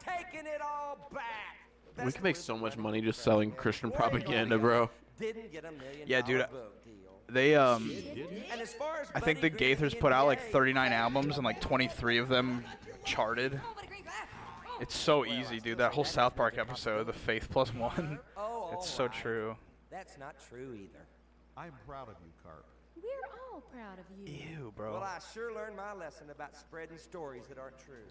But 0.05 0.13
I'm 0.13 0.17
taking 0.25 0.47
it 0.47 0.61
all 0.61 1.09
back. 1.13 2.05
We 2.05 2.13
can 2.13 2.23
make 2.23 2.37
so 2.37 2.57
much 2.57 2.77
money 2.77 3.01
just 3.01 3.23
selling 3.23 3.51
Christian 3.51 3.91
propaganda, 3.91 4.59
bro. 4.59 4.89
Didn't 5.19 5.53
get 5.53 5.65
a 5.65 5.73
million 5.73 6.07
Yeah, 6.07 6.21
dude. 6.21 6.39
dollar 6.41 6.51
book 6.53 6.85
deal. 6.85 6.95
They 7.29 7.57
um, 7.57 7.91
And 8.53 8.61
as 8.61 8.73
far 8.73 9.01
as 9.03 9.09
I 9.15 9.21
think 9.21 9.41
the 9.41 9.51
Gaithers 9.51 9.99
put 9.99 10.13
out 10.13 10.27
like 10.27 10.41
39 10.41 10.93
albums 10.93 11.37
and 11.37 11.45
like 11.45 11.61
23 11.61 12.19
of 12.19 12.29
them 12.29 12.65
charted. 13.05 13.61
It's 14.81 14.97
so 14.97 15.27
easy, 15.27 15.59
dude. 15.59 15.79
That 15.79 15.93
whole 15.93 16.05
South 16.05 16.37
Park 16.37 16.57
episode, 16.57 17.07
the 17.09 17.13
Faith 17.13 17.49
Plus 17.51 17.75
One. 17.75 18.21
Oh, 18.37 18.71
It's 18.75 18.89
so 18.89 19.09
true. 19.09 19.57
That's 19.91 20.17
not 20.19 20.37
true 20.49 20.75
either. 20.75 21.05
I'm 21.57 21.73
proud 21.87 22.09
of 22.09 22.15
you, 22.25 22.31
Carp. 22.45 22.65
We're 22.95 23.55
all 23.55 23.61
proud 23.63 23.99
of 23.99 24.05
you. 24.17 24.33
Ew, 24.33 24.73
bro. 24.77 24.93
Well, 24.93 25.03
I 25.03 25.19
sure 25.35 25.53
learned 25.53 25.77
my 25.77 25.93
lesson 25.95 26.31
about 26.31 26.55
spreading 26.57 26.99
stories 26.99 27.47
that 27.49 27.59
aren't 27.59 27.79
true. 27.79 28.07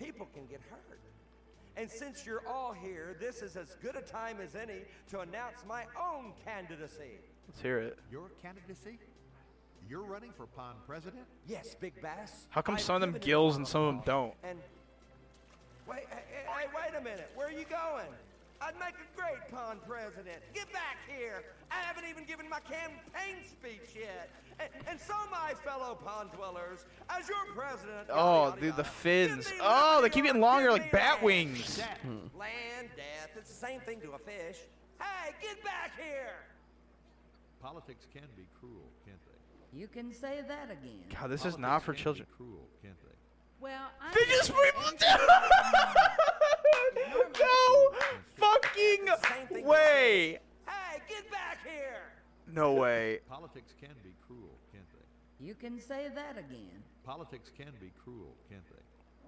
People 0.00 0.26
can 0.34 0.46
get 0.46 0.60
hurt. 0.70 0.98
And 1.76 1.90
since 1.90 2.26
you're 2.26 2.42
all 2.48 2.72
here, 2.72 3.16
this 3.20 3.42
is 3.42 3.56
as 3.56 3.76
good 3.82 3.96
a 3.96 4.00
time 4.00 4.38
as 4.42 4.54
any 4.54 4.80
to 5.10 5.20
announce 5.20 5.64
my 5.68 5.84
own 6.00 6.32
candidacy. 6.44 7.18
Let's 7.48 7.60
hear 7.60 7.78
it. 7.78 7.98
Your 8.10 8.30
candidacy? 8.42 8.98
You're 9.88 10.02
running 10.02 10.32
for 10.36 10.46
pond 10.46 10.78
president? 10.86 11.24
Yes, 11.46 11.74
Big 11.74 12.00
Bass. 12.00 12.46
How 12.50 12.60
come 12.60 12.76
I've 12.76 12.80
some 12.80 12.96
of 12.96 13.00
them 13.00 13.16
gills 13.20 13.56
and 13.56 13.66
some 13.66 13.82
of 13.82 13.94
them 13.94 14.02
don't? 14.06 14.34
And 14.42 14.58
wait, 15.88 16.06
hey, 16.10 16.22
hey, 16.30 16.44
hey, 16.46 16.66
wait 16.74 16.98
a 16.98 17.02
minute. 17.02 17.30
Where 17.34 17.48
are 17.48 17.52
you 17.52 17.64
going? 17.64 18.06
I'd 18.60 18.78
make 18.78 18.94
a 18.94 19.16
great 19.16 19.50
pond 19.50 19.80
president. 19.88 20.38
Get 20.54 20.70
back 20.72 20.98
here. 21.08 21.42
I 21.70 21.76
haven't 21.76 22.04
even 22.08 22.24
given 22.24 22.48
my 22.48 22.60
campaign 22.60 23.42
speech 23.48 23.96
yet. 23.98 24.28
And, 24.58 24.68
and 24.86 25.00
so, 25.00 25.14
my 25.30 25.54
fellow 25.64 25.94
pond 25.94 26.30
dwellers, 26.32 26.84
as 27.08 27.28
your 27.28 27.38
president. 27.54 28.08
Oh, 28.10 28.54
dude, 28.60 28.76
the 28.76 28.84
fins. 28.84 29.50
Oh, 29.62 30.02
they 30.02 30.10
keep 30.10 30.24
getting 30.26 30.42
longer 30.42 30.70
like 30.70 30.92
bat 30.92 31.22
wings. 31.22 31.80
Hmm. 32.02 32.38
Land, 32.38 32.90
death, 32.96 33.30
it's 33.36 33.48
the 33.48 33.66
same 33.66 33.80
thing 33.80 34.00
to 34.02 34.12
a 34.12 34.18
fish. 34.18 34.58
Hey, 35.00 35.32
get 35.40 35.64
back 35.64 35.92
here! 35.96 36.36
Politics 37.62 38.06
can 38.12 38.28
be 38.36 38.44
cruel, 38.58 38.90
can't 39.06 39.18
they? 39.24 39.78
You 39.78 39.86
can 39.86 40.12
say 40.12 40.42
that 40.46 40.70
again. 40.70 41.04
God, 41.18 41.30
this 41.30 41.46
is 41.46 41.56
not 41.56 41.82
for 41.82 41.94
children. 41.94 42.26
Cruel, 42.36 42.68
can't 42.82 42.96
they? 43.02 43.10
Well, 43.60 43.90
I 44.02 44.12
They 44.14 44.24
just 44.26 44.50
no 47.08 47.90
fucking 48.36 49.64
way. 49.64 50.38
Hey, 50.66 51.00
get 51.08 51.30
back 51.30 51.58
here! 51.64 52.02
No 52.52 52.74
way. 52.74 53.20
Politics 53.28 53.72
can 53.80 53.90
be 54.02 54.10
cruel, 54.26 54.58
can't 54.72 54.84
they? 54.92 55.46
You 55.46 55.54
can 55.54 55.80
say 55.80 56.08
that 56.14 56.38
again. 56.38 56.82
Politics 57.04 57.50
can 57.56 57.72
be 57.80 57.90
cruel, 58.02 58.34
can't 58.48 58.66
they? 58.68 58.76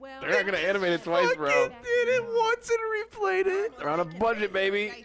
Well, 0.01 0.21
They're 0.21 0.31
not 0.31 0.45
gonna 0.47 0.59
animate 0.59 0.93
it 0.93 1.05
twice, 1.05 1.35
bro. 1.37 1.49
Did 1.49 2.09
it 2.09 2.25
once 2.25 2.71
and 2.71 2.81
replayed 3.13 3.47
it. 3.47 3.79
They're 3.79 3.89
on 3.89 4.01
a 4.01 4.05
budget, 4.05 4.53
baby. 4.53 4.93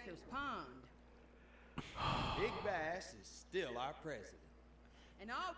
Big 2.40 2.52
Bass 2.64 3.14
is 3.22 3.28
still 3.28 3.78
our 3.78 3.94
president. 4.04 4.34
And 5.22 5.30
all 5.32 5.56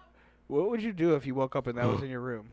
What 0.47 0.69
would 0.69 0.81
you 0.83 0.91
do 0.91 1.15
if 1.15 1.25
you 1.25 1.35
woke 1.35 1.55
up 1.55 1.67
and 1.67 1.77
that 1.77 1.87
was 1.87 2.01
in 2.01 2.09
your 2.09 2.19
room? 2.19 2.49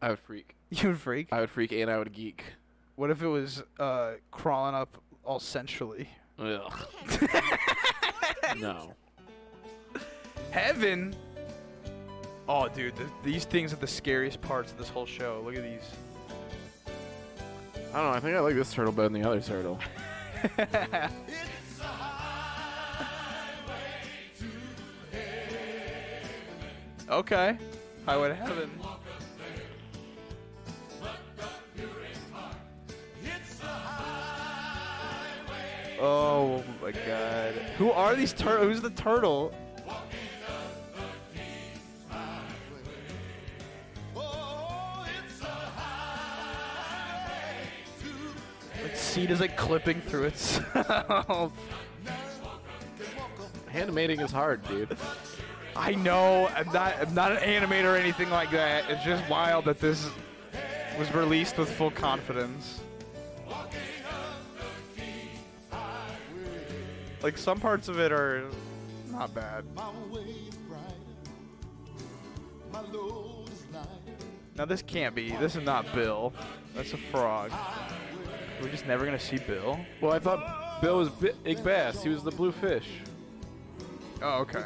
I 0.00 0.10
would 0.10 0.18
freak. 0.18 0.56
You 0.70 0.88
would 0.88 0.98
freak. 0.98 1.28
I 1.30 1.40
would 1.40 1.50
freak 1.50 1.70
and 1.72 1.90
I 1.90 1.98
would 1.98 2.12
geek. 2.12 2.44
What 2.96 3.10
if 3.10 3.22
it 3.22 3.28
was 3.28 3.62
uh, 3.78 4.12
crawling 4.30 4.74
up 4.74 4.98
all 5.24 5.40
centrally? 5.40 6.08
Ugh. 6.38 6.72
no. 8.58 8.94
Heaven. 10.50 11.14
Oh, 12.48 12.68
dude, 12.68 12.96
th- 12.96 13.08
these 13.24 13.44
things 13.44 13.72
are 13.72 13.76
the 13.76 13.86
scariest 13.86 14.40
parts 14.40 14.72
of 14.72 14.78
this 14.78 14.88
whole 14.88 15.06
show. 15.06 15.42
Look 15.44 15.56
at 15.56 15.62
these. 15.62 15.88
I 17.94 17.96
don't 17.96 18.10
know. 18.10 18.10
I 18.10 18.20
think 18.20 18.36
I 18.36 18.40
like 18.40 18.54
this 18.54 18.72
turtle 18.72 18.92
better 18.92 19.08
than 19.08 19.22
the 19.22 19.28
other 19.28 19.40
turtle. 19.40 19.78
Okay. 27.12 27.58
Highway 28.06 28.28
to 28.28 28.34
Heaven. 28.34 28.70
Oh 36.04 36.64
my 36.82 36.90
god. 36.90 37.54
Who 37.78 37.92
are 37.92 38.16
these 38.16 38.32
turtle? 38.32 38.66
Who's 38.66 38.80
the 38.80 38.90
turtle? 38.90 39.54
Its 48.84 49.00
seed 49.00 49.30
is 49.30 49.38
like 49.38 49.56
clipping 49.56 50.00
through 50.00 50.24
itself. 50.24 51.52
Animating 53.72 54.18
is 54.18 54.32
hard, 54.32 54.66
dude. 54.66 54.96
I 55.76 55.94
know. 55.94 56.48
I'm 56.48 56.66
not. 56.72 56.96
I'm 57.00 57.14
not 57.14 57.30
an 57.30 57.38
animator 57.38 57.92
or 57.92 57.96
anything 57.96 58.28
like 58.28 58.50
that. 58.50 58.90
It's 58.90 59.04
just 59.04 59.26
wild 59.30 59.66
that 59.66 59.78
this 59.78 60.10
was 60.98 61.14
released 61.14 61.58
with 61.58 61.70
full 61.70 61.92
confidence. 61.92 62.80
Like 67.22 67.38
some 67.38 67.60
parts 67.60 67.88
of 67.88 68.00
it 68.00 68.10
are 68.10 68.44
not 69.10 69.34
bad. 69.34 69.64
Now 74.56 74.64
this 74.64 74.82
can't 74.82 75.14
be. 75.14 75.30
This 75.36 75.56
is 75.56 75.64
not 75.64 75.92
Bill. 75.94 76.32
That's 76.74 76.92
a 76.92 76.96
frog. 76.96 77.52
We're 78.60 78.68
just 78.68 78.86
never 78.86 79.04
gonna 79.04 79.18
see 79.18 79.38
Bill. 79.38 79.78
Well, 80.00 80.12
I 80.12 80.18
thought 80.18 80.80
Bill 80.82 80.98
was 80.98 81.08
Bi- 81.10 81.32
Big 81.44 81.62
Bass. 81.62 82.02
He 82.02 82.08
was 82.08 82.22
the 82.22 82.30
blue 82.30 82.52
fish. 82.52 82.88
Oh, 84.20 84.40
okay. 84.40 84.64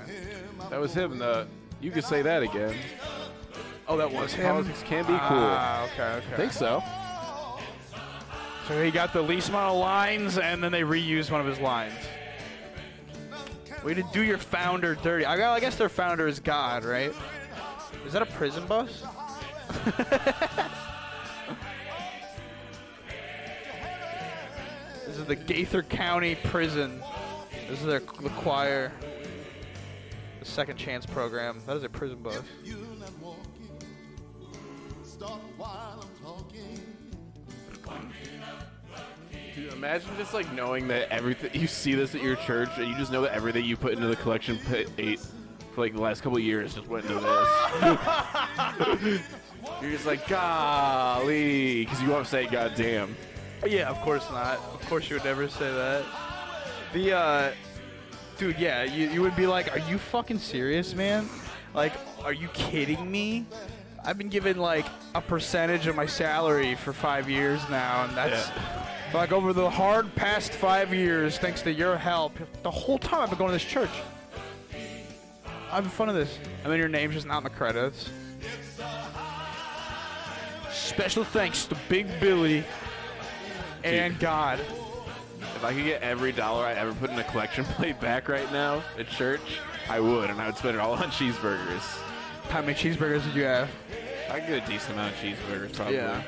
That 0.70 0.80
was 0.80 0.94
him. 0.94 1.18
The 1.18 1.46
you 1.80 1.90
could 1.90 2.04
say 2.04 2.22
that 2.22 2.42
again. 2.42 2.74
Oh, 3.88 3.96
that 3.96 4.10
was 4.10 4.32
him. 4.32 4.46
Politics 4.46 4.82
can 4.82 5.04
be 5.04 5.12
cool. 5.12 5.18
Ah, 5.20 5.84
okay, 5.84 6.02
okay. 6.02 6.32
I 6.32 6.36
think 6.36 6.52
so. 6.52 6.82
So 8.66 8.82
he 8.82 8.90
got 8.90 9.12
the 9.12 9.22
least 9.22 9.50
amount 9.50 9.74
of 9.74 9.80
lines, 9.80 10.38
and 10.38 10.62
then 10.62 10.72
they 10.72 10.82
reused 10.82 11.30
one 11.30 11.40
of 11.40 11.46
his 11.46 11.60
lines. 11.60 11.94
Way 13.84 13.94
to 13.94 14.02
do 14.12 14.22
your 14.22 14.38
founder 14.38 14.94
dirty. 14.96 15.24
I, 15.24 15.60
guess 15.60 15.76
their 15.76 15.88
founder 15.88 16.26
is 16.26 16.40
God, 16.40 16.84
right? 16.84 17.12
Is 18.04 18.12
that 18.12 18.22
a 18.22 18.26
prison 18.26 18.66
bus? 18.66 19.02
this 25.06 25.18
is 25.18 25.24
the 25.26 25.36
Gaither 25.36 25.82
County 25.82 26.34
Prison. 26.34 27.02
This 27.68 27.80
is 27.80 27.86
their 27.86 28.00
the 28.00 28.30
choir. 28.30 28.92
The 30.40 30.46
second 30.46 30.76
chance 30.76 31.06
program. 31.06 31.60
That 31.66 31.76
is 31.76 31.84
a 31.84 31.88
prison 31.88 32.22
bus. 32.22 32.42
Dude, 39.56 39.72
imagine 39.72 40.10
just 40.18 40.34
like 40.34 40.52
knowing 40.52 40.86
that 40.88 41.10
everything 41.10 41.58
you 41.58 41.66
see 41.66 41.94
this 41.94 42.14
at 42.14 42.22
your 42.22 42.36
church, 42.36 42.68
and 42.76 42.86
you 42.88 42.94
just 42.94 43.10
know 43.10 43.22
that 43.22 43.32
everything 43.32 43.64
you 43.64 43.74
put 43.74 43.94
into 43.94 44.06
the 44.06 44.16
collection 44.16 44.58
pit 44.66 44.90
eight 44.98 45.18
for 45.74 45.80
like 45.80 45.94
the 45.94 46.00
last 46.02 46.22
couple 46.22 46.38
years 46.38 46.74
just 46.74 46.86
went 46.88 47.06
into 47.06 47.18
this. 47.18 47.48
You're 49.80 49.90
just 49.92 50.04
like, 50.04 50.28
golly, 50.28 51.86
because 51.86 52.02
you 52.02 52.10
won't 52.10 52.26
say 52.26 52.46
goddamn. 52.46 53.16
Yeah, 53.66 53.88
of 53.88 53.96
course 54.02 54.28
not. 54.30 54.58
Of 54.74 54.86
course 54.90 55.08
you 55.08 55.16
would 55.16 55.24
never 55.24 55.48
say 55.48 55.72
that. 55.72 56.04
The 56.92 57.16
uh 57.16 57.52
dude, 58.36 58.58
yeah, 58.58 58.82
you, 58.84 59.08
you 59.08 59.22
would 59.22 59.36
be 59.36 59.46
like, 59.46 59.72
Are 59.74 59.90
you 59.90 59.96
fucking 59.96 60.38
serious, 60.38 60.94
man? 60.94 61.30
Like, 61.72 61.94
are 62.22 62.34
you 62.34 62.48
kidding 62.48 63.10
me? 63.10 63.46
I've 64.04 64.18
been 64.18 64.28
given 64.28 64.58
like 64.58 64.84
a 65.14 65.22
percentage 65.22 65.86
of 65.86 65.96
my 65.96 66.06
salary 66.06 66.74
for 66.74 66.92
five 66.92 67.30
years 67.30 67.60
now, 67.70 68.04
and 68.04 68.14
that's 68.14 68.50
like 69.14 69.32
over 69.32 69.52
the 69.52 69.68
hard 69.68 70.14
past 70.14 70.52
five 70.52 70.92
years, 70.92 71.38
thanks 71.38 71.62
to 71.62 71.72
your 71.72 71.96
help. 71.96 72.32
The 72.62 72.70
whole 72.70 72.98
time 72.98 73.22
I've 73.22 73.30
been 73.30 73.38
going 73.38 73.50
to 73.50 73.54
this 73.54 73.64
church. 73.64 73.90
I'm 75.70 75.84
having 75.84 75.90
fun 75.90 76.08
of 76.08 76.14
this. 76.14 76.38
And 76.62 76.72
then 76.72 76.78
your 76.78 76.88
name's 76.88 77.14
just 77.14 77.26
not 77.26 77.38
in 77.38 77.44
the 77.44 77.50
credits. 77.50 78.10
Special 80.70 81.24
thanks 81.24 81.66
to 81.66 81.76
Big 81.88 82.06
Billy 82.20 82.64
and 83.84 84.18
God. 84.18 84.60
If 85.40 85.64
I 85.64 85.72
could 85.72 85.84
get 85.84 86.02
every 86.02 86.32
dollar 86.32 86.64
I 86.64 86.74
ever 86.74 86.92
put 86.94 87.10
in 87.10 87.18
a 87.18 87.24
collection 87.24 87.64
plate 87.76 88.00
back 88.00 88.28
right 88.28 88.50
now 88.52 88.82
at 88.98 89.08
church, 89.08 89.60
I 89.88 90.00
would, 90.00 90.30
and 90.30 90.40
I 90.40 90.46
would 90.46 90.56
spend 90.56 90.76
it 90.76 90.80
all 90.80 90.94
on 90.94 91.10
cheeseburgers. 91.10 91.80
How 92.48 92.60
many 92.60 92.74
cheeseburgers 92.74 93.24
did 93.24 93.34
you 93.34 93.44
have? 93.44 93.68
I 94.30 94.40
could 94.40 94.48
get 94.48 94.64
a 94.64 94.70
decent 94.70 94.94
amount 94.94 95.14
of 95.14 95.20
cheeseburgers, 95.20 95.74
probably. 95.74 95.96
Yeah. 95.96 96.22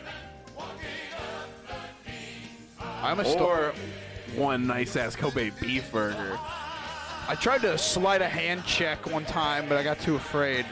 I'm 3.02 3.20
a 3.20 3.32
or 3.34 3.72
one 4.34 4.66
nice 4.66 4.96
ass 4.96 5.14
Kobe 5.14 5.50
beef 5.60 5.90
burger. 5.92 6.38
I 7.28 7.34
tried 7.34 7.60
to 7.62 7.78
slide 7.78 8.22
a 8.22 8.28
hand 8.28 8.64
check 8.64 9.06
one 9.06 9.24
time, 9.24 9.68
but 9.68 9.78
I 9.78 9.82
got 9.82 10.00
too 10.00 10.16
afraid. 10.16 10.66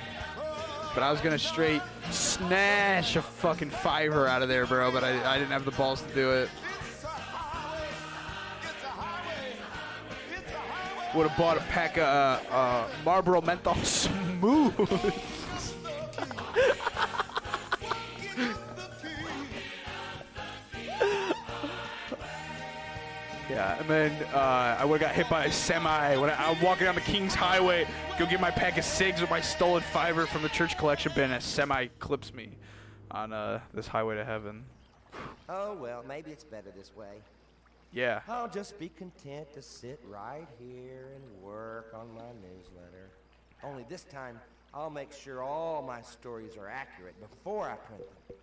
But 0.94 1.02
I 1.02 1.10
was 1.10 1.20
gonna 1.20 1.38
straight 1.38 1.82
snatch 2.10 3.16
a 3.16 3.22
fucking 3.22 3.70
fiver 3.70 4.26
out 4.26 4.42
of 4.42 4.48
there, 4.48 4.66
bro. 4.66 4.90
But 4.90 5.04
I, 5.04 5.34
I 5.34 5.38
didn't 5.38 5.52
have 5.52 5.64
the 5.64 5.70
balls 5.72 6.02
to 6.02 6.14
do 6.14 6.30
it. 6.30 6.48
Would 11.14 11.28
have 11.28 11.38
bought 11.38 11.56
a 11.56 11.60
pack 11.60 11.96
of 11.96 12.02
uh, 12.02 12.40
uh, 12.50 12.88
Marlboro 13.04 13.40
Menthol 13.40 13.74
Smooth. 13.84 14.74
Yeah, 23.48 23.78
and 23.78 23.88
then 23.88 24.12
uh, 24.34 24.76
I 24.78 24.84
would 24.84 25.00
have 25.00 25.10
got 25.10 25.14
hit 25.14 25.30
by 25.30 25.44
a 25.44 25.52
semi 25.52 26.16
when 26.16 26.30
I, 26.30 26.48
I'm 26.48 26.60
walking 26.60 26.84
down 26.84 26.96
the 26.96 27.00
King's 27.02 27.34
Highway, 27.34 27.86
go 28.18 28.26
get 28.26 28.40
my 28.40 28.50
pack 28.50 28.76
of 28.76 28.84
cigs 28.84 29.20
with 29.20 29.30
my 29.30 29.40
stolen 29.40 29.82
fiver 29.82 30.26
from 30.26 30.42
the 30.42 30.48
church 30.48 30.76
collection 30.76 31.12
bin. 31.14 31.24
and 31.24 31.34
A 31.34 31.40
semi 31.40 31.86
clips 32.00 32.34
me 32.34 32.50
on 33.12 33.32
uh, 33.32 33.60
this 33.72 33.86
highway 33.86 34.16
to 34.16 34.24
heaven. 34.24 34.64
Oh, 35.48 35.74
well, 35.74 36.04
maybe 36.08 36.32
it's 36.32 36.42
better 36.42 36.72
this 36.76 36.94
way. 36.96 37.22
Yeah. 37.92 38.20
I'll 38.28 38.48
just 38.48 38.80
be 38.80 38.88
content 38.88 39.52
to 39.54 39.62
sit 39.62 40.00
right 40.08 40.48
here 40.58 41.06
and 41.14 41.42
work 41.42 41.92
on 41.94 42.12
my 42.14 42.32
newsletter. 42.42 43.10
Only 43.62 43.84
this 43.88 44.02
time, 44.02 44.40
I'll 44.74 44.90
make 44.90 45.12
sure 45.12 45.42
all 45.42 45.82
my 45.82 46.02
stories 46.02 46.56
are 46.56 46.68
accurate 46.68 47.14
before 47.20 47.70
I 47.70 47.76
print 47.76 48.02
them. 48.28 48.36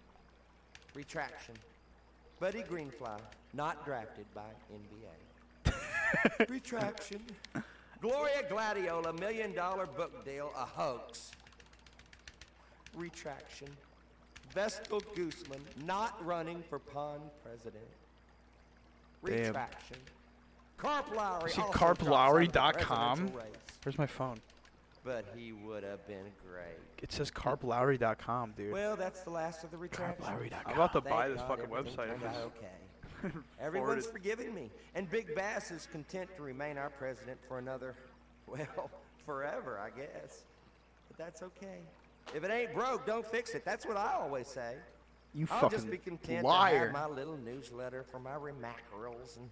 Retraction. 0.96 1.56
Buddy 2.40 2.64
Greenfly, 2.64 3.20
not 3.54 3.86
drafted 3.86 4.26
by 4.34 4.42
NBA. 5.66 6.50
Retraction. 6.50 7.22
Gloria 8.02 8.44
Gladiola, 8.50 9.14
million 9.14 9.54
dollar 9.54 9.86
book 9.86 10.26
deal, 10.26 10.52
a 10.58 10.66
hoax. 10.66 11.32
Retraction. 12.96 13.70
Vestal 14.54 15.02
Gooseman, 15.16 15.62
not 15.86 16.24
running 16.24 16.64
for 16.70 16.80
pond 16.80 17.22
president. 17.44 17.84
Damn. 19.26 19.46
Retraction. 19.48 19.98
Carp 20.78 21.16
Lowry. 21.16 21.50
See 21.52 21.62
also 21.62 21.78
drops 21.78 22.02
out 22.02 22.08
carplowry.com? 22.08 23.32
Where's 23.84 23.98
my 23.98 24.06
phone? 24.06 24.40
But 25.04 25.26
he 25.36 25.52
would 25.52 25.84
have 25.84 26.06
been 26.08 26.32
great. 26.48 26.80
It 27.02 27.12
says 27.12 27.30
carplowry.com, 27.30 28.54
dude. 28.56 28.72
Well, 28.72 28.96
that's 28.96 29.22
the 29.22 29.30
last 29.30 29.64
of 29.66 29.72
the 29.72 29.78
retraction. 29.78 30.26
I'm 30.66 30.74
about 30.74 30.94
to 30.94 31.00
ah, 31.00 31.02
Thank 31.02 31.06
buy 31.10 31.28
this 31.28 31.42
God 31.42 31.60
fucking 31.60 31.66
website. 31.66 32.10
okay. 32.46 33.34
Everyone's 33.60 34.06
forgiven 34.06 34.54
me, 34.54 34.70
and 34.96 35.10
Big 35.10 35.34
Bass 35.36 35.72
is 35.72 35.88
content 35.92 36.30
to 36.38 36.42
remain 36.42 36.78
our 36.78 36.90
president 36.90 37.38
for 37.48 37.60
another, 37.60 37.96
well, 38.48 38.90
forever, 39.26 39.80
I 39.80 39.90
guess. 39.98 40.44
But 41.10 41.18
that's 41.18 41.42
okay. 41.42 41.80
If 42.36 42.44
it 42.44 42.52
ain't 42.52 42.74
broke, 42.74 43.06
don't 43.06 43.26
fix 43.26 43.54
it. 43.54 43.66
That's 43.66 43.86
what 43.86 43.98
I 43.98 44.14
always 44.14 44.48
say. 44.48 44.76
You 45.34 45.48
I'll 45.52 45.62
fucking 45.62 45.78
just 45.78 45.90
be 45.90 45.98
content 45.98 46.46
liar. 46.46 46.72
to 46.72 46.80
have 46.86 46.94
my 46.94 47.08
little 47.08 47.38
newsletter 47.38 48.04
for 48.04 48.20
my 48.20 48.36
remackerels 48.36 49.38
and 49.38 49.50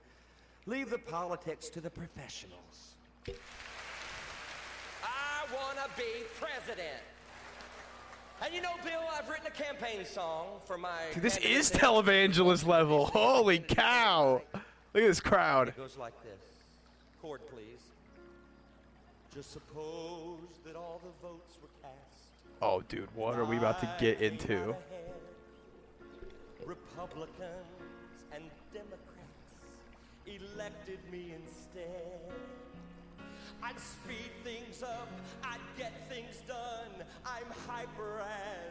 leave 0.66 0.90
the 0.90 0.98
politics 0.98 1.70
to 1.70 1.82
the 1.82 1.90
professionals. 1.90 2.96
I 5.52 5.56
wanna 5.56 5.88
be 5.98 6.24
president. 6.40 7.04
And 8.42 8.54
you 8.54 8.62
know, 8.62 8.72
Bill, 8.84 9.02
I've 9.14 9.30
written 9.30 9.48
a 9.48 9.52
campaign 9.52 10.06
song 10.06 10.48
for 10.66 10.78
my. 10.78 10.98
Dude, 11.14 11.24
this 11.24 11.38
is 11.38 11.72
televangelist 11.72 12.66
level. 12.66 13.06
Holy 13.08 13.60
cow. 13.60 14.42
Look 14.54 15.04
at 15.04 15.08
this 15.08 15.20
crowd. 15.20 15.70
It 15.70 15.78
goes 15.78 15.98
like 15.98 16.14
this. 16.24 16.40
Chord, 17.22 17.42
please. 17.52 17.82
Just 19.34 19.52
suppose 19.52 20.40
that 20.66 20.76
all 20.76 21.02
the 21.04 21.28
votes 21.28 21.58
were 21.62 21.70
cast. 21.82 22.32
Oh, 22.62 22.82
dude, 22.82 23.08
what 23.16 23.38
are 23.38 23.46
we 23.46 23.58
about 23.58 23.80
to 23.82 23.90
get 24.00 24.22
into? 24.22 24.76
Republicans 26.66 27.42
and 28.34 28.44
Democrats 28.74 29.02
elected 30.26 31.00
me 31.12 31.34
instead. 31.36 32.32
I'd 33.64 33.80
speed 33.80 34.32
things 34.44 34.84
up, 34.84 35.10
I'd 35.44 35.60
get 35.78 36.10
things 36.10 36.42
done. 36.48 37.06
I'm 37.26 37.46
hyper 37.68 38.22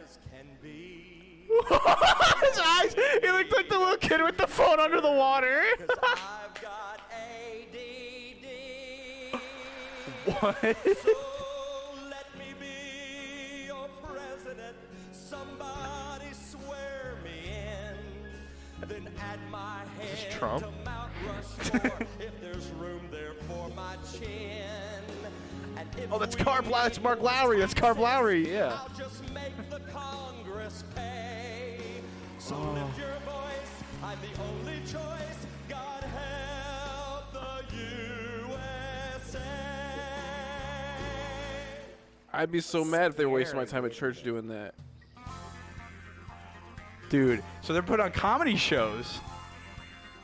as 0.03 0.19
can 0.29 0.47
be. 0.61 1.47
His 1.69 2.59
eyes! 2.59 2.95
He 3.21 3.31
looked 3.31 3.53
like 3.53 3.69
the 3.69 3.77
little 3.77 3.97
kid 3.97 4.21
with 4.21 4.37
the 4.37 4.47
phone 4.47 4.79
under 4.79 5.01
the 5.01 5.11
water. 5.11 5.63
I've 6.03 6.61
got 6.61 7.01
ADD. 7.11 7.81
What? 10.25 10.77
Somebody 15.11 16.33
swear 16.33 17.17
me 17.23 17.51
in. 17.51 18.87
Then 18.87 19.09
add 19.19 19.39
my 19.49 19.79
hand. 19.97 20.31
Trump? 20.31 20.80
To 21.25 21.73
Mount 21.73 21.83
Rushmore 21.83 22.07
if 22.19 22.41
there's 22.41 22.67
room 22.79 23.01
there 23.11 23.33
for 23.47 23.69
my 23.75 23.95
chin. 24.17 24.61
And 25.77 25.87
if 25.97 26.11
Oh, 26.11 26.19
that's 26.19 26.35
we 26.37 26.43
Carp. 26.43 26.65
That's 26.65 27.01
Mark 27.01 27.21
Lowry. 27.21 27.59
That's 27.59 27.73
Carp 27.73 27.97
Lowry. 27.97 28.51
Yeah. 28.51 28.77
I'll 28.81 28.89
just 28.97 29.21
make 29.33 29.55
the 29.69 29.79
Congress 29.91 30.83
pay. 30.95 31.77
So 32.39 32.55
Oh. 32.55 32.73
lift 32.73 32.97
your 32.97 33.19
voice. 33.25 33.83
I'm 34.03 34.17
the 34.21 34.41
only 34.43 34.79
choice. 34.81 35.45
God 35.69 36.03
help 36.03 37.33
the 37.33 37.75
USA. 38.47 39.39
I'd 42.33 42.51
be 42.51 42.61
so 42.61 42.83
mad 42.83 43.11
if 43.11 43.17
they 43.17 43.25
were 43.25 43.31
wasting 43.33 43.57
my 43.57 43.65
time 43.65 43.85
at 43.85 43.91
church 43.93 44.23
doing 44.23 44.47
that. 44.47 44.73
Dude, 47.09 47.43
so 47.61 47.73
they're 47.73 47.81
putting 47.81 48.05
on 48.05 48.11
comedy 48.13 48.55
shows. 48.55 49.19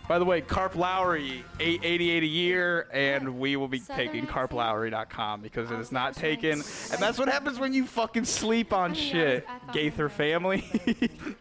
By 0.07 0.19
the 0.19 0.25
way, 0.25 0.39
Carp 0.39 0.75
Lowry, 0.75 1.43
eight 1.59 1.81
eighty 1.83 2.09
eight 2.11 2.23
a 2.23 2.27
year, 2.27 2.87
and 2.93 3.37
we 3.39 3.57
will 3.57 3.67
be 3.67 3.79
taking 3.81 4.25
carplowry.com 4.25 5.41
because 5.41 5.69
it 5.69 5.79
is 5.79 5.91
not 5.91 6.13
taken. 6.15 6.53
And 6.53 6.63
that's 7.01 7.19
what 7.19 7.27
happens 7.27 7.59
when 7.59 7.73
you 7.73 7.85
fucking 7.85 8.23
sleep 8.23 8.71
on 8.71 8.91
I 8.91 8.93
mean, 8.93 9.03
I 9.03 9.09
shit. 9.11 9.45
was- 9.47 9.61
I 9.67 9.71
Gaither 9.73 10.09
family. 10.09 10.65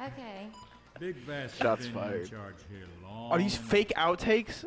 Okay. 0.00 0.48
Big 1.00 1.26
Bass 1.26 1.54
Shots 1.56 1.86
fired. 1.86 2.22
in 2.24 2.28
charge 2.28 2.54
here 2.68 2.82
long. 3.02 3.30
Are 3.32 3.38
these 3.38 3.56
fake 3.56 3.90
outtakes? 3.96 4.64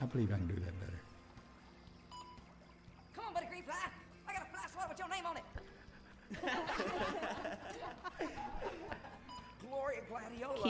I 0.00 0.06
believe 0.06 0.32
I 0.32 0.36
can 0.36 0.48
do 0.48 0.54
that 0.54 0.80
better. 0.80 0.97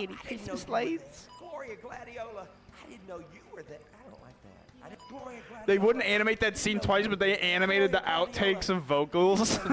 Kitty 0.01 0.13
I 0.13 0.17
didn't 0.17 0.27
Christmas 0.27 0.69
lights. 0.69 1.27
Gloria 1.39 1.77
Gladiola. 1.77 2.47
I 2.85 2.91
didn't 2.91 3.09
know 3.09 3.19
you 3.19 3.41
were 3.53 3.63
there. 3.63 3.79
I 3.99 4.11
don't 4.11 4.23
like 4.23 4.35
that. 4.45 4.85
I 4.85 4.89
didn't, 4.91 5.09
Gloria 5.09 5.41
Gladiola. 5.49 5.67
They 5.67 5.79
wouldn't 5.79 6.05
animate 6.05 6.41
that 6.41 6.57
scene 6.57 6.81
twice, 6.81 7.07
but 7.07 7.19
they 7.19 7.37
animated 7.39 7.93
the 7.93 8.03
outtakes 8.07 8.69
of 8.69 8.83
vocals. 8.83 9.59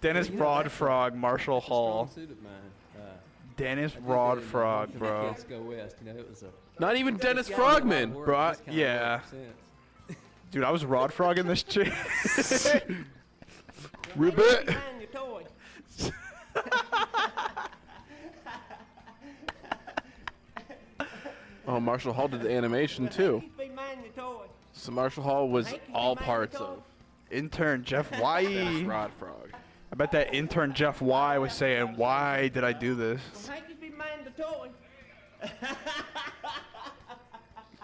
Dennis 0.00 0.28
Broadfrog, 0.28 1.14
Marshall 1.14 1.60
Hall. 1.60 2.08
Strong 2.08 2.26
suit 2.26 2.36
of 2.36 2.42
mine. 2.42 2.52
Uh, 2.96 3.00
Dennis 3.56 3.92
I 3.92 3.94
did 3.94 3.94
that 3.94 3.98
in 3.98 4.04
Broadfrog, 4.06 4.88
When 4.88 4.92
the 4.94 4.98
bro. 4.98 5.32
Kids 5.32 5.44
go 5.44 5.60
west. 5.60 5.96
You 6.04 6.12
know, 6.12 6.18
it 6.18 6.30
was 6.30 6.42
a. 6.42 6.46
Not 6.80 6.96
even 6.96 7.16
Dennis 7.18 7.48
gotten 7.48 7.62
a 7.62 7.64
lot 7.64 7.76
of 7.76 7.82
Frogman. 7.82 8.12
Bro, 8.24 8.52
yeah. 8.70 9.20
Dude, 10.50 10.64
I 10.64 10.70
was 10.70 10.84
Rod 10.84 11.12
Frog 11.12 11.38
in 11.38 11.46
this 11.46 11.62
chick. 11.62 11.92
Ribbit. 14.16 14.66
Mind 14.66 14.78
your 15.00 15.10
toy. 15.12 15.44
Oh, 21.70 21.78
Marshall 21.78 22.12
Hall 22.12 22.26
did 22.26 22.42
the 22.42 22.50
animation 22.52 23.06
too. 23.08 23.44
Be 23.56 23.68
mind 23.68 24.00
your 24.02 24.12
toy. 24.12 24.42
So 24.72 24.90
Marshall 24.90 25.22
Hall 25.22 25.48
was 25.48 25.72
all 25.94 26.16
parts 26.16 26.56
of 26.56 26.82
intern 27.30 27.84
Jeff 27.84 28.10
Dennis 28.10 28.22
Y. 28.24 28.82
Rod 28.84 29.12
Frog. 29.20 29.50
I 29.92 29.94
bet 29.94 30.10
that 30.10 30.34
intern 30.34 30.74
Jeff 30.74 31.00
Y 31.00 31.38
was 31.38 31.52
saying, 31.52 31.94
"Why 31.94 32.48
did 32.48 32.64
I 32.64 32.72
do 32.72 32.96
this? 32.96 33.20
Hank, 33.46 33.66
you 33.68 33.76
be 33.76 33.96
mind 33.96 34.22
the 34.24 34.42
toy. 34.42 34.68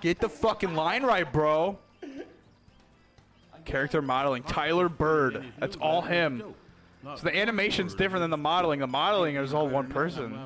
Get 0.01 0.19
the 0.19 0.29
fucking 0.29 0.75
line 0.75 1.05
right, 1.05 1.33
bro." 1.33 1.79
Character 3.65 4.03
modeling, 4.03 4.43
Tyler 4.43 4.89
Bird. 4.89 5.45
That's 5.61 5.77
all 5.77 6.03
him. 6.03 6.43
So 7.05 7.23
the 7.23 7.37
animation's 7.37 7.95
different 7.95 8.23
than 8.23 8.31
the 8.31 8.37
modeling. 8.37 8.81
The 8.81 8.87
modeling 8.89 9.37
is 9.37 9.55
all 9.55 9.69
one 9.69 9.89
person. 9.89 10.37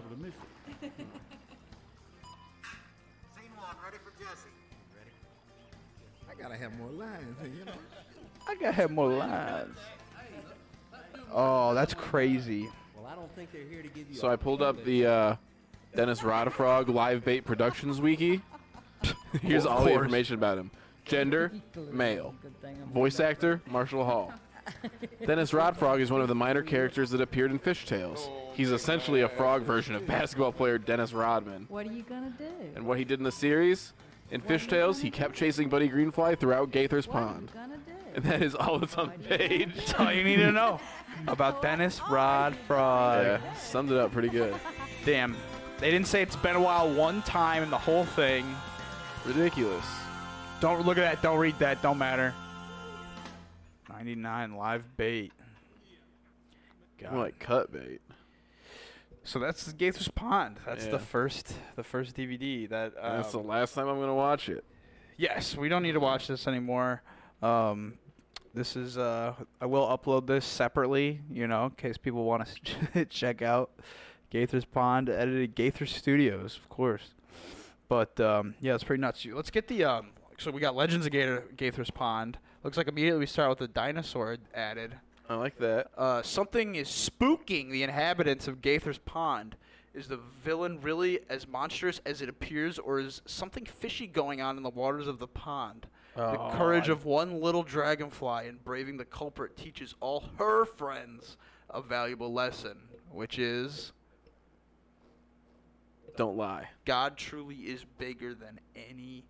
Have 6.61 6.79
more 6.79 6.91
lines, 6.91 7.37
you 7.43 7.65
know. 7.65 7.73
I 8.47 8.55
gotta 8.55 8.73
have 8.73 8.91
more 8.91 9.11
lines. 9.11 9.79
Oh, 11.33 11.73
that's 11.73 11.95
crazy. 11.95 12.69
Well, 12.95 13.07
I 13.07 13.15
don't 13.15 13.35
think 13.35 13.51
they're 13.51 13.65
here 13.65 13.81
to 13.83 13.89
give 13.89 14.11
you. 14.11 14.17
So 14.17 14.29
a 14.29 14.33
I 14.33 14.37
pulled 14.37 14.61
up 14.61 14.85
the 14.85 15.07
uh, 15.07 15.37
Dennis 15.97 16.23
Rodfrog 16.23 16.91
Live 16.91 17.25
Bait 17.25 17.47
Productions 17.47 18.01
wiki. 18.01 18.43
Here's 19.41 19.65
all 19.65 19.85
the 19.85 19.93
information 19.93 20.35
about 20.35 20.59
him: 20.59 20.71
gender, 21.07 21.51
male, 21.91 22.35
voice 22.93 23.21
actor 23.21 23.63
Marshall 23.67 24.05
Hall. 24.05 24.35
Dennis 25.27 25.55
Rodfrog 25.55 26.01
is 26.01 26.13
one 26.13 26.21
of 26.21 26.29
the 26.29 26.35
minor 26.35 26.63
characters 26.63 27.11
that 27.11 27.23
appeared 27.23 27.51
in 27.51 27.59
Fishtales. 27.59 28.29
He's 28.53 28.71
essentially 28.71 29.23
a 29.23 29.29
frog 29.31 29.63
version 29.63 29.95
of 29.95 30.07
basketball 30.07 30.53
player 30.53 30.77
Dennis 30.77 31.15
Rodman. 31.15 31.65
What 31.71 31.87
are 31.87 31.93
you 31.93 32.03
gonna 32.03 32.35
do? 32.37 32.45
And 32.75 32.87
what 32.87 32.99
he 32.99 33.05
did 33.05 33.19
in 33.19 33.25
the 33.25 33.33
series, 33.33 33.95
in 34.31 34.41
Fishtales, 34.41 35.01
he 35.01 35.11
kept 35.11 35.35
chasing 35.35 35.68
Buddy 35.68 35.89
Greenfly 35.89 36.39
throughout 36.39 36.70
Gaither's 36.70 37.07
Pond. 37.07 37.51
And 38.14 38.24
that 38.24 38.43
is 38.43 38.55
all 38.55 38.78
that's 38.78 38.97
on 38.97 39.12
the 39.16 39.37
page. 39.37 39.74
That's 39.74 39.95
all 39.95 40.12
you 40.12 40.24
need 40.24 40.37
to 40.37 40.53
know 40.53 40.81
about 41.28 41.62
Dennis 41.62 42.01
Rod 42.09 42.57
Frog. 42.66 43.24
Yeah, 43.24 43.55
summed 43.55 43.91
it 43.91 43.99
up 43.99 44.12
pretty 44.12 44.28
good. 44.28 44.55
Damn. 45.05 45.37
They 45.78 45.91
didn't 45.91 46.09
say 46.09 46.22
it's 46.22 46.37
been 46.37 46.57
a 46.57 46.61
while 46.61 46.93
one 46.93 47.22
time 47.22 47.62
in 47.62 47.70
the 47.70 47.78
whole 47.78 48.05
thing. 48.05 48.45
Ridiculous. 49.24 49.85
Don't 50.61 50.85
look 50.85 50.99
at 50.99 51.03
that. 51.03 51.22
Don't 51.22 51.39
read 51.39 51.59
that. 51.59 51.81
Don't 51.83 51.99
matter. 51.99 52.35
99 53.89 54.57
live 54.57 54.85
bait. 54.97 55.33
God. 56.99 57.12
More 57.12 57.24
like 57.24 57.39
cut 57.39 57.72
bait. 57.72 58.01
So 59.23 59.39
that's 59.39 59.73
Gaither's 59.75 60.09
Pond. 60.09 60.59
That's 60.66 60.87
Yeah. 60.87 60.93
the 60.93 60.99
first 60.99 61.55
the 61.77 61.85
first 61.85 62.16
DVD 62.16 62.68
that 62.68 62.95
And 63.01 63.18
that's 63.18 63.33
the 63.33 63.39
um, 63.41 63.47
last 63.47 63.75
time 63.75 63.89
I'm 63.89 64.01
gonna 64.01 64.14
watch 64.14 64.49
it. 64.49 64.64
Yes, 65.16 65.57
we 65.57 65.68
don't 65.68 65.83
need 65.83 65.93
to 65.93 66.01
watch 66.01 66.27
this 66.29 66.47
anymore. 66.49 67.03
Um, 67.43 67.99
this 68.55 68.77
is 68.77 68.97
uh, 68.99 69.35
I 69.61 69.66
will 69.66 69.87
upload 69.87 70.27
this 70.27 70.45
separately, 70.45 71.21
you 71.31 71.47
know, 71.47 71.66
in 71.66 71.71
case 71.73 71.97
people 71.99 72.25
want 72.25 72.49
to 72.93 73.05
check 73.11 73.43
out 73.43 73.71
Gaither's 74.31 74.64
Pond, 74.64 75.09
edited 75.09 75.55
Gaither 75.55 75.87
Studios, 75.87 76.57
of 76.57 76.68
course. 76.68 77.14
But 77.89 78.18
um, 78.21 78.55
yeah, 78.61 78.75
it's 78.75 78.85
pretty 78.85 79.01
nuts. 79.01 79.27
Let's 79.27 79.51
get 79.51 79.68
the 79.68 79.85
um, 79.85 80.09
so 80.39 80.51
we 80.51 80.61
got 80.61 80.75
Legends 80.75 81.05
of 81.07 81.12
Gaither, 81.12 81.45
Gaither's 81.57 81.91
Pond. 81.91 82.39
Looks 82.64 82.77
like 82.77 82.89
immediately 82.89 83.21
we 83.21 83.27
start 83.27 83.51
with 83.51 83.59
the 83.59 83.68
dinosaur 83.68 84.39
added. 84.55 84.95
I 85.31 85.35
like 85.37 85.57
that. 85.59 85.93
Uh, 85.97 86.22
something 86.22 86.74
is 86.74 86.89
spooking 86.89 87.70
the 87.70 87.85
inhabitants 87.85 88.49
of 88.49 88.61
Gaither's 88.61 88.99
Pond. 88.99 89.55
Is 89.95 90.09
the 90.09 90.18
villain 90.43 90.81
really 90.81 91.20
as 91.28 91.47
monstrous 91.47 92.01
as 92.05 92.20
it 92.20 92.28
appears, 92.28 92.78
or 92.81 92.99
is 92.99 93.22
something 93.26 93.64
fishy 93.64 94.09
going 94.09 94.41
on 94.41 94.57
in 94.57 94.64
the 94.64 94.70
waters 94.70 95.07
of 95.07 95.18
the 95.20 95.28
pond? 95.28 95.87
the 96.16 96.39
Oh, 96.39 96.51
courage 96.57 96.89
I- 96.89 96.93
of 96.93 97.05
one 97.05 97.41
little 97.41 97.62
dragonfly 97.62 98.49
in 98.49 98.57
braving 98.64 98.97
the 98.97 99.05
culprit 99.05 99.57
teaches 99.57 99.95
all 100.01 100.24
her 100.39 100.64
friends 100.64 101.37
a 101.70 101.81
valuable 101.81 102.33
lesson, 102.33 102.76
which 103.12 103.39
is 103.39 103.93
Don't 106.16 106.37
lie. 106.37 106.70
God 106.85 107.16
truly 107.16 107.55
is 107.55 107.85
bigger 107.99 108.35
than 108.35 108.59
any 108.74 109.24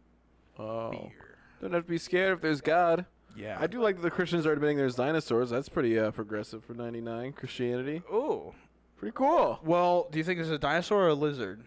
Oh. 0.59 0.91
fear. 0.91 1.37
Don't 1.61 1.73
have 1.75 1.85
to 1.85 1.91
be 1.91 1.99
scared 1.99 2.33
if 2.33 2.41
there's 2.41 2.63
God. 2.63 3.05
Yeah. 3.37 3.57
I 3.61 3.67
do 3.67 3.81
like 3.81 3.97
that 3.97 4.03
the 4.03 4.11
Christians 4.11 4.47
are 4.47 4.53
admitting 4.53 4.77
there's 4.77 4.97
dinosaurs. 4.97 5.51
That's 5.51 5.69
pretty 5.69 5.99
uh, 5.99 6.11
progressive 6.11 6.65
for 6.65 6.75
99 6.75 7.33
Christianity. 7.33 8.03
Ooh. 8.13 8.53
Pretty 8.99 9.15
cool. 9.15 9.59
well, 9.65 10.09
do 10.11 10.19
you 10.19 10.25
think 10.25 10.41
it's 10.41 10.51
a 10.51 10.59
dinosaur 10.59 11.05
or 11.05 11.09
a 11.09 11.15
lizard? 11.15 11.63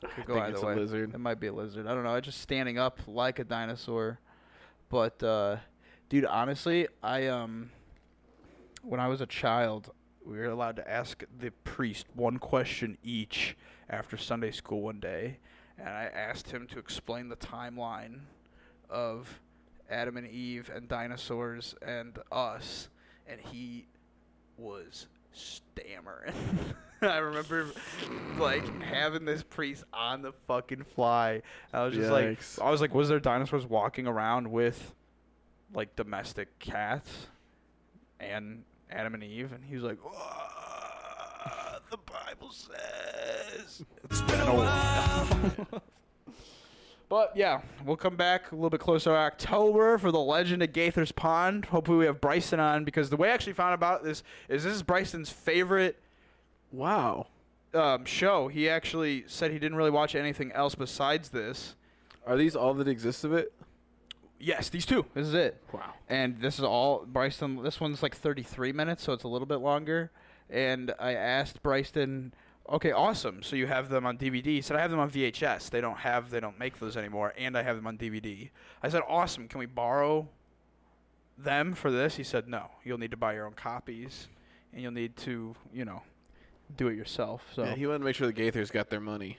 Could 0.00 0.10
I 0.10 0.22
go 0.22 0.34
think 0.34 0.44
either 0.46 0.54
it's 0.54 0.62
a 0.62 0.66
lizard. 0.66 1.14
It 1.14 1.18
might 1.18 1.40
be 1.40 1.46
a 1.48 1.52
lizard. 1.52 1.86
I 1.86 1.94
don't 1.94 2.04
know. 2.04 2.14
It's 2.14 2.24
just 2.24 2.40
standing 2.40 2.78
up 2.78 2.98
like 3.06 3.38
a 3.38 3.44
dinosaur. 3.44 4.18
But 4.88 5.22
uh, 5.22 5.56
dude, 6.08 6.24
honestly, 6.24 6.88
I 7.02 7.26
um 7.28 7.70
when 8.82 9.00
I 9.00 9.08
was 9.08 9.20
a 9.20 9.26
child, 9.26 9.92
we 10.24 10.38
were 10.38 10.46
allowed 10.46 10.76
to 10.76 10.90
ask 10.90 11.22
the 11.38 11.50
priest 11.64 12.06
one 12.14 12.38
question 12.38 12.98
each 13.02 13.56
after 13.90 14.16
Sunday 14.16 14.50
school 14.50 14.82
one 14.82 15.00
day, 15.00 15.38
and 15.78 15.88
I 15.88 16.04
asked 16.04 16.50
him 16.50 16.66
to 16.68 16.78
explain 16.78 17.28
the 17.28 17.36
timeline 17.36 18.20
of 18.90 19.40
Adam 19.90 20.16
and 20.16 20.26
Eve 20.28 20.70
and 20.74 20.88
dinosaurs 20.88 21.74
and 21.82 22.18
us, 22.30 22.88
and 23.26 23.40
he 23.40 23.86
was 24.56 25.06
stammering. 25.32 26.32
I 27.02 27.18
remember 27.18 27.66
like 28.38 28.64
having 28.82 29.24
this 29.24 29.42
priest 29.42 29.84
on 29.92 30.22
the 30.22 30.32
fucking 30.48 30.84
fly. 30.94 31.42
I 31.72 31.84
was 31.84 31.94
just 31.94 32.10
Yikes. 32.10 32.58
like, 32.58 32.66
I 32.66 32.70
was 32.70 32.80
like, 32.80 32.92
was 32.92 33.08
there 33.08 33.20
dinosaurs 33.20 33.64
walking 33.66 34.06
around 34.06 34.50
with 34.50 34.94
like 35.72 35.94
domestic 35.94 36.58
cats 36.58 37.28
and 38.18 38.64
Adam 38.90 39.14
and 39.14 39.22
Eve? 39.22 39.52
And 39.52 39.64
he 39.64 39.74
was 39.76 39.84
like, 39.84 39.98
"Ah, 40.04 41.78
the 41.90 41.98
Bible 41.98 42.50
says. 42.50 43.84
It's 44.04 44.22
been 44.22 44.40
a 44.40 44.54
while. 44.54 45.82
But 47.08 47.32
yeah, 47.34 47.62
we'll 47.84 47.96
come 47.96 48.16
back 48.16 48.52
a 48.52 48.54
little 48.54 48.70
bit 48.70 48.80
closer 48.80 49.10
to 49.10 49.16
October 49.16 49.96
for 49.96 50.12
the 50.12 50.20
Legend 50.20 50.62
of 50.62 50.72
Gaither's 50.72 51.12
Pond. 51.12 51.64
Hopefully, 51.66 51.98
we 51.98 52.04
have 52.06 52.20
Bryson 52.20 52.60
on 52.60 52.84
because 52.84 53.08
the 53.08 53.16
way 53.16 53.30
I 53.30 53.32
actually 53.32 53.54
found 53.54 53.74
about 53.74 54.04
this 54.04 54.22
is 54.48 54.64
this 54.64 54.74
is 54.74 54.82
Bryson's 54.82 55.30
favorite. 55.30 55.98
Wow. 56.70 57.28
Um, 57.72 58.04
show. 58.04 58.48
He 58.48 58.68
actually 58.68 59.24
said 59.26 59.52
he 59.52 59.58
didn't 59.58 59.76
really 59.76 59.90
watch 59.90 60.14
anything 60.14 60.52
else 60.52 60.74
besides 60.74 61.30
this. 61.30 61.76
Are 62.26 62.36
these 62.36 62.54
all 62.54 62.74
that 62.74 62.88
exists 62.88 63.24
of 63.24 63.32
it? 63.32 63.52
Yes, 64.38 64.68
these 64.68 64.84
two. 64.84 65.06
This 65.14 65.26
is 65.26 65.34
it. 65.34 65.62
Wow. 65.72 65.94
And 66.08 66.40
this 66.40 66.58
is 66.58 66.64
all 66.64 67.04
Bryson. 67.06 67.62
This 67.62 67.80
one's 67.80 68.02
like 68.02 68.14
33 68.14 68.72
minutes, 68.72 69.02
so 69.02 69.12
it's 69.12 69.24
a 69.24 69.28
little 69.28 69.46
bit 69.46 69.56
longer. 69.56 70.10
And 70.50 70.92
I 70.98 71.14
asked 71.14 71.62
Bryson, 71.62 72.32
okay, 72.68 72.92
awesome. 72.92 73.42
So 73.42 73.56
you 73.56 73.66
have 73.66 73.88
them 73.88 74.06
on 74.06 74.18
DVD. 74.18 74.44
He 74.46 74.60
said 74.60 74.76
I 74.76 74.80
have 74.80 74.90
them 74.90 75.00
on 75.00 75.10
VHS. 75.10 75.70
They 75.70 75.80
don't 75.80 75.98
have, 75.98 76.30
they 76.30 76.40
don't 76.40 76.58
make 76.58 76.78
those 76.78 76.96
anymore, 76.96 77.32
and 77.36 77.56
I 77.56 77.62
have 77.62 77.76
them 77.76 77.86
on 77.86 77.96
DVD. 77.98 78.50
I 78.82 78.88
said, 78.88 79.02
awesome. 79.08 79.48
Can 79.48 79.58
we 79.58 79.66
borrow 79.66 80.28
them 81.36 81.72
for 81.74 81.90
this? 81.90 82.16
He 82.16 82.24
said, 82.24 82.48
no. 82.48 82.70
You'll 82.84 82.98
need 82.98 83.10
to 83.12 83.16
buy 83.16 83.34
your 83.34 83.46
own 83.46 83.54
copies, 83.54 84.28
and 84.72 84.82
you'll 84.82 84.92
need 84.92 85.16
to, 85.18 85.54
you 85.72 85.84
know, 85.84 86.02
do 86.76 86.88
it 86.88 86.96
yourself. 86.96 87.42
So 87.54 87.64
Yeah, 87.64 87.74
he 87.74 87.86
wanted 87.86 88.00
to 88.00 88.04
make 88.04 88.16
sure 88.16 88.26
the 88.26 88.32
Gaithers 88.32 88.70
got 88.70 88.90
their 88.90 89.00
money. 89.00 89.38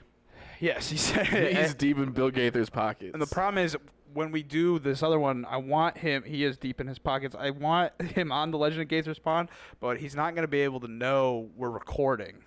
yes, 0.59 0.89
he 0.89 0.97
said 0.97 1.27
He's 1.57 1.73
deep 1.73 1.97
in 1.97 2.11
Bill 2.11 2.31
Gaither's 2.31 2.69
pockets. 2.69 3.11
And 3.13 3.21
the 3.21 3.27
problem 3.27 3.63
is, 3.63 3.77
when 4.13 4.31
we 4.31 4.41
do 4.41 4.79
this 4.79 5.03
other 5.03 5.19
one, 5.19 5.45
I 5.45 5.57
want 5.57 5.97
him. 5.97 6.23
He 6.23 6.43
is 6.43 6.57
deep 6.57 6.81
in 6.81 6.87
his 6.87 6.97
pockets. 6.97 7.35
I 7.37 7.51
want 7.51 7.93
him 8.01 8.31
on 8.31 8.49
the 8.49 8.57
Legend 8.57 8.81
of 8.81 8.87
Gaither's 8.87 9.19
Pond, 9.19 9.49
but 9.79 9.99
he's 9.99 10.15
not 10.15 10.33
going 10.33 10.43
to 10.43 10.47
be 10.47 10.61
able 10.61 10.79
to 10.79 10.87
know 10.87 11.49
we're 11.55 11.69
recording. 11.69 12.37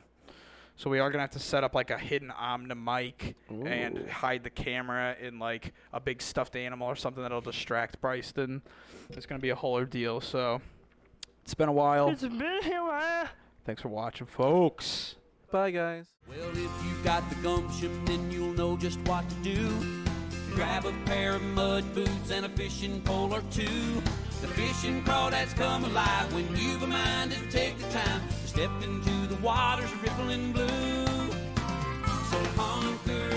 So 0.82 0.90
we 0.90 0.98
are 0.98 1.10
going 1.10 1.18
to 1.18 1.20
have 1.20 1.30
to 1.30 1.38
set 1.38 1.62
up 1.62 1.76
like 1.76 1.90
a 1.90 1.96
hidden 1.96 2.32
Omni 2.32 2.74
mic 2.74 3.36
and 3.48 4.04
hide 4.08 4.42
the 4.42 4.50
camera 4.50 5.14
in 5.22 5.38
like 5.38 5.74
a 5.92 6.00
big 6.00 6.20
stuffed 6.20 6.56
animal 6.56 6.88
or 6.88 6.96
something 6.96 7.22
that'll 7.22 7.40
distract 7.40 8.00
Bryson. 8.00 8.62
It's 9.10 9.24
going 9.24 9.38
to 9.38 9.42
be 9.42 9.50
a 9.50 9.54
whole 9.54 9.74
ordeal. 9.74 10.20
So 10.20 10.60
it's 11.44 11.54
been 11.54 11.68
a 11.68 11.72
while. 11.72 12.08
It's 12.08 12.22
been 12.22 12.42
a 12.42 12.84
while. 12.84 13.28
Thanks 13.64 13.80
for 13.80 13.90
watching, 13.90 14.26
folks. 14.26 15.14
Bye, 15.52 15.70
guys. 15.70 16.06
Well, 16.28 16.50
if 16.50 16.56
you 16.56 17.04
got 17.04 17.30
the 17.30 17.36
gumption, 17.36 18.04
then 18.04 18.32
you'll 18.32 18.54
know 18.54 18.76
just 18.76 18.98
what 19.02 19.24
to 19.28 19.36
do. 19.36 19.70
Grab 20.52 20.84
a 20.84 20.92
pair 21.06 21.36
of 21.36 21.42
mud 21.44 21.94
boots 21.94 22.32
and 22.32 22.44
a 22.44 22.48
fishing 22.48 23.00
pole 23.02 23.32
or 23.32 23.42
two. 23.52 24.02
The 24.40 24.48
fishing 24.48 25.04
crawdads 25.04 25.54
come 25.54 25.84
alive 25.84 26.34
when 26.34 26.48
you've 26.56 26.82
a 26.82 26.88
mind 26.88 27.30
to 27.30 27.50
take 27.52 27.78
the 27.78 27.88
time 27.90 28.20
to 28.52 28.58
step 28.58 28.82
into 28.82 29.26
the 29.28 29.36
waters 29.42 29.90
rippling 30.02 30.52
blue. 30.52 31.06
So 32.30 32.38
hunker 32.56 33.31